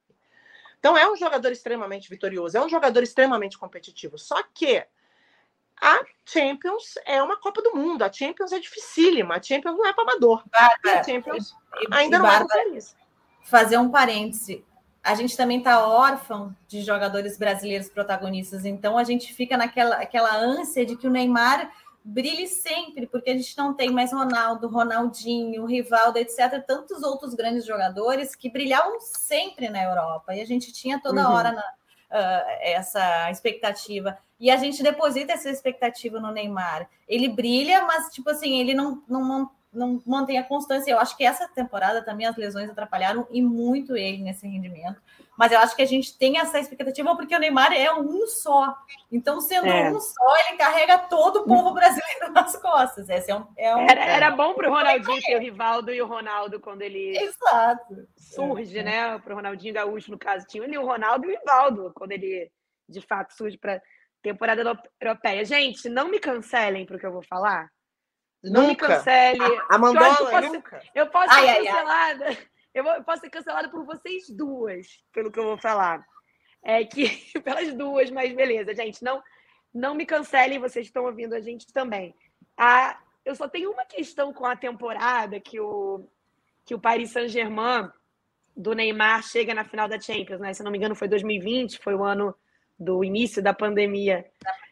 Então 0.80 0.98
é 0.98 1.10
um 1.10 1.16
jogador 1.16 1.52
extremamente 1.52 2.10
vitorioso, 2.10 2.58
é 2.58 2.62
um 2.62 2.70
jogador 2.70 3.02
extremamente 3.02 3.58
competitivo. 3.58 4.20
Só 4.20 4.44
que 4.54 4.86
a 5.82 6.00
Champions 6.26 6.96
é 7.06 7.22
uma 7.22 7.38
Copa 7.38 7.62
do 7.62 7.76
Mundo, 7.76 8.04
a 8.04 8.12
Champions 8.12 8.52
é 8.52 8.60
dificílima, 8.60 9.36
a 9.36 9.42
Champions 9.42 9.78
não 9.78 9.86
é 9.86 9.94
para 9.94 10.04
amador. 10.04 10.44
Bárbara, 10.50 11.00
a 11.00 11.04
Champions 11.04 11.56
e, 11.82 11.88
ainda 11.94 12.16
e, 12.16 12.20
não 12.20 12.26
Bárbara, 12.26 12.62
é 12.76 12.80
fazer 13.44 13.78
um 13.78 13.90
parêntese. 13.90 14.64
A 15.04 15.14
gente 15.14 15.38
também 15.38 15.60
está 15.60 15.88
órfão 15.88 16.56
de 16.68 16.82
jogadores 16.82 17.38
brasileiros 17.38 17.90
protagonistas, 17.90 18.66
então 18.66 18.98
a 18.98 19.04
gente 19.04 19.34
fica 19.34 19.56
naquela 19.56 19.98
aquela 19.98 20.36
ânsia 20.36 20.86
de 20.86 20.96
que 20.96 21.08
o 21.08 21.12
Neymar 21.12 21.72
brilhe 22.08 22.48
sempre, 22.48 23.08
porque 23.08 23.32
a 23.32 23.34
gente 23.36 23.58
não 23.58 23.74
tem 23.74 23.90
mais 23.90 24.14
Ronaldo, 24.14 24.68
Ronaldinho, 24.68 25.66
Rivaldo, 25.66 26.20
etc. 26.20 26.64
Tantos 26.66 27.02
outros 27.02 27.34
grandes 27.34 27.66
jogadores 27.66 28.36
que 28.36 28.48
brilhavam 28.48 29.00
sempre 29.00 29.70
na 29.70 29.84
Europa 29.84 30.36
e 30.36 30.40
a 30.42 30.46
gente 30.46 30.72
tinha 30.72 31.02
toda 31.02 31.28
uhum. 31.28 31.34
hora 31.34 31.52
na, 31.52 31.62
uh, 31.62 32.46
essa 32.62 33.32
expectativa. 33.32 34.16
E 34.46 34.52
a 34.52 34.58
gente 34.58 34.84
deposita 34.84 35.34
essa 35.34 35.50
expectativa 35.50 36.20
no 36.20 36.32
Neymar. 36.32 36.88
Ele 37.08 37.28
brilha, 37.28 37.82
mas, 37.82 38.14
tipo 38.14 38.30
assim, 38.30 38.60
ele 38.60 38.76
não, 38.76 39.02
não, 39.08 39.50
não 39.74 40.04
mantém 40.06 40.38
a 40.38 40.44
constância. 40.44 40.92
Eu 40.92 41.00
acho 41.00 41.18
que 41.18 41.26
essa 41.26 41.48
temporada 41.48 42.04
também 42.06 42.28
as 42.28 42.36
lesões 42.36 42.70
atrapalharam 42.70 43.28
e 43.32 43.42
muito 43.42 43.98
ele 43.98 44.22
nesse 44.22 44.48
rendimento. 44.48 45.02
Mas 45.36 45.52
eu 45.52 45.58
acho 45.58 45.76
que 45.76 45.82
a 45.82 45.88
gente 45.88 46.16
tem 46.16 46.38
essa 46.38 46.60
expectativa 46.60 47.16
porque 47.16 47.36
o 47.36 47.40
Neymar 47.40 47.74
é 47.74 47.92
um 47.92 48.28
só. 48.28 48.78
Então, 49.12 49.42
sendo 49.42 49.66
é. 49.66 49.90
um 49.90 50.00
só, 50.00 50.38
ele 50.48 50.58
carrega 50.60 51.00
todo 51.00 51.38
o 51.38 51.46
povo 51.46 51.74
brasileiro 51.74 52.30
nas 52.32 52.56
costas. 52.56 53.10
Esse 53.10 53.32
é 53.32 53.36
um, 53.36 53.48
é 53.58 53.76
um... 53.76 53.90
Era, 53.90 54.06
era 54.06 54.30
bom 54.30 54.54
para 54.54 54.70
o 54.70 54.72
Ronaldinho 54.72 55.22
ter 55.24 55.38
o 55.38 55.42
Rivaldo 55.42 55.92
e 55.92 56.00
o 56.04 56.08
Ronaldo 56.08 56.60
quando 56.60 56.84
ele 56.84 57.18
Exato. 57.18 58.08
surge, 58.16 58.78
é. 58.78 58.84
né? 58.84 59.18
Para 59.18 59.34
o 59.34 59.38
Ronaldinho 59.38 59.74
Gaúcho, 59.74 60.12
no 60.12 60.20
caso, 60.20 60.46
tinha 60.46 60.64
ele 60.64 60.78
o 60.78 60.86
Ronaldo 60.86 61.26
e 61.26 61.34
o 61.34 61.40
Rivaldo, 61.40 61.92
quando 61.96 62.12
ele 62.12 62.52
de 62.88 63.02
fato 63.02 63.34
surge 63.34 63.58
para 63.58 63.82
temporada 64.26 64.80
europeia. 65.00 65.46
Gente, 65.46 65.88
não 65.88 66.10
me 66.10 66.20
cancelem 66.20 66.86
para 66.86 66.96
o 66.96 67.00
que 67.00 67.06
eu 67.06 67.12
vou 67.12 67.22
falar. 67.22 67.70
Não 68.44 68.68
nunca. 68.68 68.88
me 68.88 68.96
cancele. 68.96 69.44
A, 69.70 69.76
a 69.76 69.78
Mandola, 69.78 70.18
eu 70.20 70.30
posso, 70.30 70.54
nunca. 70.54 70.84
Eu 70.96 71.08
posso 71.08 71.34
ser 71.34 71.50
ai, 71.50 71.66
cancelada. 71.66 72.26
Ai, 72.26 72.38
ai. 72.38 72.48
Eu, 72.74 72.84
vou, 72.84 72.94
eu 72.94 73.04
posso 73.04 73.22
ser 73.22 73.30
cancelada 73.30 73.70
por 73.70 73.86
vocês 73.86 74.30
duas, 74.30 74.88
pelo 75.14 75.32
que 75.32 75.40
eu 75.40 75.44
vou 75.44 75.58
falar. 75.58 76.04
É 76.64 76.84
que 76.84 77.06
pelas 77.42 77.74
duas, 77.74 78.10
mas 78.10 78.34
beleza, 78.34 78.74
gente. 78.74 79.04
Não, 79.04 79.22
não 79.74 79.94
me 79.94 80.06
cancelem, 80.06 80.60
vocês 80.60 80.88
estão 80.88 81.06
ouvindo 81.06 81.36
a 81.36 81.40
gente 81.40 81.72
também. 81.72 82.16
Ah, 82.58 83.00
eu 83.24 83.36
só 83.36 83.48
tenho 83.48 83.72
uma 83.72 83.86
questão 83.86 84.34
com 84.34 84.46
a 84.46 84.56
temporada 84.56 85.40
que 85.40 85.60
o, 85.60 86.08
que 86.66 86.74
o 86.74 86.80
Paris 86.80 87.12
Saint-Germain 87.12 87.90
do 88.58 88.74
Neymar 88.74 89.22
chega 89.24 89.54
na 89.54 89.66
final 89.66 89.88
da 89.88 90.00
Champions, 90.00 90.40
né? 90.40 90.54
Se 90.54 90.64
não 90.64 90.72
me 90.72 90.78
engano, 90.78 90.96
foi 90.96 91.08
2020, 91.08 91.80
foi 91.80 91.94
o 91.94 92.04
ano 92.04 92.36
do 92.78 93.04
início 93.04 93.42
da 93.42 93.54
pandemia. 93.54 94.26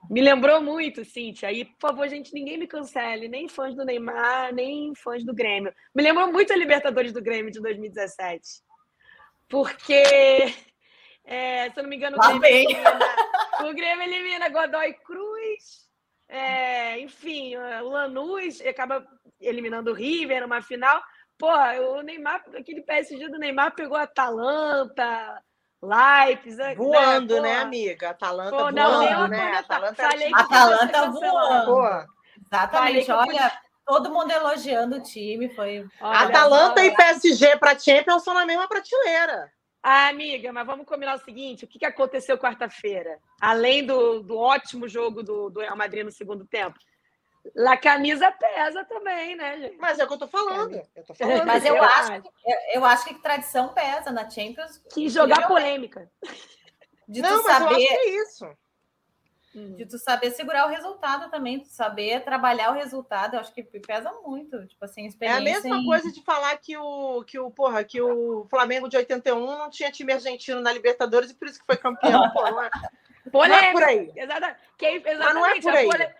Me 0.09 0.21
lembrou 0.21 0.61
muito, 0.61 1.05
Cíntia. 1.05 1.51
E, 1.51 1.65
por 1.65 1.89
favor, 1.89 2.07
gente, 2.09 2.33
ninguém 2.33 2.57
me 2.57 2.67
cancele, 2.67 3.27
nem 3.27 3.47
fãs 3.47 3.75
do 3.75 3.85
Neymar, 3.85 4.53
nem 4.53 4.93
fãs 4.95 5.23
do 5.23 5.33
Grêmio. 5.33 5.73
Me 5.95 6.03
lembrou 6.03 6.31
muito 6.31 6.51
a 6.51 6.55
Libertadores 6.55 7.13
do 7.13 7.21
Grêmio 7.21 7.51
de 7.51 7.61
2017. 7.61 8.61
Porque, 9.47 10.03
é, 11.23 11.69
se 11.69 11.79
eu 11.79 11.83
não 11.83 11.89
me 11.89 11.95
engano, 11.95 12.17
o 12.17 12.39
Grêmio, 12.39 12.69
elimina, 12.69 12.99
o 13.61 13.73
Grêmio 13.73 14.03
elimina 14.03 14.49
Godoy 14.49 14.93
Cruz, 15.05 15.83
é, 16.27 16.99
enfim, 16.99 17.55
o 17.55 17.89
Lanús 17.89 18.59
acaba 18.61 19.05
eliminando 19.39 19.91
o 19.91 19.93
River 19.93 20.41
numa 20.41 20.61
final. 20.61 21.01
Pô, 21.37 21.47
o 21.49 22.01
Neymar, 22.01 22.43
aquele 22.55 22.81
PSG 22.81 23.29
do 23.29 23.37
Neymar 23.37 23.75
pegou 23.75 23.97
a 23.97 24.03
Atalanta, 24.03 25.41
Leipzig. 25.83 26.57
Né, 26.57 26.75
voando, 26.75 27.35
né, 27.35 27.41
né 27.41 27.55
amiga? 27.57 28.09
Atalanta 28.11 28.51
Pô, 28.51 28.57
voando, 28.57 28.75
não, 28.75 29.27
né? 29.27 29.57
Atalanta, 29.57 30.07
Atalanta 30.35 31.11
voando. 31.11 31.65
Pô. 31.65 32.13
Exatamente, 32.45 33.11
olha, 33.11 33.51
todo 33.85 34.11
mundo 34.11 34.31
elogiando 34.31 34.97
o 34.97 35.03
time, 35.03 35.49
foi... 35.49 35.85
Olha, 35.99 36.19
Atalanta 36.19 36.79
olha. 36.79 36.87
e 36.87 36.95
PSG 36.95 37.57
para 37.57 37.77
Champions 37.77 38.23
são 38.23 38.33
na 38.33 38.45
mesma 38.45 38.67
prateleira. 38.67 39.51
Ah, 39.81 40.07
amiga, 40.07 40.53
mas 40.53 40.65
vamos 40.65 40.85
combinar 40.85 41.15
o 41.15 41.23
seguinte: 41.25 41.65
o 41.65 41.67
que, 41.67 41.77
que 41.77 41.85
aconteceu 41.85 42.37
quarta-feira? 42.37 43.19
Além 43.41 43.85
do, 43.85 44.23
do 44.23 44.37
ótimo 44.37 44.87
jogo 44.87 45.21
do, 45.21 45.49
do 45.49 45.59
Real 45.59 45.75
Madrid 45.75 46.05
no 46.05 46.11
segundo 46.11 46.45
tempo, 46.45 46.79
a 47.67 47.77
camisa 47.77 48.31
pesa 48.31 48.85
também, 48.85 49.35
né, 49.35 49.59
gente? 49.59 49.77
Mas 49.77 49.99
é 49.99 50.03
o 50.03 50.07
que 50.07 50.13
eu 50.13 50.19
tô 50.19 50.27
falando. 50.27 50.81
Eu 50.95 51.03
tô 51.03 51.13
falando. 51.13 51.45
Mas 51.45 51.65
eu, 51.65 51.75
eu 51.75 51.83
acho, 51.83 52.13
acho. 52.13 52.27
Eu, 52.45 52.57
eu, 52.75 52.85
acho 52.85 53.05
que 53.05 53.15
tradição 53.15 53.69
pesa 53.69 54.11
na 54.11 54.29
Champions. 54.29 54.81
Que 54.93 55.09
jogar 55.09 55.47
polêmica. 55.47 56.09
De 57.07 57.21
Não, 57.21 57.41
tu 57.41 57.43
saber. 57.43 57.75
é 57.75 58.09
isso. 58.09 58.45
Hum. 59.55 59.75
De 59.75 59.85
tu 59.85 59.99
saber 59.99 60.31
segurar 60.31 60.65
o 60.65 60.69
resultado 60.69 61.29
também, 61.29 61.59
de 61.59 61.67
saber 61.67 62.23
trabalhar 62.23 62.71
o 62.71 62.73
resultado, 62.73 63.35
eu 63.35 63.39
acho 63.39 63.53
que 63.53 63.61
pesa 63.61 64.11
muito. 64.25 64.65
Tipo 64.65 64.85
assim, 64.85 65.05
experiência. 65.05 65.37
É 65.37 65.51
a 65.51 65.53
mesma 65.53 65.77
em... 65.77 65.85
coisa 65.85 66.11
de 66.11 66.23
falar 66.23 66.57
que 66.57 66.75
o, 66.75 67.23
que 67.23 67.37
o, 67.37 67.51
porra, 67.51 67.83
que 67.83 68.01
o 68.01 68.47
Flamengo 68.49 68.89
de 68.89 68.97
81 68.97 69.45
não 69.45 69.69
tinha 69.69 69.91
time 69.91 70.13
argentino 70.13 70.59
na 70.59 70.73
Libertadores 70.73 71.29
e 71.29 71.35
por 71.35 71.47
isso 71.47 71.59
que 71.59 71.65
foi 71.65 71.77
campeão. 71.77 72.23
É, 73.25 73.29
polêmica. 73.29 73.61
Não 73.61 73.69
é 73.69 73.71
por 73.71 73.83
aí. 73.83 74.11
Exatamente. 74.17 74.59
Que, 74.77 74.85
exatamente. 74.85 75.17
Mas 75.17 75.33
não 75.33 75.45
é 75.45 75.61
por 75.61 75.75
aí. 76.01 76.13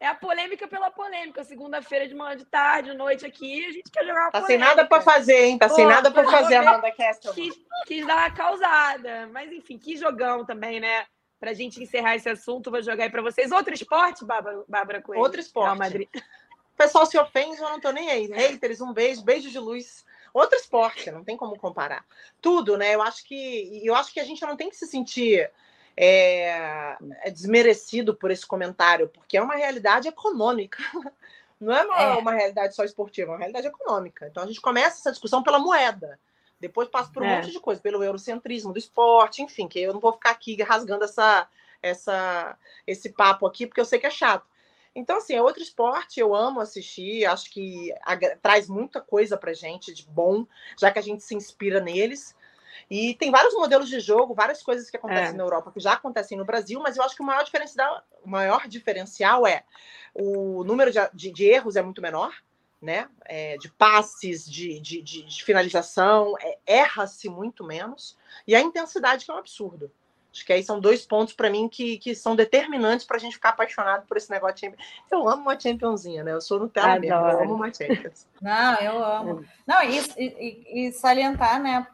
É 0.00 0.06
a 0.06 0.14
polêmica 0.14 0.66
pela 0.68 0.90
polêmica. 0.90 1.44
Segunda-feira 1.44 2.06
de 2.06 2.14
manhã, 2.14 2.36
de 2.36 2.44
tarde, 2.44 2.90
de 2.90 2.96
noite 2.96 3.24
aqui, 3.24 3.64
a 3.66 3.70
gente 3.72 3.90
quer 3.90 4.04
jogar 4.04 4.22
uma 4.24 4.30
Tá 4.30 4.40
polêmica. 4.40 4.46
sem 4.46 4.58
nada 4.58 4.86
para 4.88 5.00
fazer, 5.00 5.44
hein? 5.46 5.58
Tá 5.58 5.68
Pô, 5.68 5.74
sem 5.74 5.86
nada 5.86 6.10
para 6.10 6.24
fazer, 6.30 6.56
Amanda 6.56 6.92
Castle. 6.92 7.32
Quis, 7.34 7.54
quis 7.86 8.06
dar 8.06 8.16
uma 8.16 8.30
causada. 8.30 9.28
Mas, 9.32 9.50
enfim, 9.52 9.78
que 9.78 9.96
jogão 9.96 10.44
também, 10.44 10.80
né? 10.80 11.06
Pra 11.40 11.52
gente 11.52 11.82
encerrar 11.82 12.16
esse 12.16 12.28
assunto, 12.28 12.70
vou 12.70 12.82
jogar 12.82 13.04
aí 13.04 13.10
para 13.10 13.22
vocês. 13.22 13.50
Outro 13.52 13.74
esporte, 13.74 14.24
Bárbara, 14.24 14.64
Bárbara 14.68 15.02
Coelho? 15.02 15.22
Outro 15.22 15.40
esporte. 15.40 15.78
Madrid. 15.78 16.08
O 16.14 16.76
pessoal 16.76 17.06
se 17.06 17.16
ofende, 17.18 17.58
eu 17.58 17.68
não 17.68 17.80
tô 17.80 17.90
nem 17.92 18.10
aí. 18.10 18.26
Haters, 18.26 18.80
um 18.80 18.92
beijo, 18.92 19.22
beijo 19.22 19.50
de 19.50 19.58
luz. 19.58 20.04
Outro 20.32 20.58
esporte, 20.58 21.10
não 21.12 21.22
tem 21.22 21.36
como 21.36 21.56
comparar. 21.56 22.04
Tudo, 22.40 22.76
né? 22.76 22.94
Eu 22.94 23.00
acho 23.02 23.24
que 23.24 23.80
eu 23.86 23.94
acho 23.94 24.12
que 24.12 24.18
a 24.18 24.24
gente 24.24 24.42
não 24.44 24.56
tem 24.56 24.68
que 24.68 24.76
se 24.76 24.86
sentir 24.86 25.48
é, 25.96 26.96
é, 27.22 27.30
desmerecido 27.30 28.14
por 28.14 28.30
esse 28.30 28.46
comentário, 28.46 29.08
porque 29.08 29.36
é 29.36 29.42
uma 29.42 29.54
realidade 29.54 30.08
econômica. 30.08 30.78
Não 31.60 31.74
é 31.74 31.84
uma, 31.84 32.00
é 32.00 32.12
uma, 32.14 32.32
realidade 32.32 32.74
só 32.74 32.84
esportiva, 32.84 33.30
é 33.30 33.32
uma 33.32 33.38
realidade 33.38 33.68
econômica. 33.68 34.26
Então 34.26 34.42
a 34.42 34.46
gente 34.46 34.60
começa 34.60 34.98
essa 34.98 35.12
discussão 35.12 35.42
pela 35.42 35.58
moeda. 35.58 36.18
Depois 36.60 36.88
passa 36.88 37.10
por 37.10 37.22
um 37.22 37.26
é. 37.26 37.36
monte 37.36 37.50
de 37.50 37.60
coisa, 37.60 37.80
pelo 37.80 38.02
eurocentrismo 38.02 38.72
do 38.72 38.78
esporte, 38.78 39.42
enfim, 39.42 39.68
que 39.68 39.80
eu 39.80 39.92
não 39.92 40.00
vou 40.00 40.12
ficar 40.12 40.30
aqui 40.30 40.60
rasgando 40.62 41.04
essa, 41.04 41.48
essa, 41.82 42.56
esse 42.86 43.10
papo 43.10 43.46
aqui, 43.46 43.66
porque 43.66 43.80
eu 43.80 43.84
sei 43.84 43.98
que 43.98 44.06
é 44.06 44.10
chato. 44.10 44.46
Então, 44.94 45.16
assim, 45.16 45.34
é 45.34 45.42
outro 45.42 45.62
esporte, 45.62 46.20
eu 46.20 46.34
amo 46.34 46.60
assistir, 46.60 47.24
acho 47.26 47.50
que 47.50 47.92
traz 48.40 48.68
muita 48.68 49.00
coisa 49.00 49.36
pra 49.36 49.52
gente 49.52 49.92
de 49.92 50.06
bom, 50.06 50.46
já 50.78 50.90
que 50.90 50.98
a 50.98 51.02
gente 51.02 51.22
se 51.22 51.34
inspira 51.34 51.80
neles. 51.80 52.34
E 52.90 53.14
tem 53.14 53.30
vários 53.30 53.54
modelos 53.54 53.88
de 53.88 54.00
jogo, 54.00 54.34
várias 54.34 54.62
coisas 54.62 54.90
que 54.90 54.96
acontecem 54.96 55.34
é. 55.34 55.36
na 55.36 55.42
Europa 55.42 55.70
que 55.72 55.80
já 55.80 55.94
acontecem 55.94 56.36
no 56.36 56.44
Brasil, 56.44 56.80
mas 56.80 56.96
eu 56.96 57.02
acho 57.02 57.16
que 57.16 57.22
o 57.22 57.26
maior 57.26 57.44
diferencial, 57.44 58.02
o 58.24 58.28
maior 58.28 58.68
diferencial 58.68 59.46
é 59.46 59.64
o 60.14 60.62
número 60.64 60.92
de, 60.92 60.98
de, 61.12 61.30
de 61.30 61.44
erros 61.44 61.76
é 61.76 61.82
muito 61.82 62.00
menor, 62.00 62.32
né? 62.80 63.08
É, 63.24 63.56
de 63.56 63.70
passes, 63.70 64.48
de, 64.48 64.78
de, 64.78 65.02
de 65.02 65.44
finalização, 65.44 66.34
é, 66.40 66.58
erra-se 66.66 67.28
muito 67.28 67.64
menos, 67.64 68.16
e 68.46 68.54
a 68.54 68.60
intensidade 68.60 69.24
que 69.24 69.30
é 69.30 69.34
um 69.34 69.38
absurdo. 69.38 69.90
Acho 70.34 70.44
que 70.44 70.52
aí 70.52 70.64
são 70.64 70.80
dois 70.80 71.06
pontos 71.06 71.32
para 71.32 71.48
mim 71.48 71.68
que, 71.68 71.96
que 71.96 72.12
são 72.12 72.34
determinantes 72.34 73.06
para 73.06 73.16
a 73.16 73.20
gente 73.20 73.34
ficar 73.34 73.50
apaixonado 73.50 74.04
por 74.04 74.16
esse 74.16 74.28
negócio 74.28 74.56
de 74.56 74.60
Champions. 74.62 74.84
Eu 75.08 75.28
amo 75.28 75.42
uma 75.42 75.58
Championzinha, 75.58 76.24
né? 76.24 76.32
Eu 76.32 76.40
sou 76.40 76.58
Nutella 76.58 76.98
mesmo, 76.98 77.16
eu 77.16 77.40
amo 77.42 77.54
uma 77.54 77.72
Champions. 77.72 78.26
Não, 78.42 78.74
eu 78.80 79.04
amo. 79.04 79.44
Não, 79.64 79.80
e, 79.84 80.00
e, 80.18 80.88
e 80.88 80.92
salientar, 80.92 81.62
né? 81.62 81.86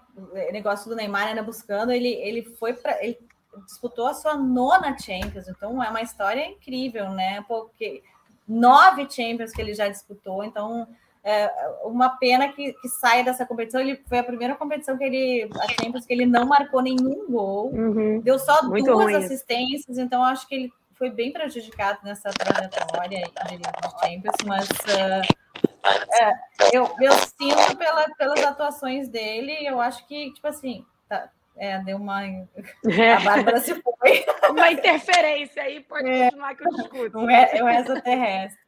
Negócio 0.53 0.89
do 0.89 0.97
Neymar 0.97 1.29
ainda 1.29 1.43
buscando, 1.43 1.93
ele, 1.93 2.09
ele 2.09 2.43
foi 2.43 2.75
para. 2.75 3.03
Ele 3.05 3.19
disputou 3.65 4.07
a 4.07 4.15
sua 4.15 4.35
nona 4.35 4.97
Champions, 4.97 5.49
então 5.49 5.83
é 5.83 5.91
uma 5.91 6.03
história 6.03 6.47
incrível, 6.47 7.11
né? 7.11 7.45
Porque 7.49 8.03
nove 8.47 9.09
Champions 9.11 9.53
que 9.53 9.61
ele 9.61 9.75
já 9.75 9.89
disputou, 9.89 10.45
então 10.45 10.87
é 11.23 11.51
uma 11.85 12.11
pena 12.11 12.49
que, 12.49 12.73
que 12.75 12.89
saia 12.89 13.25
dessa 13.25 13.45
competição. 13.45 13.81
Ele 13.81 14.01
foi 14.09 14.19
a 14.19 14.25
primeira 14.25 14.55
competição 14.55 14.97
que 14.97 15.05
ele, 15.05 15.51
a 15.61 15.69
Champions, 15.69 16.07
que 16.07 16.13
ele 16.13 16.27
não 16.27 16.47
marcou 16.47 16.81
nenhum 16.81 17.31
gol, 17.31 17.73
uhum. 17.75 18.21
deu 18.21 18.39
só 18.39 18.63
Muito 18.63 18.87
duas 18.87 19.05
ruim. 19.05 19.15
assistências, 19.17 19.99
então 19.99 20.25
acho 20.25 20.47
que 20.49 20.55
ele 20.55 20.73
foi 20.95 21.11
bem 21.11 21.33
prejudicado 21.33 21.99
nessa 22.05 22.31
trajetória 22.31 23.23
de 23.23 24.01
Champions, 24.01 24.37
mas 24.47 24.69
uh, 24.69 25.70
é, 25.85 26.33
eu, 26.73 26.95
eu 27.01 27.13
sinto 27.13 27.77
pela, 27.77 28.09
pelas 28.17 28.43
atuações 28.43 29.09
dele, 29.09 29.67
eu 29.67 29.81
acho 29.81 30.07
que, 30.07 30.33
tipo 30.33 30.47
assim, 30.47 30.85
tá, 31.09 31.31
é, 31.57 31.79
deu 31.81 31.97
uma. 31.97 32.25
É. 32.25 33.15
A 33.15 33.21
Bárbara 33.21 33.61
se 33.61 33.75
foi. 33.75 34.25
Uma 34.51 34.71
interferência 34.71 35.63
aí, 35.63 35.81
pode 35.81 36.09
é. 36.09 36.25
continuar 36.25 36.55
que 36.55 36.67
eu 36.67 36.71
discuto. 36.73 37.19
Um, 37.19 37.31
é, 37.31 37.63
um 37.63 37.69
extraterrestre. 37.69 38.59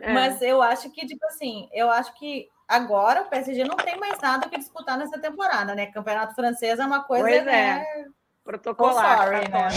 É. 0.00 0.12
Mas 0.12 0.42
eu 0.42 0.60
acho 0.60 0.90
que, 0.90 1.06
tipo 1.06 1.24
assim, 1.26 1.68
eu 1.72 1.90
acho 1.90 2.12
que 2.14 2.48
agora 2.66 3.22
o 3.22 3.26
PSG 3.26 3.64
não 3.64 3.76
tem 3.76 3.98
mais 3.98 4.18
nada 4.20 4.48
que 4.48 4.58
disputar 4.58 4.98
nessa 4.98 5.18
temporada, 5.18 5.74
né? 5.74 5.86
Campeonato 5.86 6.34
francês 6.34 6.78
é 6.78 6.84
uma 6.84 7.04
coisa. 7.04 7.24
Pois 7.24 7.44
né? 7.44 7.78
é. 7.80 8.04
Protocolar. 8.42 9.28
Sorry, 9.28 9.48
né? 9.48 9.68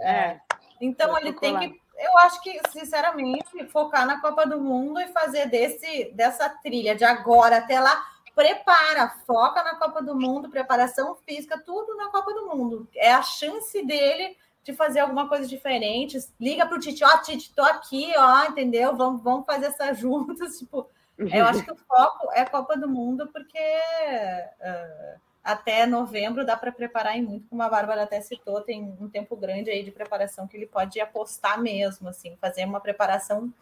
É. 0.00 0.40
Então 0.80 1.18
ele 1.18 1.32
tem 1.32 1.58
que 1.58 1.80
eu 1.98 2.18
acho 2.18 2.42
que, 2.42 2.60
sinceramente, 2.70 3.66
focar 3.68 4.06
na 4.06 4.20
Copa 4.20 4.46
do 4.46 4.60
Mundo 4.60 5.00
e 5.00 5.08
fazer 5.08 5.46
desse, 5.46 6.12
dessa 6.14 6.48
trilha 6.48 6.94
de 6.94 7.04
agora 7.04 7.58
até 7.58 7.80
lá, 7.80 8.04
prepara, 8.34 9.08
foca 9.26 9.62
na 9.62 9.76
Copa 9.76 10.02
do 10.02 10.14
Mundo, 10.14 10.50
preparação 10.50 11.16
física, 11.26 11.58
tudo 11.58 11.96
na 11.96 12.10
Copa 12.10 12.32
do 12.34 12.46
Mundo. 12.46 12.88
É 12.94 13.12
a 13.12 13.22
chance 13.22 13.84
dele 13.84 14.36
de 14.62 14.74
fazer 14.74 15.00
alguma 15.00 15.28
coisa 15.28 15.46
diferente. 15.46 16.18
Liga 16.38 16.66
para 16.66 16.76
o 16.76 16.80
Titi, 16.80 17.02
ó, 17.02 17.08
oh, 17.08 17.22
Titi, 17.22 17.54
tô 17.54 17.62
aqui, 17.62 18.12
ó, 18.16 18.44
entendeu? 18.44 18.94
Vamos, 18.96 19.22
vamos 19.22 19.46
fazer 19.46 19.66
essa 19.66 19.92
juntas. 19.94 20.58
Tipo, 20.58 20.90
eu 21.16 21.46
acho 21.46 21.64
que 21.64 21.72
o 21.72 21.76
foco 21.76 22.30
é 22.32 22.44
Copa 22.44 22.76
do 22.76 22.88
Mundo, 22.88 23.28
porque 23.32 23.58
uh, 23.58 25.20
até 25.46 25.86
novembro 25.86 26.44
dá 26.44 26.56
para 26.56 26.72
preparar 26.72 27.16
em 27.16 27.22
muito, 27.22 27.48
como 27.48 27.62
a 27.62 27.68
Bárbara 27.68 28.02
até 28.02 28.20
citou, 28.20 28.60
tem 28.62 28.96
um 29.00 29.08
tempo 29.08 29.36
grande 29.36 29.70
aí 29.70 29.84
de 29.84 29.92
preparação 29.92 30.48
que 30.48 30.56
ele 30.56 30.66
pode 30.66 31.00
apostar 31.00 31.62
mesmo, 31.62 32.08
assim, 32.08 32.36
fazer 32.40 32.64
uma 32.64 32.80
preparação 32.80 33.54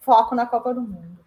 foco 0.00 0.34
na 0.34 0.46
Copa 0.46 0.72
do 0.72 0.80
Mundo. 0.80 1.22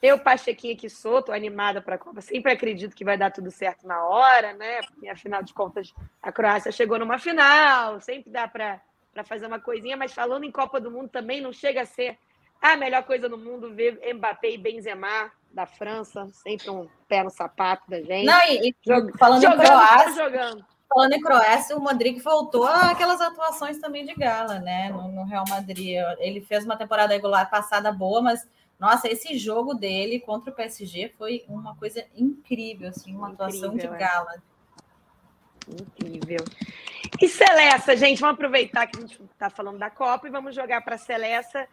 Eu, 0.00 0.20
Pachequinha, 0.20 0.76
que 0.76 0.88
sou, 0.88 1.24
animada 1.30 1.82
para 1.82 1.96
a 1.96 1.98
Copa. 1.98 2.20
Sempre 2.20 2.52
acredito 2.52 2.94
que 2.94 3.04
vai 3.04 3.18
dar 3.18 3.32
tudo 3.32 3.50
certo 3.50 3.88
na 3.88 4.04
hora, 4.04 4.52
né? 4.52 4.82
Porque, 4.82 5.08
afinal 5.08 5.42
de 5.42 5.52
contas, 5.52 5.92
a 6.22 6.30
Croácia 6.30 6.70
chegou 6.70 6.96
numa 6.96 7.18
final, 7.18 8.00
sempre 8.00 8.30
dá 8.30 8.46
para 8.46 8.80
fazer 9.24 9.46
uma 9.46 9.58
coisinha, 9.58 9.96
mas 9.96 10.12
falando 10.12 10.44
em 10.44 10.52
Copa 10.52 10.80
do 10.80 10.92
Mundo 10.92 11.08
também 11.08 11.40
não 11.40 11.52
chega 11.52 11.82
a 11.82 11.86
ser 11.86 12.16
a 12.62 12.76
melhor 12.76 13.02
coisa 13.02 13.28
no 13.28 13.36
mundo 13.36 13.74
ver 13.74 13.98
Mbappé 14.14 14.52
e 14.52 14.58
Benzema 14.58 15.32
da 15.54 15.66
França, 15.66 16.26
sempre 16.32 16.68
um 16.68 16.88
pé 17.08 17.22
no 17.22 17.30
sapato 17.30 17.88
da 17.88 18.02
gente. 18.02 18.26
Não, 18.26 18.40
e, 18.48 18.74
Jog... 18.84 19.16
falando 19.16 19.42
jogando, 19.42 19.62
em 19.62 19.66
Croácia, 19.66 20.24
jogando. 20.24 20.66
falando 20.88 21.12
em 21.12 21.20
Croácia, 21.20 21.76
o 21.76 21.80
Modric 21.80 22.20
voltou 22.20 22.64
àquelas 22.64 23.20
atuações 23.20 23.78
também 23.78 24.04
de 24.04 24.14
gala, 24.14 24.58
né? 24.58 24.90
No, 24.90 25.08
no, 25.08 25.24
Real 25.24 25.44
Madrid. 25.48 25.96
Ele 26.18 26.40
fez 26.40 26.64
uma 26.64 26.76
temporada 26.76 27.14
regular 27.14 27.48
passada 27.48 27.92
boa, 27.92 28.20
mas 28.20 28.46
nossa, 28.78 29.08
esse 29.08 29.38
jogo 29.38 29.74
dele 29.74 30.18
contra 30.18 30.50
o 30.50 30.54
PSG 30.54 31.14
foi 31.16 31.44
uma 31.48 31.76
coisa 31.76 32.04
incrível, 32.16 32.88
assim, 32.88 33.14
uma 33.14 33.30
incrível, 33.30 33.46
atuação 33.46 33.76
de 33.76 33.86
é. 33.86 33.96
gala. 33.96 34.42
Incrível. 35.68 36.44
E 37.20 37.28
Celesta, 37.28 37.96
gente, 37.96 38.20
vamos 38.20 38.34
aproveitar 38.34 38.86
que 38.88 38.98
a 38.98 39.00
gente 39.00 39.22
está 39.32 39.48
falando 39.48 39.78
da 39.78 39.88
Copa 39.88 40.26
e 40.26 40.30
vamos 40.30 40.54
jogar 40.54 40.82
para 40.82 40.96
a 40.96 40.98
Celesta. 40.98 41.68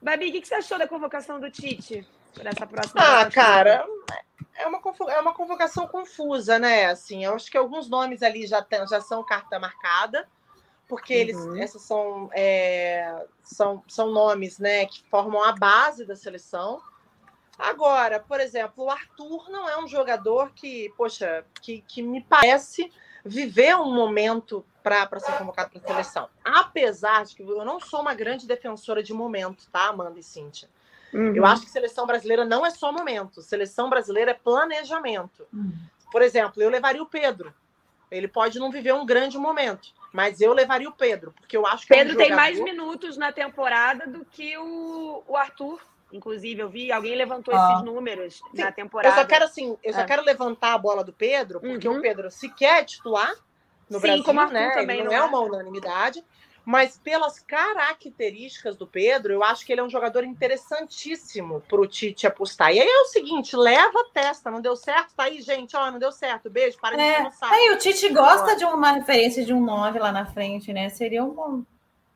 Babi, 0.00 0.28
o 0.28 0.32
que 0.32 0.46
você 0.46 0.54
achou 0.54 0.78
da 0.78 0.86
convocação 0.86 1.40
do 1.40 1.50
Tite? 1.50 2.06
Para 2.36 2.50
essa 2.50 2.66
próxima 2.66 3.00
Ah, 3.00 3.30
cara, 3.30 3.86
é 4.54 4.66
uma, 4.66 4.80
é 5.08 5.20
uma 5.20 5.34
convocação 5.34 5.86
confusa, 5.86 6.58
né? 6.58 6.86
Assim, 6.86 7.24
eu 7.24 7.34
acho 7.34 7.50
que 7.50 7.56
alguns 7.56 7.88
nomes 7.88 8.22
ali 8.22 8.46
já, 8.46 8.62
tem, 8.62 8.86
já 8.86 9.00
são 9.00 9.24
carta 9.24 9.58
marcada, 9.58 10.28
porque 10.86 11.12
eles, 11.12 11.36
uhum. 11.36 11.56
esses 11.56 11.82
são, 11.82 12.30
é, 12.32 13.26
são, 13.42 13.82
são 13.88 14.10
nomes 14.10 14.58
né, 14.58 14.86
que 14.86 15.02
formam 15.10 15.42
a 15.42 15.52
base 15.52 16.04
da 16.04 16.14
seleção. 16.14 16.80
Agora, 17.58 18.20
por 18.20 18.38
exemplo, 18.38 18.84
o 18.84 18.90
Arthur 18.90 19.50
não 19.50 19.68
é 19.68 19.78
um 19.78 19.88
jogador 19.88 20.52
que, 20.54 20.92
poxa, 20.96 21.44
que, 21.62 21.80
que 21.82 22.02
me 22.02 22.22
parece 22.22 22.92
viver 23.24 23.74
um 23.76 23.92
momento 23.92 24.64
para 24.82 25.08
ser 25.18 25.32
convocado 25.38 25.70
para 25.70 25.80
a 25.80 25.86
seleção. 25.86 26.28
Apesar 26.44 27.24
de 27.24 27.34
que 27.34 27.42
eu 27.42 27.64
não 27.64 27.80
sou 27.80 28.00
uma 28.00 28.14
grande 28.14 28.46
defensora 28.46 29.02
de 29.02 29.12
momento, 29.12 29.68
tá, 29.70 29.88
Amanda 29.88 30.20
e 30.20 30.22
Cíntia? 30.22 30.68
Uhum. 31.16 31.34
Eu 31.34 31.46
acho 31.46 31.62
que 31.62 31.70
seleção 31.70 32.06
brasileira 32.06 32.44
não 32.44 32.64
é 32.64 32.70
só 32.70 32.92
momento, 32.92 33.40
seleção 33.40 33.88
brasileira 33.88 34.32
é 34.32 34.34
planejamento. 34.34 35.46
Uhum. 35.50 35.72
Por 36.12 36.20
exemplo, 36.20 36.62
eu 36.62 36.68
levaria 36.68 37.02
o 37.02 37.06
Pedro. 37.06 37.54
Ele 38.10 38.28
pode 38.28 38.58
não 38.58 38.70
viver 38.70 38.92
um 38.92 39.06
grande 39.06 39.36
momento, 39.38 39.88
mas 40.12 40.40
eu 40.40 40.52
levaria 40.52 40.88
o 40.88 40.92
Pedro, 40.92 41.32
porque 41.32 41.56
eu 41.56 41.66
acho 41.66 41.86
que. 41.86 41.94
Pedro 41.94 42.12
é 42.12 42.14
um 42.14 42.18
tem 42.18 42.36
mais 42.36 42.60
minutos 42.60 43.16
na 43.16 43.32
temporada 43.32 44.06
do 44.06 44.24
que 44.24 44.56
o, 44.58 45.24
o 45.26 45.36
Arthur. 45.36 45.80
Inclusive, 46.12 46.60
eu 46.60 46.68
vi, 46.68 46.92
alguém 46.92 47.16
levantou 47.16 47.52
ah. 47.52 47.72
esses 47.72 47.84
números 47.84 48.34
Sim, 48.54 48.62
na 48.62 48.70
temporada. 48.70 49.12
Eu 49.12 49.20
só 49.20 49.26
quero 49.26 49.44
assim, 49.44 49.76
eu 49.82 49.92
só 49.92 50.02
é. 50.02 50.04
quero 50.04 50.22
levantar 50.22 50.74
a 50.74 50.78
bola 50.78 51.02
do 51.02 51.12
Pedro, 51.12 51.60
porque 51.60 51.88
uhum. 51.88 51.98
o 51.98 52.00
Pedro 52.00 52.30
se 52.30 52.48
quer 52.48 52.84
titular 52.84 53.34
no 53.90 53.98
Sim, 53.98 54.06
Brasil, 54.06 54.24
como 54.24 54.46
né? 54.46 54.70
Também, 54.70 54.98
não, 54.98 55.06
não 55.06 55.12
é, 55.12 55.16
é 55.16 55.22
uma 55.22 55.40
unanimidade. 55.40 56.24
Mas 56.66 56.98
pelas 56.98 57.38
características 57.38 58.76
do 58.76 58.88
Pedro, 58.88 59.32
eu 59.32 59.44
acho 59.44 59.64
que 59.64 59.72
ele 59.72 59.80
é 59.80 59.84
um 59.84 59.88
jogador 59.88 60.24
interessantíssimo 60.24 61.60
para 61.60 61.80
o 61.80 61.86
Tite 61.86 62.26
apostar. 62.26 62.74
E 62.74 62.80
aí 62.80 62.88
é 62.88 63.00
o 63.02 63.04
seguinte: 63.04 63.56
leva 63.56 64.00
a 64.00 64.12
testa, 64.12 64.50
não 64.50 64.60
deu 64.60 64.74
certo? 64.74 65.14
Tá 65.14 65.22
aí, 65.22 65.40
gente, 65.40 65.76
ó, 65.76 65.92
não 65.92 66.00
deu 66.00 66.10
certo. 66.10 66.50
Beijo, 66.50 66.76
para 66.80 67.00
é. 67.00 67.18
de 67.18 67.22
não 67.22 67.30
Aí 67.48 67.70
o 67.70 67.78
Tite 67.78 68.08
gosta 68.08 68.56
de 68.56 68.64
uma 68.64 68.90
referência 68.90 69.44
de 69.44 69.54
um 69.54 69.64
9 69.64 70.00
lá 70.00 70.10
na 70.10 70.26
frente, 70.26 70.72
né? 70.72 70.88
Seria 70.88 71.22
um 71.22 71.30
bom. 71.30 71.62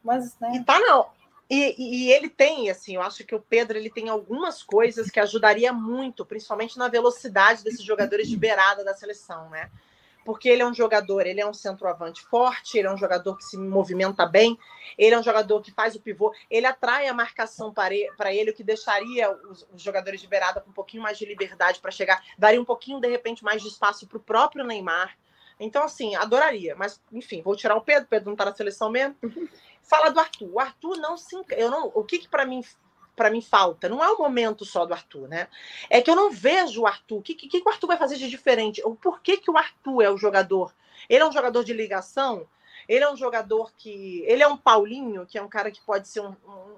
Mas, 0.03 0.37
né? 0.41 0.57
E 0.57 0.65
tá 0.65 0.81
não. 0.81 1.07
E, 1.49 1.77
e, 1.79 2.13
ele 2.13 2.29
tem, 2.29 2.71
assim, 2.71 2.97
eu 2.97 3.03
acho 3.03 3.25
que 3.25 3.35
o 3.35 3.41
Pedro 3.41 3.79
ele 3.79 3.91
tem 3.91 4.09
algumas 4.09 4.65
coisas 4.65 5.11
que 5.11 5.21
ajudaria 5.21 5.73
muito, 5.73 6.27
principalmente 6.27 6.77
na 6.77 6.89
velocidade 6.89 7.63
desses 7.63 7.85
jogadores 7.85 8.29
de 8.29 8.37
beirada 8.37 8.83
da 8.83 8.95
seleção, 8.95 9.49
né? 9.49 9.71
Porque 10.31 10.49
ele 10.49 10.63
é 10.63 10.67
um 10.67 10.73
jogador, 10.73 11.27
ele 11.27 11.41
é 11.41 11.47
um 11.47 11.53
centroavante 11.53 12.23
forte, 12.23 12.79
ele 12.79 12.87
é 12.87 12.93
um 12.93 12.97
jogador 12.97 13.37
que 13.37 13.43
se 13.43 13.59
movimenta 13.59 14.25
bem, 14.25 14.57
ele 14.97 15.13
é 15.13 15.19
um 15.19 15.25
jogador 15.25 15.61
que 15.61 15.73
faz 15.73 15.97
o 15.97 16.01
pivô, 16.01 16.33
ele 16.49 16.67
atrai 16.67 17.09
a 17.09 17.13
marcação 17.13 17.75
para 17.75 17.93
ele, 18.33 18.53
o 18.53 18.55
que 18.55 18.63
deixaria 18.63 19.29
os, 19.49 19.67
os, 19.75 19.83
jogadores 19.83 20.21
de 20.21 20.29
beirada 20.29 20.61
com 20.61 20.71
um 20.71 20.73
pouquinho 20.73 21.03
mais 21.03 21.19
de 21.19 21.27
liberdade 21.27 21.81
para 21.81 21.91
chegar, 21.91 22.23
daria 22.39 22.61
um 22.61 22.65
pouquinho, 22.65 23.01
de 23.01 23.09
repente, 23.09 23.43
mais 23.43 23.61
de 23.61 23.67
espaço 23.67 24.07
para 24.07 24.19
o 24.19 24.21
próprio 24.21 24.65
Neymar. 24.65 25.19
Então, 25.59 25.83
assim, 25.83 26.15
adoraria. 26.15 26.77
Mas, 26.77 27.03
enfim, 27.11 27.43
vou 27.43 27.57
tirar 27.57 27.75
o 27.75 27.81
Pedro, 27.81 28.09
Pedro 28.09 28.27
não 28.27 28.35
está 28.35 28.45
na 28.45 28.55
seleção 28.55 28.89
mesmo. 28.89 29.17
Fala 29.83 30.11
do 30.11 30.21
Arthur. 30.21 30.49
O 30.53 30.61
Arthur 30.61 30.97
não 30.99 31.17
se. 31.17 31.37
Eu 31.51 31.73
não, 31.73 31.91
o 31.93 32.05
que, 32.05 32.21
que 32.21 32.29
para 32.29 32.47
mim 32.47 32.63
para 33.21 33.29
mim 33.29 33.43
falta. 33.43 33.87
Não 33.87 34.03
é 34.03 34.09
o 34.09 34.17
momento 34.17 34.65
só 34.65 34.87
do 34.87 34.95
Arthur, 34.95 35.29
né? 35.29 35.47
É 35.91 36.01
que 36.01 36.11
eu 36.11 36.17
não 36.17 36.31
vejo 36.31 36.81
o 36.81 36.87
Arthur. 36.87 37.19
O 37.19 37.23
que, 37.23 37.35
que, 37.35 37.49
que 37.49 37.59
o 37.59 37.69
Arthur 37.69 37.89
vai 37.89 37.99
fazer 37.99 38.17
de 38.17 38.31
diferente? 38.31 38.81
O 38.83 38.95
porquê 38.95 39.37
que 39.37 39.51
o 39.51 39.59
Arthur 39.59 40.01
é 40.01 40.11
o 40.11 40.17
jogador? 40.17 40.75
Ele 41.07 41.23
é 41.23 41.27
um 41.27 41.33
jogador 41.33 41.63
de 41.63 41.75
ligação? 41.75 42.49
Ele 42.89 43.05
é 43.05 43.13
um 43.13 43.17
jogador 43.19 43.73
que. 43.77 44.25
Ele 44.27 44.43
é 44.43 44.49
um 44.49 44.57
Paulinho, 44.57 45.27
que 45.27 45.37
é 45.37 45.43
um 45.43 45.51
cara 45.51 45.71
que 45.71 45.83
pode 45.83 46.09
ser 46.09 46.21
um, 46.21 46.35
um, 46.49 46.77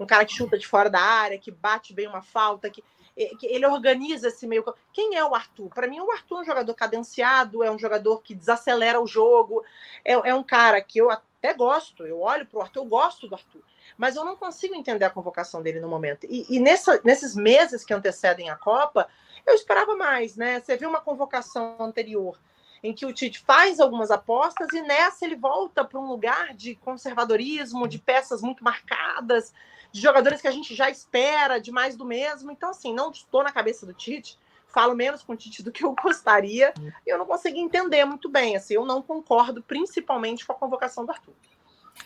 um 0.00 0.04
cara 0.04 0.24
que 0.24 0.34
chuta 0.34 0.58
de 0.58 0.66
fora 0.66 0.90
da 0.90 1.00
área, 1.00 1.38
que 1.38 1.52
bate 1.52 1.92
bem 1.92 2.08
uma 2.08 2.22
falta, 2.22 2.68
que 2.68 2.82
ele 3.16 3.64
organiza 3.64 4.26
esse 4.26 4.48
meio. 4.48 4.64
Quem 4.92 5.14
é 5.14 5.24
o 5.24 5.32
Arthur? 5.32 5.68
Para 5.68 5.86
mim, 5.86 6.00
o 6.00 6.10
Arthur 6.10 6.38
é 6.38 6.40
um 6.40 6.44
jogador 6.44 6.74
cadenciado, 6.74 7.62
é 7.62 7.70
um 7.70 7.78
jogador 7.78 8.20
que 8.20 8.34
desacelera 8.34 9.00
o 9.00 9.06
jogo, 9.06 9.64
é, 10.04 10.14
é 10.14 10.34
um 10.34 10.42
cara 10.42 10.80
que 10.80 10.98
eu 10.98 11.08
até 11.08 11.54
gosto. 11.54 12.04
Eu 12.04 12.18
olho 12.18 12.44
para 12.46 12.58
o 12.58 12.62
Arthur, 12.62 12.80
eu 12.80 12.86
gosto 12.86 13.28
do 13.28 13.36
Arthur 13.36 13.62
mas 13.96 14.16
eu 14.16 14.24
não 14.24 14.36
consigo 14.36 14.74
entender 14.74 15.04
a 15.04 15.10
convocação 15.10 15.62
dele 15.62 15.80
no 15.80 15.88
momento. 15.88 16.26
E, 16.28 16.46
e 16.48 16.58
nessa, 16.58 17.00
nesses 17.04 17.34
meses 17.34 17.84
que 17.84 17.94
antecedem 17.94 18.50
a 18.50 18.56
Copa, 18.56 19.08
eu 19.46 19.54
esperava 19.54 19.94
mais, 19.96 20.36
né? 20.36 20.60
Você 20.60 20.76
viu 20.76 20.88
uma 20.88 21.00
convocação 21.00 21.76
anterior 21.78 22.38
em 22.82 22.92
que 22.92 23.06
o 23.06 23.12
Tite 23.12 23.40
faz 23.40 23.80
algumas 23.80 24.10
apostas 24.10 24.70
e 24.72 24.82
nessa 24.82 25.24
ele 25.24 25.36
volta 25.36 25.84
para 25.84 25.98
um 25.98 26.06
lugar 26.06 26.52
de 26.54 26.74
conservadorismo, 26.76 27.88
de 27.88 27.98
peças 27.98 28.42
muito 28.42 28.62
marcadas, 28.62 29.54
de 29.90 30.02
jogadores 30.02 30.40
que 30.40 30.48
a 30.48 30.50
gente 30.50 30.74
já 30.74 30.90
espera, 30.90 31.58
de 31.58 31.72
mais 31.72 31.96
do 31.96 32.04
mesmo. 32.04 32.50
Então, 32.50 32.70
assim, 32.70 32.92
não 32.92 33.10
estou 33.10 33.42
na 33.42 33.50
cabeça 33.50 33.86
do 33.86 33.94
Tite, 33.94 34.38
falo 34.66 34.94
menos 34.94 35.22
com 35.22 35.32
o 35.32 35.36
Tite 35.36 35.62
do 35.62 35.72
que 35.72 35.82
eu 35.82 35.94
gostaria, 36.02 36.74
e 37.06 37.10
eu 37.10 37.16
não 37.16 37.24
consegui 37.24 37.60
entender 37.60 38.04
muito 38.04 38.28
bem. 38.28 38.54
Assim, 38.54 38.74
eu 38.74 38.84
não 38.84 39.00
concordo, 39.00 39.62
principalmente 39.62 40.44
com 40.44 40.52
a 40.52 40.56
convocação 40.56 41.06
do 41.06 41.12
Arthur 41.12 41.32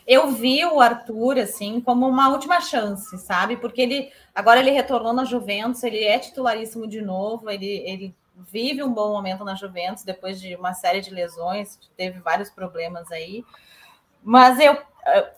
eu 0.06 0.30
vi 0.30 0.64
o 0.64 0.80
Arthur 0.80 1.38
assim 1.38 1.80
como 1.80 2.08
uma 2.08 2.28
última 2.28 2.60
chance, 2.60 3.16
sabe? 3.18 3.56
Porque 3.56 3.82
ele 3.82 4.12
agora 4.34 4.60
ele 4.60 4.70
retornou 4.70 5.12
na 5.12 5.24
Juventus, 5.24 5.82
ele 5.82 6.04
é 6.04 6.18
titularíssimo 6.18 6.86
de 6.86 7.00
novo, 7.00 7.50
ele, 7.50 7.82
ele 7.86 8.14
vive 8.34 8.82
um 8.82 8.92
bom 8.92 9.12
momento 9.12 9.44
na 9.44 9.54
Juventus 9.54 10.04
depois 10.04 10.40
de 10.40 10.54
uma 10.54 10.74
série 10.74 11.00
de 11.00 11.10
lesões, 11.10 11.78
teve 11.96 12.20
vários 12.20 12.50
problemas 12.50 13.10
aí. 13.10 13.44
Mas 14.22 14.58
eu 14.58 14.76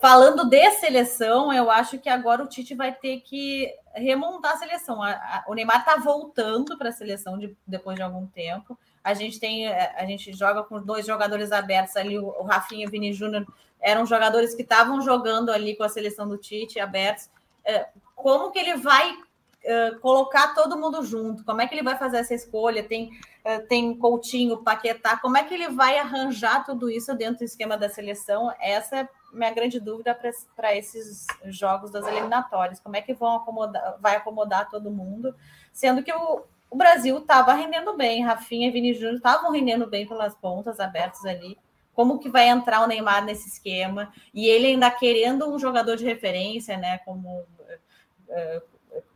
falando 0.01 0.49
de 0.49 0.71
seleção, 0.73 1.53
eu 1.53 1.71
acho 1.71 1.99
que 1.99 2.09
agora 2.09 2.43
o 2.43 2.47
Tite 2.47 2.75
vai 2.75 2.93
ter 2.93 3.21
que 3.21 3.73
remontar 3.95 4.53
a 4.53 4.57
seleção. 4.57 5.03
A, 5.03 5.13
a, 5.13 5.45
o 5.49 5.55
Neymar 5.55 5.81
está 5.81 5.97
voltando 5.97 6.77
para 6.77 6.89
a 6.89 6.93
seleção 6.93 7.39
de, 7.39 7.57
depois 7.67 7.97
de 7.97 8.03
algum 8.03 8.27
tempo. 8.27 8.79
A 9.03 9.15
gente 9.15 9.41
tem, 9.41 9.67
a 9.69 10.05
gente 10.05 10.33
joga 10.33 10.63
com 10.63 10.81
dois 10.81 11.07
jogadores 11.07 11.53
abertos 11.53 11.97
ali, 11.97 12.19
o, 12.19 12.43
Rafinha 12.43 12.85
e 12.85 12.89
o 12.89 12.91
Vini 12.91 13.13
Júnior 13.13 13.47
eram 13.81 14.05
jogadores 14.05 14.55
que 14.55 14.63
estavam 14.63 15.01
jogando 15.01 15.51
ali 15.51 15.75
com 15.75 15.83
a 15.83 15.89
seleção 15.89 16.29
do 16.29 16.37
Tite, 16.37 16.79
abertos. 16.79 17.31
É, 17.65 17.89
como 18.15 18.51
que 18.51 18.59
ele 18.59 18.77
vai 18.77 19.17
é, 19.65 19.93
colocar 19.93 20.55
todo 20.55 20.77
mundo 20.77 21.03
junto? 21.03 21.45
Como 21.45 21.61
é 21.61 21.67
que 21.67 21.75
ele 21.75 21.83
vai 21.83 21.97
fazer 21.97 22.19
essa 22.19 22.35
escolha? 22.35 22.83
Tem, 22.83 23.11
é, 23.43 23.59
tem 23.61 23.97
Coutinho, 23.97 24.63
Paquetá, 24.63 25.17
como 25.17 25.39
é 25.39 25.45
que 25.45 25.55
ele 25.55 25.69
vai 25.69 25.99
arranjar 25.99 26.65
tudo 26.65 26.91
isso 26.91 27.15
dentro 27.15 27.39
do 27.39 27.45
esquema 27.45 27.79
da 27.79 27.89
seleção? 27.89 28.53
Essa 28.61 28.99
é 28.99 29.09
minha 29.33 29.51
grande 29.51 29.79
dúvida 29.79 30.19
para 30.57 30.77
esses 30.77 31.27
jogos 31.45 31.91
das 31.91 32.07
eliminatórias. 32.07 32.81
Como 32.81 32.97
é 32.97 33.03
que 33.03 33.15
vão 33.15 33.37
acomodar, 33.37 33.97
vai 34.01 34.17
acomodar 34.17 34.69
todo 34.69 34.91
mundo? 34.91 35.35
Sendo 35.73 36.03
que 36.03 36.13
o, 36.13 36.43
o 36.71 36.77
Brasil 36.77 37.19
estava 37.19 37.53
rendendo 37.53 37.97
bem, 37.97 38.25
Rafinha 38.25 38.69
e 38.69 38.71
Vini 38.71 38.95
Júnior 38.95 39.17
estavam 39.17 39.51
rendendo 39.51 39.87
bem 39.87 40.07
pelas 40.07 40.35
pontas 40.35 40.79
abertas 40.79 41.25
ali 41.25 41.59
como 41.93 42.19
que 42.19 42.31
vai 42.31 42.49
entrar 42.49 42.83
o 42.83 42.87
Neymar 42.87 43.25
nesse 43.25 43.49
esquema, 43.49 44.13
e 44.33 44.49
ele 44.49 44.69
ainda 44.69 44.91
querendo 44.91 45.53
um 45.53 45.59
jogador 45.59 45.97
de 45.97 46.05
referência, 46.05 46.77
né, 46.79 46.97
como 46.99 47.41
uh, 47.41 48.63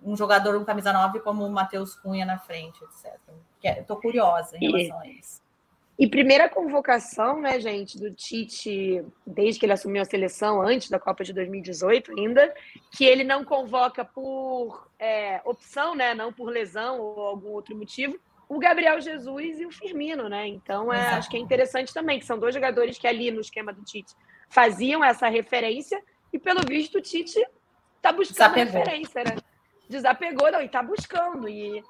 um 0.02 0.16
jogador 0.16 0.58
com 0.58 0.66
camisa 0.66 0.92
9 0.92 1.20
como 1.20 1.46
o 1.46 1.50
Matheus 1.50 1.94
Cunha 1.94 2.26
na 2.26 2.38
frente, 2.38 2.78
etc. 2.84 3.18
Estou 3.80 3.96
curiosa 3.96 4.58
em 4.58 4.70
relação 4.70 5.00
a 5.00 5.06
isso. 5.06 5.42
E 5.96 6.08
primeira 6.08 6.48
convocação, 6.48 7.40
né, 7.40 7.60
gente, 7.60 7.98
do 7.98 8.10
Tite, 8.10 9.04
desde 9.24 9.60
que 9.60 9.66
ele 9.66 9.72
assumiu 9.72 10.02
a 10.02 10.04
seleção, 10.04 10.60
antes 10.60 10.90
da 10.90 10.98
Copa 10.98 11.22
de 11.22 11.32
2018 11.32 12.12
ainda, 12.18 12.52
que 12.90 13.04
ele 13.04 13.22
não 13.22 13.44
convoca 13.44 14.04
por 14.04 14.88
é, 14.98 15.40
opção, 15.44 15.94
né, 15.94 16.12
não 16.12 16.32
por 16.32 16.50
lesão 16.50 17.00
ou 17.00 17.20
algum 17.20 17.50
outro 17.50 17.76
motivo, 17.76 18.18
o 18.48 18.58
Gabriel 18.58 19.00
Jesus 19.00 19.60
e 19.60 19.66
o 19.66 19.70
Firmino, 19.70 20.28
né? 20.28 20.46
Então, 20.48 20.92
é, 20.92 21.14
acho 21.14 21.30
que 21.30 21.36
é 21.36 21.40
interessante 21.40 21.94
também, 21.94 22.18
que 22.18 22.26
são 22.26 22.38
dois 22.38 22.54
jogadores 22.54 22.98
que 22.98 23.06
ali 23.06 23.30
no 23.30 23.40
esquema 23.40 23.72
do 23.72 23.82
Tite 23.82 24.14
faziam 24.48 25.02
essa 25.02 25.28
referência, 25.28 26.02
e 26.32 26.38
pelo 26.38 26.60
visto 26.68 26.98
o 26.98 27.00
Tite 27.00 27.40
está 27.96 28.12
buscando 28.12 28.54
Desapegou. 28.54 28.80
referência, 28.80 29.24
né? 29.24 29.36
Desapegou, 29.88 30.50
não, 30.50 30.60
e 30.60 30.66
está 30.66 30.82
buscando. 30.82 31.48
E, 31.48 31.82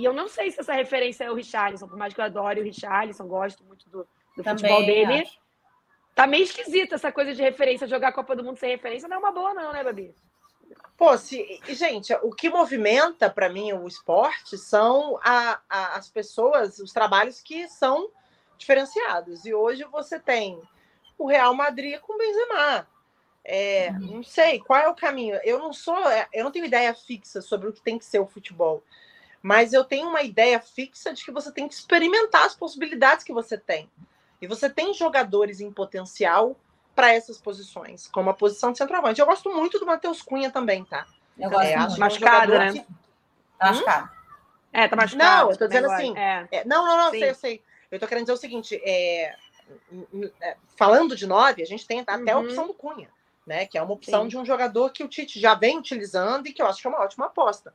e 0.00 0.04
eu 0.04 0.14
não 0.14 0.28
sei 0.28 0.50
se 0.50 0.58
essa 0.58 0.72
referência 0.72 1.24
é 1.24 1.30
o 1.30 1.34
Richarlison, 1.34 1.86
por 1.86 1.98
mais 1.98 2.14
que 2.14 2.20
eu 2.20 2.24
adore 2.24 2.58
o 2.58 2.64
Richarlison, 2.64 3.26
gosto 3.26 3.62
muito 3.64 3.86
do, 3.90 4.08
do 4.34 4.42
futebol 4.42 4.84
dele. 4.86 5.20
Acho. 5.20 5.38
Tá 6.14 6.26
meio 6.26 6.44
esquisita 6.44 6.94
essa 6.94 7.12
coisa 7.12 7.34
de 7.34 7.42
referência, 7.42 7.86
jogar 7.86 8.08
a 8.08 8.12
Copa 8.12 8.34
do 8.34 8.42
Mundo 8.42 8.58
sem 8.58 8.70
referência 8.70 9.06
não 9.06 9.16
é 9.16 9.18
uma 9.18 9.30
boa, 9.30 9.52
não, 9.52 9.74
né, 9.74 9.84
Babi? 9.84 10.14
Pô, 10.96 11.18
se, 11.18 11.60
gente, 11.68 12.14
o 12.22 12.30
que 12.30 12.48
movimenta 12.48 13.28
para 13.28 13.50
mim 13.50 13.74
o 13.74 13.86
esporte 13.86 14.56
são 14.56 15.18
a, 15.22 15.60
a, 15.68 15.98
as 15.98 16.08
pessoas, 16.08 16.78
os 16.78 16.92
trabalhos 16.92 17.42
que 17.42 17.68
são 17.68 18.10
diferenciados. 18.56 19.44
E 19.44 19.52
hoje 19.52 19.84
você 19.84 20.18
tem 20.18 20.58
o 21.18 21.26
Real 21.26 21.52
Madrid 21.54 22.00
com 22.00 22.14
o 22.14 22.18
Benzema. 22.18 22.88
É, 23.44 23.90
uhum. 23.90 24.16
Não 24.16 24.22
sei 24.22 24.60
qual 24.60 24.80
é 24.80 24.88
o 24.88 24.94
caminho. 24.94 25.38
Eu 25.44 25.58
não 25.58 25.74
sou, 25.74 26.08
é, 26.08 26.26
eu 26.32 26.44
não 26.44 26.50
tenho 26.50 26.64
ideia 26.64 26.94
fixa 26.94 27.42
sobre 27.42 27.68
o 27.68 27.72
que 27.72 27.82
tem 27.82 27.98
que 27.98 28.04
ser 28.04 28.18
o 28.18 28.26
futebol, 28.26 28.82
mas 29.42 29.72
eu 29.72 29.84
tenho 29.84 30.08
uma 30.08 30.22
ideia 30.22 30.60
fixa 30.60 31.12
de 31.12 31.24
que 31.24 31.30
você 31.30 31.50
tem 31.50 31.66
que 31.66 31.74
experimentar 31.74 32.44
as 32.44 32.54
possibilidades 32.54 33.24
que 33.24 33.32
você 33.32 33.56
tem. 33.56 33.90
E 34.40 34.46
você 34.46 34.68
tem 34.68 34.92
jogadores 34.94 35.60
em 35.60 35.70
potencial 35.70 36.56
para 36.94 37.12
essas 37.12 37.38
posições, 37.38 38.06
como 38.08 38.30
a 38.30 38.34
posição 38.34 38.72
de 38.72 38.78
centroavante. 38.78 39.20
Eu 39.20 39.26
gosto 39.26 39.50
muito 39.50 39.78
do 39.78 39.86
Matheus 39.86 40.22
Cunha 40.22 40.50
também, 40.50 40.84
tá? 40.84 41.06
Eu 41.38 41.50
gosto 41.50 41.66
é, 41.66 41.74
acho 41.74 41.96
é 41.96 41.98
machucado, 41.98 42.52
né? 42.52 42.72
Que... 42.72 42.80
Tá 43.58 43.66
machucado. 43.66 44.04
Hum? 44.04 44.20
É, 44.72 44.88
tá 44.88 44.96
machucado. 44.96 45.42
Não, 45.42 45.50
eu 45.50 45.56
tô 45.58 45.66
dizendo 45.66 45.90
assim. 45.90 46.16
É. 46.16 46.48
É, 46.50 46.64
não, 46.64 46.86
não, 46.86 46.96
não, 46.96 47.10
Sim. 47.10 47.18
sei, 47.18 47.30
eu 47.30 47.34
sei. 47.34 47.62
Eu 47.90 47.98
tô 47.98 48.06
querendo 48.06 48.24
dizer 48.24 48.34
o 48.34 48.36
seguinte: 48.36 48.80
é, 48.84 49.34
falando 50.76 51.16
de 51.16 51.26
nove, 51.26 51.62
a 51.62 51.66
gente 51.66 51.86
tem 51.86 52.00
até 52.00 52.34
uhum. 52.34 52.40
a 52.40 52.44
opção 52.44 52.66
do 52.66 52.74
Cunha, 52.74 53.08
né? 53.46 53.66
Que 53.66 53.78
é 53.78 53.82
uma 53.82 53.94
opção 53.94 54.22
Sim. 54.22 54.28
de 54.28 54.38
um 54.38 54.44
jogador 54.44 54.90
que 54.90 55.02
o 55.02 55.08
Tite 55.08 55.40
já 55.40 55.54
vem 55.54 55.78
utilizando 55.78 56.46
e 56.46 56.52
que 56.52 56.62
eu 56.62 56.66
acho 56.66 56.80
que 56.80 56.86
é 56.86 56.90
uma 56.90 57.00
ótima 57.00 57.26
aposta. 57.26 57.74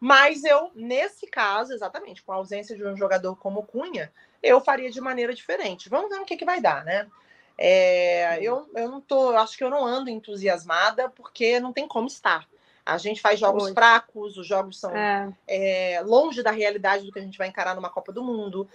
Mas 0.00 0.44
eu, 0.44 0.70
nesse 0.74 1.26
caso, 1.26 1.72
exatamente, 1.72 2.22
com 2.22 2.32
a 2.32 2.36
ausência 2.36 2.76
de 2.76 2.84
um 2.84 2.96
jogador 2.96 3.36
como 3.36 3.64
Cunha, 3.64 4.12
eu 4.42 4.60
faria 4.60 4.90
de 4.90 5.00
maneira 5.00 5.34
diferente. 5.34 5.88
Vamos 5.88 6.10
ver 6.10 6.20
o 6.20 6.24
que, 6.24 6.36
que 6.36 6.44
vai 6.44 6.60
dar, 6.60 6.84
né? 6.84 7.08
É, 7.56 8.38
eu, 8.40 8.70
eu 8.74 8.88
não 8.88 9.00
tô, 9.00 9.30
acho 9.30 9.58
que 9.58 9.64
eu 9.64 9.70
não 9.70 9.84
ando 9.84 10.08
entusiasmada 10.08 11.08
porque 11.08 11.58
não 11.58 11.72
tem 11.72 11.88
como 11.88 12.06
estar. 12.06 12.46
A 12.86 12.96
gente 12.96 13.20
faz 13.20 13.38
jogos 13.38 13.68
fracos, 13.70 14.38
os 14.38 14.46
jogos 14.46 14.80
são 14.80 14.96
é. 14.96 15.30
É, 15.46 16.00
longe 16.02 16.42
da 16.42 16.50
realidade 16.50 17.04
do 17.04 17.12
que 17.12 17.18
a 17.18 17.22
gente 17.22 17.36
vai 17.36 17.48
encarar 17.48 17.74
numa 17.74 17.90
Copa 17.90 18.12
do 18.12 18.24
Mundo. 18.24 18.66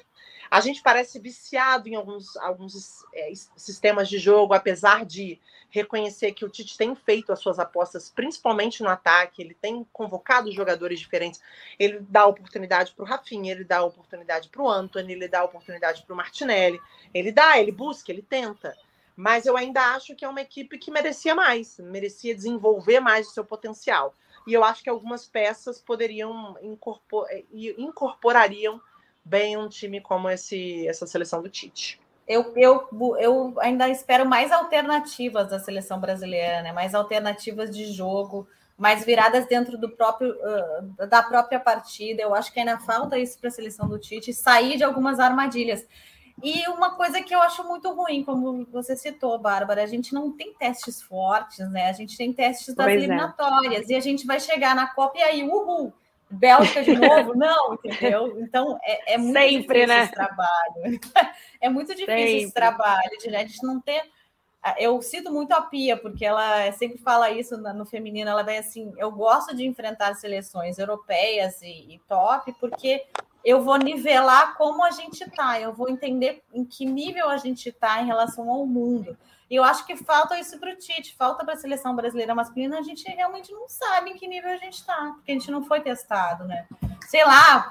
A 0.53 0.59
gente 0.59 0.83
parece 0.83 1.17
viciado 1.17 1.89
em 1.89 1.95
alguns, 1.95 2.37
alguns 2.37 3.03
é, 3.11 3.33
sistemas 3.57 4.07
de 4.07 4.19
jogo, 4.19 4.53
apesar 4.53 5.03
de 5.03 5.41
reconhecer 5.67 6.31
que 6.31 6.45
o 6.45 6.49
Tite 6.49 6.77
tem 6.77 6.93
feito 6.93 7.33
as 7.33 7.39
suas 7.39 7.57
apostas, 7.57 8.11
principalmente 8.11 8.83
no 8.83 8.89
ataque, 8.89 9.41
ele 9.41 9.55
tem 9.55 9.83
convocado 9.91 10.51
jogadores 10.51 10.99
diferentes. 10.99 11.41
Ele 11.79 11.97
dá 12.07 12.27
oportunidade 12.27 12.91
para 12.91 13.01
o 13.01 13.07
Rafinha, 13.07 13.51
ele 13.51 13.63
dá 13.63 13.83
oportunidade 13.83 14.47
para 14.49 14.61
o 14.61 14.69
Anthony, 14.69 15.13
ele 15.13 15.27
dá 15.27 15.43
oportunidade 15.43 16.03
para 16.03 16.13
o 16.13 16.17
Martinelli. 16.17 16.79
Ele 17.11 17.31
dá, 17.31 17.57
ele 17.57 17.71
busca, 17.71 18.11
ele 18.11 18.21
tenta. 18.21 18.77
Mas 19.15 19.47
eu 19.47 19.57
ainda 19.57 19.95
acho 19.95 20.15
que 20.15 20.23
é 20.23 20.29
uma 20.29 20.41
equipe 20.41 20.77
que 20.77 20.91
merecia 20.91 21.33
mais, 21.33 21.79
merecia 21.79 22.35
desenvolver 22.35 22.99
mais 22.99 23.27
o 23.27 23.31
seu 23.31 23.43
potencial. 23.43 24.13
E 24.45 24.53
eu 24.53 24.63
acho 24.63 24.83
que 24.83 24.89
algumas 24.89 25.25
peças 25.25 25.81
poderiam 25.81 26.55
incorpor, 26.61 27.25
eh, 27.31 27.43
incorporariam 27.75 28.79
bem 29.23 29.57
um 29.57 29.69
time 29.69 30.01
como 30.01 30.29
esse, 30.29 30.87
essa 30.87 31.07
seleção 31.07 31.41
do 31.41 31.49
Tite. 31.49 31.99
Eu, 32.27 32.53
eu, 32.55 32.87
eu 33.19 33.53
ainda 33.59 33.89
espero 33.89 34.25
mais 34.25 34.51
alternativas 34.51 35.49
da 35.49 35.59
seleção 35.59 35.99
brasileira, 35.99 36.61
né? 36.61 36.71
mais 36.71 36.95
alternativas 36.95 37.69
de 37.69 37.91
jogo, 37.91 38.47
mais 38.77 39.03
viradas 39.03 39.45
dentro 39.45 39.77
do 39.77 39.89
próprio, 39.89 40.31
uh, 40.31 41.07
da 41.07 41.21
própria 41.21 41.59
partida. 41.59 42.21
Eu 42.21 42.33
acho 42.33 42.51
que 42.51 42.59
ainda 42.59 42.79
falta 42.79 43.17
isso 43.19 43.37
para 43.39 43.49
a 43.49 43.51
seleção 43.51 43.87
do 43.87 43.99
Tite, 43.99 44.33
sair 44.33 44.77
de 44.77 44.83
algumas 44.83 45.19
armadilhas. 45.19 45.85
E 46.41 46.67
uma 46.69 46.95
coisa 46.95 47.21
que 47.21 47.35
eu 47.35 47.41
acho 47.41 47.63
muito 47.63 47.91
ruim, 47.93 48.23
como 48.23 48.65
você 48.71 48.95
citou, 48.95 49.37
Bárbara, 49.37 49.83
a 49.83 49.85
gente 49.85 50.13
não 50.13 50.31
tem 50.31 50.53
testes 50.53 51.01
fortes, 51.01 51.69
né? 51.69 51.89
A 51.89 51.93
gente 51.93 52.17
tem 52.17 52.33
testes 52.33 52.73
das 52.73 52.85
pois 52.85 52.95
é. 52.95 52.97
eliminatórias 52.97 53.89
é. 53.89 53.93
e 53.93 53.95
a 53.95 53.99
gente 53.99 54.25
vai 54.25 54.39
chegar 54.39 54.75
na 54.75 54.87
Copa 54.87 55.19
e 55.19 55.21
aí, 55.21 55.43
uhul, 55.43 55.93
Bélgica 56.33 56.83
de 56.83 56.95
novo? 56.95 57.33
Não, 57.37 57.73
entendeu? 57.75 58.39
Então 58.39 58.79
é, 58.83 59.13
é 59.13 59.17
muito 59.17 59.37
Sempre, 59.37 59.85
difícil 59.85 59.87
né? 59.87 60.03
esse 60.03 60.11
trabalho. 60.11 60.99
É 61.61 61.69
muito 61.69 61.95
difícil 61.95 62.17
Sempre. 62.17 62.43
esse 62.43 62.53
trabalho 62.53 63.17
de 63.21 63.33
a 63.33 63.39
gente 63.39 63.63
não 63.63 63.79
ter. 63.79 64.03
Eu 64.77 65.01
cito 65.01 65.31
muito 65.31 65.53
a 65.53 65.61
Pia, 65.61 65.95
porque 65.95 66.25
ela 66.25 66.69
sempre 66.73 66.97
fala 66.97 67.31
isso 67.31 67.55
no 67.57 67.85
feminino. 67.85 68.29
Ela 68.29 68.43
vai 68.43 68.57
assim: 68.57 68.93
eu 68.97 69.09
gosto 69.09 69.55
de 69.55 69.65
enfrentar 69.65 70.13
seleções 70.15 70.77
europeias 70.77 71.61
e, 71.61 71.95
e 71.95 72.01
top, 72.05 72.53
porque 72.59 73.05
eu 73.43 73.61
vou 73.61 73.77
nivelar 73.77 74.57
como 74.57 74.83
a 74.83 74.91
gente 74.91 75.23
está, 75.23 75.59
eu 75.59 75.73
vou 75.73 75.89
entender 75.89 76.41
em 76.53 76.63
que 76.63 76.85
nível 76.85 77.29
a 77.29 77.37
gente 77.37 77.69
está 77.69 78.01
em 78.01 78.05
relação 78.05 78.49
ao 78.49 78.65
mundo. 78.65 79.17
E 79.53 79.55
eu 79.55 79.63
acho 79.63 79.85
que 79.85 79.95
falta 79.95 80.39
isso 80.39 80.57
para 80.57 80.73
o 80.73 80.75
Tite, 80.75 81.15
falta 81.15 81.45
para 81.45 81.53
a 81.53 81.57
seleção 81.57 81.95
brasileira 81.95 82.33
masculina, 82.33 82.79
a 82.79 82.81
gente 82.81 83.07
realmente 83.07 83.51
não 83.51 83.69
sabe 83.69 84.09
em 84.09 84.15
que 84.15 84.27
nível 84.27 84.49
a 84.49 84.57
gente 84.57 84.79
está, 84.79 85.11
porque 85.13 85.31
a 85.31 85.35
gente 85.35 85.51
não 85.51 85.63
foi 85.63 85.79
testado, 85.79 86.43
né? 86.45 86.65
Sei 87.07 87.23
lá, 87.23 87.69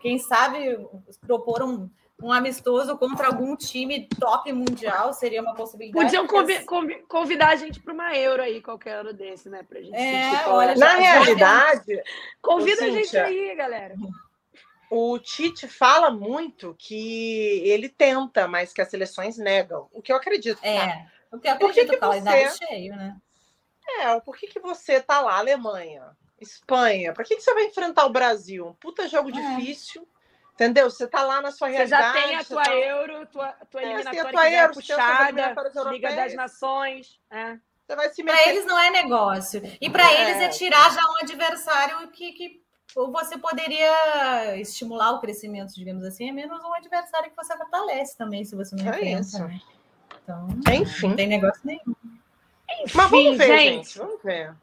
quem 0.00 0.20
sabe 0.20 0.78
propor 1.26 1.64
um, 1.64 1.90
um 2.22 2.30
amistoso 2.30 2.96
contra 2.96 3.26
algum 3.26 3.56
time 3.56 4.06
top 4.20 4.52
mundial 4.52 5.12
seria 5.12 5.42
uma 5.42 5.52
possibilidade. 5.52 6.04
Podiam 6.04 6.28
convi 6.64 7.02
convidar 7.08 7.48
a 7.48 7.56
gente 7.56 7.80
para 7.80 7.92
uma 7.92 8.16
Euro 8.16 8.42
aí, 8.42 8.62
qualquer 8.62 9.00
ano 9.00 9.12
desse, 9.12 9.48
né? 9.48 9.64
Pra 9.64 9.80
gente 9.80 9.96
é, 9.96 10.46
olha, 10.46 10.76
Na 10.76 10.94
realidade. 10.94 12.04
Convida 12.40 12.84
a 12.84 12.88
gente 12.88 13.18
aí, 13.18 13.52
galera 13.56 13.96
o 14.90 15.18
Tite 15.20 15.68
fala 15.68 16.10
muito 16.10 16.74
que 16.76 17.62
ele 17.64 17.88
tenta, 17.88 18.48
mas 18.48 18.72
que 18.72 18.82
as 18.82 18.88
seleções 18.88 19.38
negam. 19.38 19.88
O 19.92 20.02
que 20.02 20.12
eu 20.12 20.16
acredito. 20.16 20.60
Tá? 20.60 20.66
É, 20.66 21.06
o 21.30 21.38
que 21.38 21.46
eu 21.46 21.52
acredito, 21.52 21.86
por 21.86 22.12
que, 22.12 22.20
que 22.20 22.48
você... 22.48 22.66
cheio, 22.66 22.96
né? 22.96 23.16
É, 24.00 24.20
por 24.20 24.36
que, 24.36 24.46
que 24.48 24.60
você 24.60 25.00
tá 25.00 25.20
lá, 25.20 25.38
Alemanha, 25.38 26.16
Espanha? 26.40 27.12
Para 27.12 27.24
que, 27.24 27.36
que 27.36 27.42
você 27.42 27.54
vai 27.54 27.64
enfrentar 27.64 28.04
o 28.04 28.10
Brasil? 28.10 28.66
Um 28.66 28.74
puta 28.74 29.08
jogo 29.08 29.30
é. 29.30 29.32
difícil. 29.32 30.06
Entendeu? 30.54 30.90
Você 30.90 31.06
tá 31.06 31.22
lá 31.22 31.40
na 31.40 31.52
sua 31.52 31.68
realidade. 31.68 32.12
Você 32.12 32.20
já 32.20 32.26
tem 32.26 32.36
a 32.36 32.44
tua 32.44 32.62
tá... 32.62 32.74
euro, 32.76 33.26
tua, 33.26 33.48
tua 33.70 33.80
é, 33.80 33.84
eliminatória 33.84 34.22
a 34.22 34.30
tua 34.30 34.48
é 34.48 34.62
euro, 34.62 34.74
puxada, 34.74 35.90
Liga 35.90 36.14
das 36.14 36.34
Nações. 36.34 37.18
É. 37.30 37.56
Você 37.86 37.96
vai 37.96 38.10
se 38.10 38.22
Para 38.22 38.48
eles 38.48 38.66
não 38.66 38.78
é 38.78 38.90
negócio. 38.90 39.62
E 39.80 39.88
para 39.88 40.12
é. 40.12 40.22
eles 40.22 40.42
é 40.42 40.48
tirar 40.50 40.92
já 40.92 41.00
um 41.00 41.16
adversário 41.22 42.08
que, 42.08 42.32
que 42.32 42.62
você 42.94 43.38
poderia 43.38 44.56
estimular 44.56 45.12
o 45.12 45.20
crescimento, 45.20 45.74
digamos 45.74 46.04
assim, 46.04 46.28
é 46.28 46.32
menos 46.32 46.62
um 46.62 46.72
adversário 46.74 47.30
que 47.30 47.36
você 47.36 47.56
fortalece 47.56 48.16
também, 48.16 48.44
se 48.44 48.54
você 48.54 48.74
não 48.76 48.92
é. 48.92 49.00
Isso. 49.12 49.42
Né? 49.42 49.60
Então, 50.22 50.48
Enfim. 50.72 51.08
não 51.08 51.16
tem 51.16 51.26
negócio 51.26 51.60
nenhum. 51.64 51.94
Enfim, 52.82 52.96
Mas 52.96 53.10
vamos 53.10 53.38
ver, 53.38 53.46
gente. 53.46 53.86
gente. 53.86 53.98
Vamos 53.98 54.22
ver. 54.22 54.54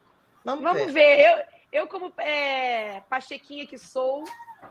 Vamos, 0.44 0.64
vamos 0.64 0.92
ver. 0.92 0.92
ver. 0.92 1.46
Eu, 1.72 1.80
eu 1.80 1.86
como 1.86 2.12
é, 2.18 3.00
pachequinha 3.08 3.66
que 3.66 3.78
sou, 3.78 4.24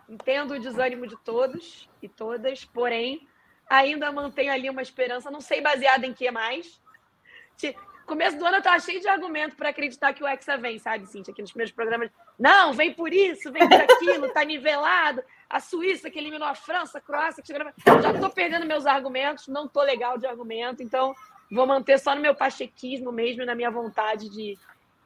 entendo 0.10 0.54
o 0.54 0.60
desânimo 0.60 1.08
de 1.08 1.18
todos 1.18 1.90
e 2.02 2.08
todas, 2.08 2.66
porém, 2.66 3.28
ainda 3.70 4.12
mantenho 4.12 4.52
ali 4.52 4.70
uma 4.70 4.82
esperança, 4.82 5.32
não 5.32 5.42
sei 5.42 5.62
baseada 5.62 6.06
em 6.06 6.14
que 6.14 6.30
mais 6.32 6.80
começo 8.08 8.38
do 8.38 8.46
ano 8.46 8.58
eu 8.58 8.62
tava 8.62 8.80
cheio 8.80 9.02
de 9.02 9.08
argumento 9.08 9.56
para 9.56 9.70
acreditar 9.70 10.14
que 10.14 10.24
o 10.24 10.28
Hexa 10.28 10.58
vem, 10.58 10.80
sabe, 10.80 11.06
Cintia? 11.06 11.32
Aqui 11.32 11.42
nos 11.42 11.52
primeiros 11.52 11.76
programas. 11.76 12.10
Não, 12.38 12.72
vem 12.72 12.94
por 12.94 13.12
isso, 13.12 13.52
vem 13.52 13.68
por 13.68 13.82
aquilo, 13.82 14.30
tá 14.30 14.44
nivelado. 14.44 15.24
A 15.50 15.60
Suíça 15.60 16.10
que 16.10 16.20
eliminou 16.20 16.48
a 16.48 16.54
França, 16.54 17.00
a 17.00 17.02
Croácia 17.02 17.42
que 17.42 17.48
chegou 17.48 17.66
na... 17.66 18.02
Já 18.02 18.14
tô 18.14 18.30
perdendo 18.30 18.66
meus 18.66 18.86
argumentos, 18.86 19.48
não 19.48 19.68
tô 19.68 19.82
legal 19.82 20.18
de 20.18 20.28
argumento, 20.28 20.84
então 20.84 21.16
vou 21.50 21.66
manter 21.66 21.98
só 21.98 22.14
no 22.14 22.22
meu 22.22 22.36
pachequismo 22.36 23.12
mesmo 23.12 23.46
na 23.46 23.56
minha 23.56 23.72
vontade 23.72 24.30
de, 24.30 24.58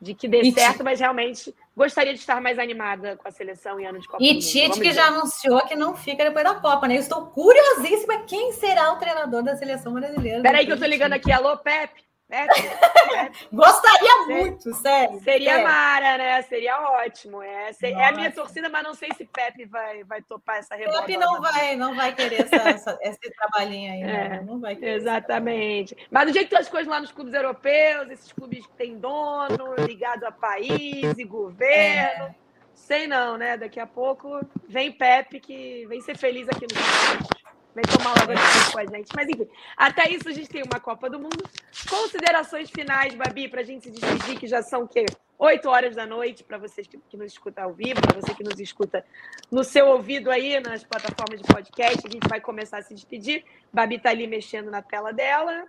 de 0.02 0.14
que 0.14 0.28
dê 0.28 0.42
e 0.42 0.52
certo, 0.52 0.84
mas 0.84 1.00
realmente 1.00 1.56
gostaria 1.78 2.14
de 2.14 2.20
estar 2.20 2.42
mais 2.42 2.60
animada 2.60 3.16
com 3.16 3.28
a 3.28 3.32
seleção 3.32 3.80
em 3.80 3.86
ano 3.86 4.00
de 4.00 4.08
Copa. 4.08 4.22
E 4.22 4.40
Tite 4.40 4.82
que 4.82 4.92
já 4.92 5.06
anunciou 5.06 5.62
que 5.62 5.76
não 5.76 5.96
fica 5.96 6.26
depois 6.26 6.44
da 6.44 6.56
Copa, 6.56 6.88
né? 6.88 6.96
Eu 6.96 7.02
estou 7.02 7.28
curiosíssima 7.28 8.24
quem 8.24 8.52
será 8.54 8.92
o 8.92 8.98
treinador 8.98 9.44
da 9.44 9.56
seleção 9.56 9.94
brasileira. 9.94 10.42
Peraí 10.42 10.66
que 10.66 10.72
eu 10.72 10.80
tô 10.80 10.86
ligando 10.86 11.14
aqui. 11.14 11.32
Alô, 11.32 11.56
Pepe? 11.58 12.11
É, 12.32 12.46
é, 12.46 13.32
Gostaria 13.52 14.26
muito, 14.28 14.74
sério. 14.76 15.20
Seria 15.22 15.60
é. 15.60 15.64
Mara, 15.64 16.18
né? 16.18 16.42
Seria 16.44 16.80
ótimo. 16.80 17.44
É, 17.44 17.72
é 17.82 18.06
a 18.06 18.12
minha 18.14 18.32
torcida, 18.32 18.70
mas 18.70 18.84
não 18.84 18.94
sei 18.94 19.10
se 19.18 19.26
Pepe 19.26 19.66
vai, 19.66 20.06
vai 20.06 20.22
topar 20.22 20.58
essa 20.58 20.74
revolta. 20.74 21.02
Pepe 21.02 21.18
não 21.18 21.42
vai, 21.42 21.76
não 21.76 21.94
vai 21.94 22.16
querer 22.16 22.42
essa, 22.46 22.56
essa, 22.70 23.00
esse 23.02 23.32
trabalhinho 23.36 23.92
aí, 23.92 24.04
né? 24.04 24.38
É, 24.38 24.42
não 24.42 24.62
vai 24.62 24.76
querer. 24.78 24.96
Exatamente. 24.96 25.96
Mas 26.10 26.28
do 26.28 26.34
jeito 26.34 26.48
que 26.48 26.56
as 26.56 26.70
coisas 26.70 26.88
lá 26.88 27.02
nos 27.02 27.12
clubes 27.12 27.34
europeus, 27.34 28.10
esses 28.10 28.32
clubes 28.32 28.66
que 28.66 28.74
têm 28.74 28.98
dono, 28.98 29.76
ligado 29.86 30.24
a 30.24 30.32
país 30.32 31.18
e 31.18 31.24
governo. 31.26 32.34
Sei 32.74 33.08
não, 33.08 33.38
né? 33.38 33.58
Daqui 33.58 33.80
a 33.80 33.86
pouco 33.86 34.40
vem 34.68 34.92
Pepe, 34.92 35.40
que 35.42 35.86
vem 35.88 36.00
ser 36.00 36.18
feliz 36.18 36.48
aqui 36.48 36.62
no 36.62 37.42
Vem 37.74 37.84
tomar 37.86 38.10
logo 38.10 38.34
com 38.72 38.80
a 38.80 38.86
gente. 38.86 39.10
Mas 39.16 39.30
enfim, 39.30 39.48
até 39.78 40.10
isso 40.10 40.28
a 40.28 40.32
gente 40.32 40.50
tem 40.50 40.64
uma 40.64 40.80
Copa 40.80 41.10
do 41.10 41.20
Mundo. 41.20 41.44
Considerações 41.90 42.70
finais, 42.70 43.14
Babi, 43.16 43.48
para 43.48 43.62
a 43.62 43.64
gente 43.64 43.86
se 43.86 43.92
despedir, 43.92 44.40
que 44.40 44.48
já 44.48 44.62
são 44.62 44.84
o 44.84 44.88
quê? 44.88 45.06
8 45.38 45.68
horas 45.70 45.96
da 45.96 46.06
noite, 46.06 46.44
para 46.44 46.58
vocês 46.58 46.86
que, 46.86 46.98
que 46.98 47.18
nos 47.18 47.32
escutam 47.32 47.64
ao 47.64 47.74
vivo, 47.74 48.00
para 48.00 48.20
você 48.20 48.34
que 48.36 48.44
nos 48.44 48.60
escuta 48.60 49.04
no 49.50 49.64
seu 49.64 49.88
ouvido 49.88 50.30
aí, 50.30 50.60
nas 50.60 50.84
plataformas 50.84 51.42
de 51.42 51.48
podcast. 51.48 52.06
A 52.06 52.12
gente 52.12 52.28
vai 52.28 52.40
começar 52.40 52.78
a 52.78 52.82
se 52.84 52.94
despedir. 52.94 53.44
Babi 53.74 53.96
está 53.96 54.12
ali 54.12 54.28
mexendo 54.28 54.70
na 54.70 54.82
tela 54.82 55.12
dela. 55.12 55.68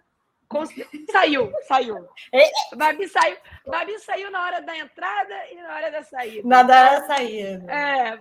Saiu, 1.10 1.50
saiu. 1.66 2.06
Babi 2.76 3.08
saiu, 3.08 3.36
Babi 3.66 3.98
saiu 4.00 4.30
na 4.30 4.42
hora 4.42 4.60
da 4.60 4.76
entrada 4.76 5.34
e 5.50 5.54
na 5.54 5.74
hora 5.74 5.90
da 5.90 6.02
saída. 6.02 6.46
Na 6.46 6.58
hora 6.58 7.00
da 7.00 7.06
saída. 7.06 7.72
É. 7.72 8.18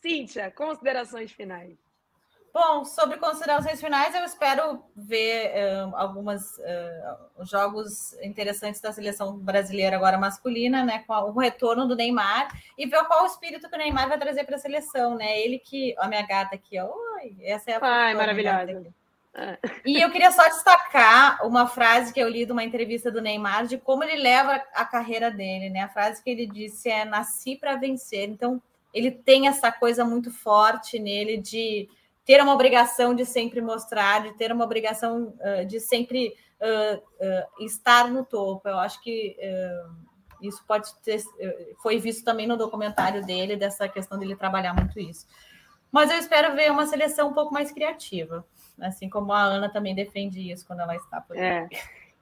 Cíntia, 0.00 0.50
considerações 0.50 1.30
finais. 1.30 1.76
Bom, 2.52 2.84
sobre 2.84 3.16
considerações 3.18 3.80
finais, 3.80 4.12
eu 4.14 4.24
espero 4.24 4.82
ver 4.96 5.52
uh, 5.54 5.96
alguns 5.96 6.58
uh, 6.58 7.44
jogos 7.44 8.12
interessantes 8.22 8.80
da 8.80 8.92
seleção 8.92 9.36
brasileira 9.36 9.96
agora 9.96 10.18
masculina, 10.18 10.84
né? 10.84 11.04
Com 11.06 11.14
o 11.14 11.38
retorno 11.38 11.86
do 11.86 11.94
Neymar 11.94 12.48
e 12.76 12.86
ver 12.86 13.04
qual 13.04 13.22
o 13.22 13.26
espírito 13.26 13.68
que 13.68 13.76
o 13.76 13.78
Neymar 13.78 14.08
vai 14.08 14.18
trazer 14.18 14.44
para 14.44 14.56
a 14.56 14.58
seleção, 14.58 15.16
né? 15.16 15.40
Ele 15.40 15.58
que. 15.58 15.94
A 15.98 16.08
minha 16.08 16.26
gata 16.26 16.56
aqui, 16.56 16.78
ó. 16.78 16.86
Oi, 16.86 17.36
essa 17.42 17.70
é 17.70 17.74
a. 17.74 17.78
Ai, 17.82 18.14
maravilhosa. 18.14 18.92
E 19.86 20.00
eu 20.00 20.10
queria 20.10 20.32
só 20.32 20.42
destacar 20.48 21.46
uma 21.46 21.68
frase 21.68 22.12
que 22.12 22.18
eu 22.18 22.28
li 22.28 22.44
de 22.44 22.50
uma 22.50 22.64
entrevista 22.64 23.12
do 23.12 23.22
Neymar 23.22 23.64
de 23.64 23.78
como 23.78 24.02
ele 24.02 24.20
leva 24.20 24.60
a 24.74 24.84
carreira 24.84 25.30
dele, 25.30 25.70
né? 25.70 25.82
A 25.82 25.88
frase 25.88 26.22
que 26.22 26.30
ele 26.30 26.48
disse 26.48 26.90
é: 26.90 27.04
nasci 27.04 27.54
para 27.54 27.76
vencer. 27.76 28.28
Então, 28.28 28.60
ele 28.92 29.12
tem 29.12 29.46
essa 29.46 29.70
coisa 29.70 30.04
muito 30.04 30.32
forte 30.32 30.98
nele 30.98 31.36
de 31.36 31.88
ter 32.24 32.40
uma 32.42 32.52
obrigação 32.52 33.14
de 33.14 33.24
sempre 33.24 33.60
mostrar, 33.60 34.22
de 34.22 34.32
ter 34.36 34.52
uma 34.52 34.64
obrigação 34.64 35.34
uh, 35.40 35.66
de 35.66 35.80
sempre 35.80 36.34
uh, 36.60 36.96
uh, 36.96 37.64
estar 37.64 38.08
no 38.08 38.24
topo. 38.24 38.68
Eu 38.68 38.78
acho 38.78 39.00
que 39.02 39.36
isso 40.40 40.64
pode 40.66 40.88
ter, 41.02 41.22
foi 41.82 41.98
visto 41.98 42.24
também 42.24 42.46
no 42.46 42.56
documentário 42.56 43.24
dele, 43.24 43.56
dessa 43.56 43.86
questão 43.86 44.18
dele 44.18 44.34
trabalhar 44.34 44.72
muito 44.72 44.98
isso. 44.98 45.26
Mas 45.92 46.10
eu 46.10 46.16
espero 46.16 46.54
ver 46.54 46.70
uma 46.70 46.86
seleção 46.86 47.28
um 47.28 47.34
pouco 47.34 47.52
mais 47.52 47.70
criativa, 47.70 48.46
assim 48.80 49.10
como 49.10 49.32
a 49.32 49.42
Ana 49.42 49.70
também 49.70 49.94
defende 49.94 50.50
isso 50.50 50.66
quando 50.66 50.80
ela 50.80 50.96
está 50.96 51.20
por 51.20 51.36
aí. 51.36 51.42
É. 51.42 51.68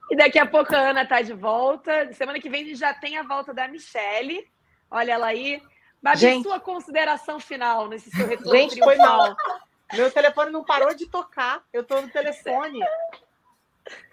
E 0.09 0.15
daqui 0.15 0.39
a 0.39 0.45
pouco 0.45 0.75
a 0.75 0.89
Ana 0.89 1.03
está 1.03 1.21
de 1.21 1.33
volta. 1.33 2.11
Semana 2.13 2.39
que 2.39 2.49
vem 2.49 2.73
já 2.75 2.93
tem 2.93 3.17
a 3.17 3.23
volta 3.23 3.53
da 3.53 3.67
Michelle. 3.67 4.45
Olha 4.89 5.13
ela 5.13 5.27
aí. 5.27 5.61
Babi, 6.01 6.17
gente, 6.17 6.43
sua 6.43 6.59
consideração 6.59 7.39
final 7.39 7.87
nesse 7.87 8.09
seu 8.09 8.25
retorno 8.25 8.51
Gente, 8.51 8.79
foi 8.79 8.95
mal. 8.95 9.35
Meu 9.93 10.11
telefone 10.11 10.51
não 10.51 10.63
parou 10.63 10.93
de 10.93 11.07
tocar. 11.07 11.63
Eu 11.73 11.81
estou 11.81 12.01
no 12.01 12.09
telefone. 12.09 12.79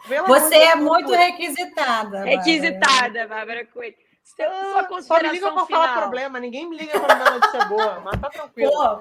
Pelo 0.08 0.26
Você 0.26 0.54
é 0.54 0.74
muito 0.74 1.12
requisitada. 1.12 2.24
Requisitada, 2.24 3.26
Bárbara 3.26 3.66
Coelho. 3.66 3.94
Sua 4.24 4.84
consideração 4.84 5.02
Só 5.02 5.22
me 5.22 5.28
liga 5.30 5.52
para 5.52 5.66
falar 5.66 5.96
problema. 5.96 6.40
Ninguém 6.40 6.68
me 6.68 6.76
liga 6.76 6.98
para 6.98 7.14
me 7.14 7.30
notícia 7.30 7.64
boa. 7.66 8.00
Mas 8.00 8.20
tá 8.20 8.28
tranquilo. 8.28 8.70
Pô, 8.70 9.00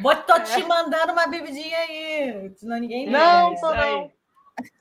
vou, 0.00 0.16
tô 0.16 0.40
te 0.40 0.62
mandando 0.64 1.12
uma 1.12 1.26
bebidinha 1.26 1.76
aí. 1.78 2.52
Senão 2.56 2.78
ninguém 2.78 3.06
liga. 3.06 3.18
Não, 3.18 3.54
tô 3.56 3.74
não. 3.74 4.12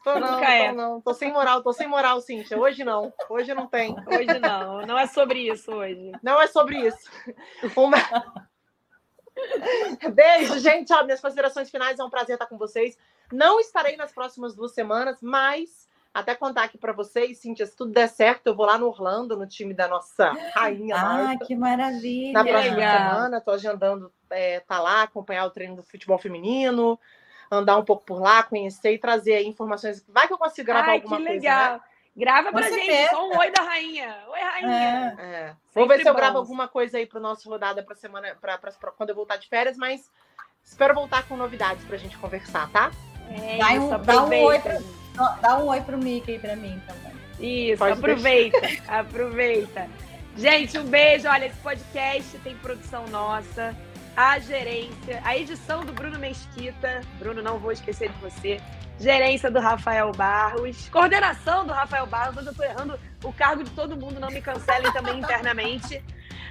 Tô 0.03 0.19
não, 0.19 0.39
tô 0.39 0.71
não. 0.73 1.01
Tô 1.01 1.13
sem 1.13 1.31
moral, 1.31 1.63
tô 1.63 1.73
sem 1.73 1.87
moral, 1.87 2.21
Cíntia. 2.21 2.57
Hoje 2.57 2.83
não. 2.83 3.13
Hoje 3.29 3.53
não 3.53 3.67
tem. 3.67 3.95
Hoje 4.07 4.39
não. 4.39 4.85
Não 4.85 4.97
é 4.97 5.07
sobre 5.07 5.39
isso 5.39 5.71
hoje. 5.71 6.11
Não 6.21 6.41
é 6.41 6.47
sobre 6.47 6.77
isso. 6.87 7.09
Uma... 7.75 7.97
Beijo, 10.13 10.59
gente. 10.59 10.93
Ó, 10.93 11.03
minhas 11.03 11.21
considerações 11.21 11.69
finais. 11.69 11.99
É 11.99 12.03
um 12.03 12.09
prazer 12.09 12.35
estar 12.35 12.45
com 12.45 12.57
vocês. 12.57 12.97
Não 13.31 13.59
estarei 13.59 13.95
nas 13.95 14.11
próximas 14.11 14.55
duas 14.55 14.73
semanas, 14.73 15.19
mas 15.21 15.87
até 16.13 16.33
contar 16.33 16.63
aqui 16.63 16.77
para 16.77 16.91
vocês, 16.91 17.37
Cintia, 17.37 17.65
se 17.65 17.75
tudo 17.75 17.91
der 17.91 18.07
certo, 18.07 18.47
eu 18.47 18.55
vou 18.55 18.65
lá 18.65 18.77
no 18.77 18.87
Orlando, 18.87 19.37
no 19.37 19.47
time 19.47 19.73
da 19.73 19.87
nossa 19.87 20.31
rainha. 20.53 20.95
Ah, 20.95 21.03
Marta, 21.03 21.45
que 21.45 21.55
maravilha! 21.55 22.33
Na 22.33 22.43
próxima 22.43 22.75
Legal. 22.75 22.97
semana, 22.97 23.37
estou 23.37 23.53
agendando 23.53 24.11
é, 24.29 24.59
tá 24.61 24.79
lá, 24.79 25.03
acompanhar 25.03 25.45
o 25.45 25.51
treino 25.51 25.75
do 25.75 25.83
futebol 25.83 26.17
feminino, 26.17 26.99
andar 27.51 27.77
um 27.77 27.85
pouco 27.85 28.03
por 28.05 28.19
lá, 28.19 28.41
conhecer 28.41 28.93
e 28.93 28.99
trazer 28.99 29.43
informações. 29.43 30.03
Vai 30.07 30.27
que 30.27 30.33
eu 30.33 30.37
consigo 30.37 30.65
gravar 30.65 30.89
Ai, 30.89 30.95
alguma 30.97 31.17
que 31.17 31.23
legal. 31.23 31.69
coisa. 31.69 31.83
Né? 31.83 31.89
Grava 32.15 32.51
pra 32.51 32.69
gente, 32.69 33.09
só 33.09 33.27
um 33.29 33.37
oi 33.37 33.51
da 33.51 33.63
rainha. 33.63 34.17
Oi, 34.27 34.39
rainha. 34.39 35.15
É. 35.17 35.23
É. 35.23 35.55
Vou 35.73 35.87
ver 35.87 36.01
se 36.01 36.09
eu 36.09 36.13
gravo 36.13 36.37
alguma 36.37 36.67
coisa 36.67 36.97
aí 36.97 37.05
para 37.05 37.19
nosso 37.19 37.49
rodada 37.49 37.81
para 37.83 37.95
semana, 37.95 38.35
para 38.41 38.57
quando 38.97 39.09
eu 39.09 39.15
voltar 39.15 39.37
de 39.37 39.47
férias, 39.47 39.77
mas 39.77 40.11
espero 40.63 40.93
voltar 40.93 41.27
com 41.27 41.37
novidades 41.37 41.83
para 41.85 41.95
a 41.95 41.99
gente 41.99 42.17
conversar, 42.17 42.69
tá? 42.71 42.91
É, 43.29 43.57
dá, 43.57 43.69
um, 43.73 44.01
dá 44.01 44.23
um 44.23 44.43
oi 44.43 44.59
pra, 44.59 44.79
dá 45.41 45.57
um 45.59 45.67
oi 45.67 45.81
pro 45.81 45.97
Mickey 45.97 46.39
para 46.39 46.55
mim 46.55 46.81
também. 46.85 47.69
Isso, 47.71 47.79
Pode 47.79 47.93
aproveita, 47.93 48.57
aproveita. 48.87 49.89
Gente, 50.35 50.77
um 50.77 50.85
beijo. 50.85 51.27
Olha, 51.27 51.45
esse 51.45 51.59
podcast 51.59 52.37
tem 52.39 52.55
produção 52.57 53.07
nossa, 53.07 53.75
a 54.19 54.37
gerência, 54.37 55.21
a 55.23 55.37
edição 55.37 55.85
do 55.85 55.93
Bruno 55.93 56.19
Mesquita. 56.19 56.99
Bruno, 57.17 57.41
não 57.41 57.57
vou 57.57 57.71
esquecer 57.71 58.11
de 58.11 58.17
você 58.19 58.61
gerência 58.99 59.49
do 59.49 59.61
Rafael 59.61 60.11
Barros, 60.11 60.89
coordenação 60.89 61.65
do 61.65 61.71
Rafael 61.71 62.05
Barros, 62.05 62.35
hoje 62.35 62.47
eu 62.47 62.51
estou 62.51 62.65
errando 62.65 62.99
o 63.23 63.31
cargo 63.31 63.63
de 63.63 63.71
todo 63.71 63.95
mundo, 63.95 64.19
não 64.19 64.27
me 64.27 64.41
cancelem 64.41 64.91
também 64.91 65.19
internamente. 65.23 66.03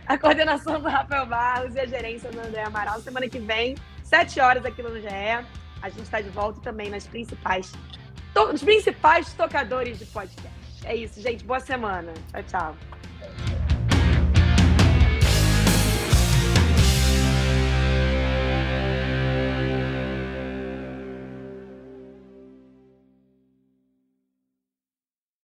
A 0.07 0.17
coordenação 0.17 0.81
do 0.81 0.89
Rafael 0.89 1.27
Barros 1.27 1.75
e 1.75 1.81
a 1.81 1.87
gerência 1.87 2.31
do 2.31 2.41
André 2.41 2.63
Amaral. 2.63 3.03
Semana 3.03 3.29
que 3.29 3.39
vem, 3.39 3.77
sete 4.03 4.41
horas 4.41 4.65
aqui 4.65 4.83
no 4.83 4.99
GE. 4.99 5.07
A 5.83 5.91
gente 5.91 6.05
está 6.05 6.23
de 6.23 6.31
volta 6.31 6.63
também 6.63 6.89
nas 6.89 7.07
principais, 7.07 7.71
nos 8.51 8.63
principais 8.63 9.35
tocadores 9.35 9.99
de 9.99 10.07
podcast. 10.07 10.49
É 10.85 10.97
isso, 10.97 11.21
gente. 11.21 11.45
Boa 11.45 11.61
semana. 11.61 12.15
Tchau, 12.33 12.43
tchau. 12.45 13.58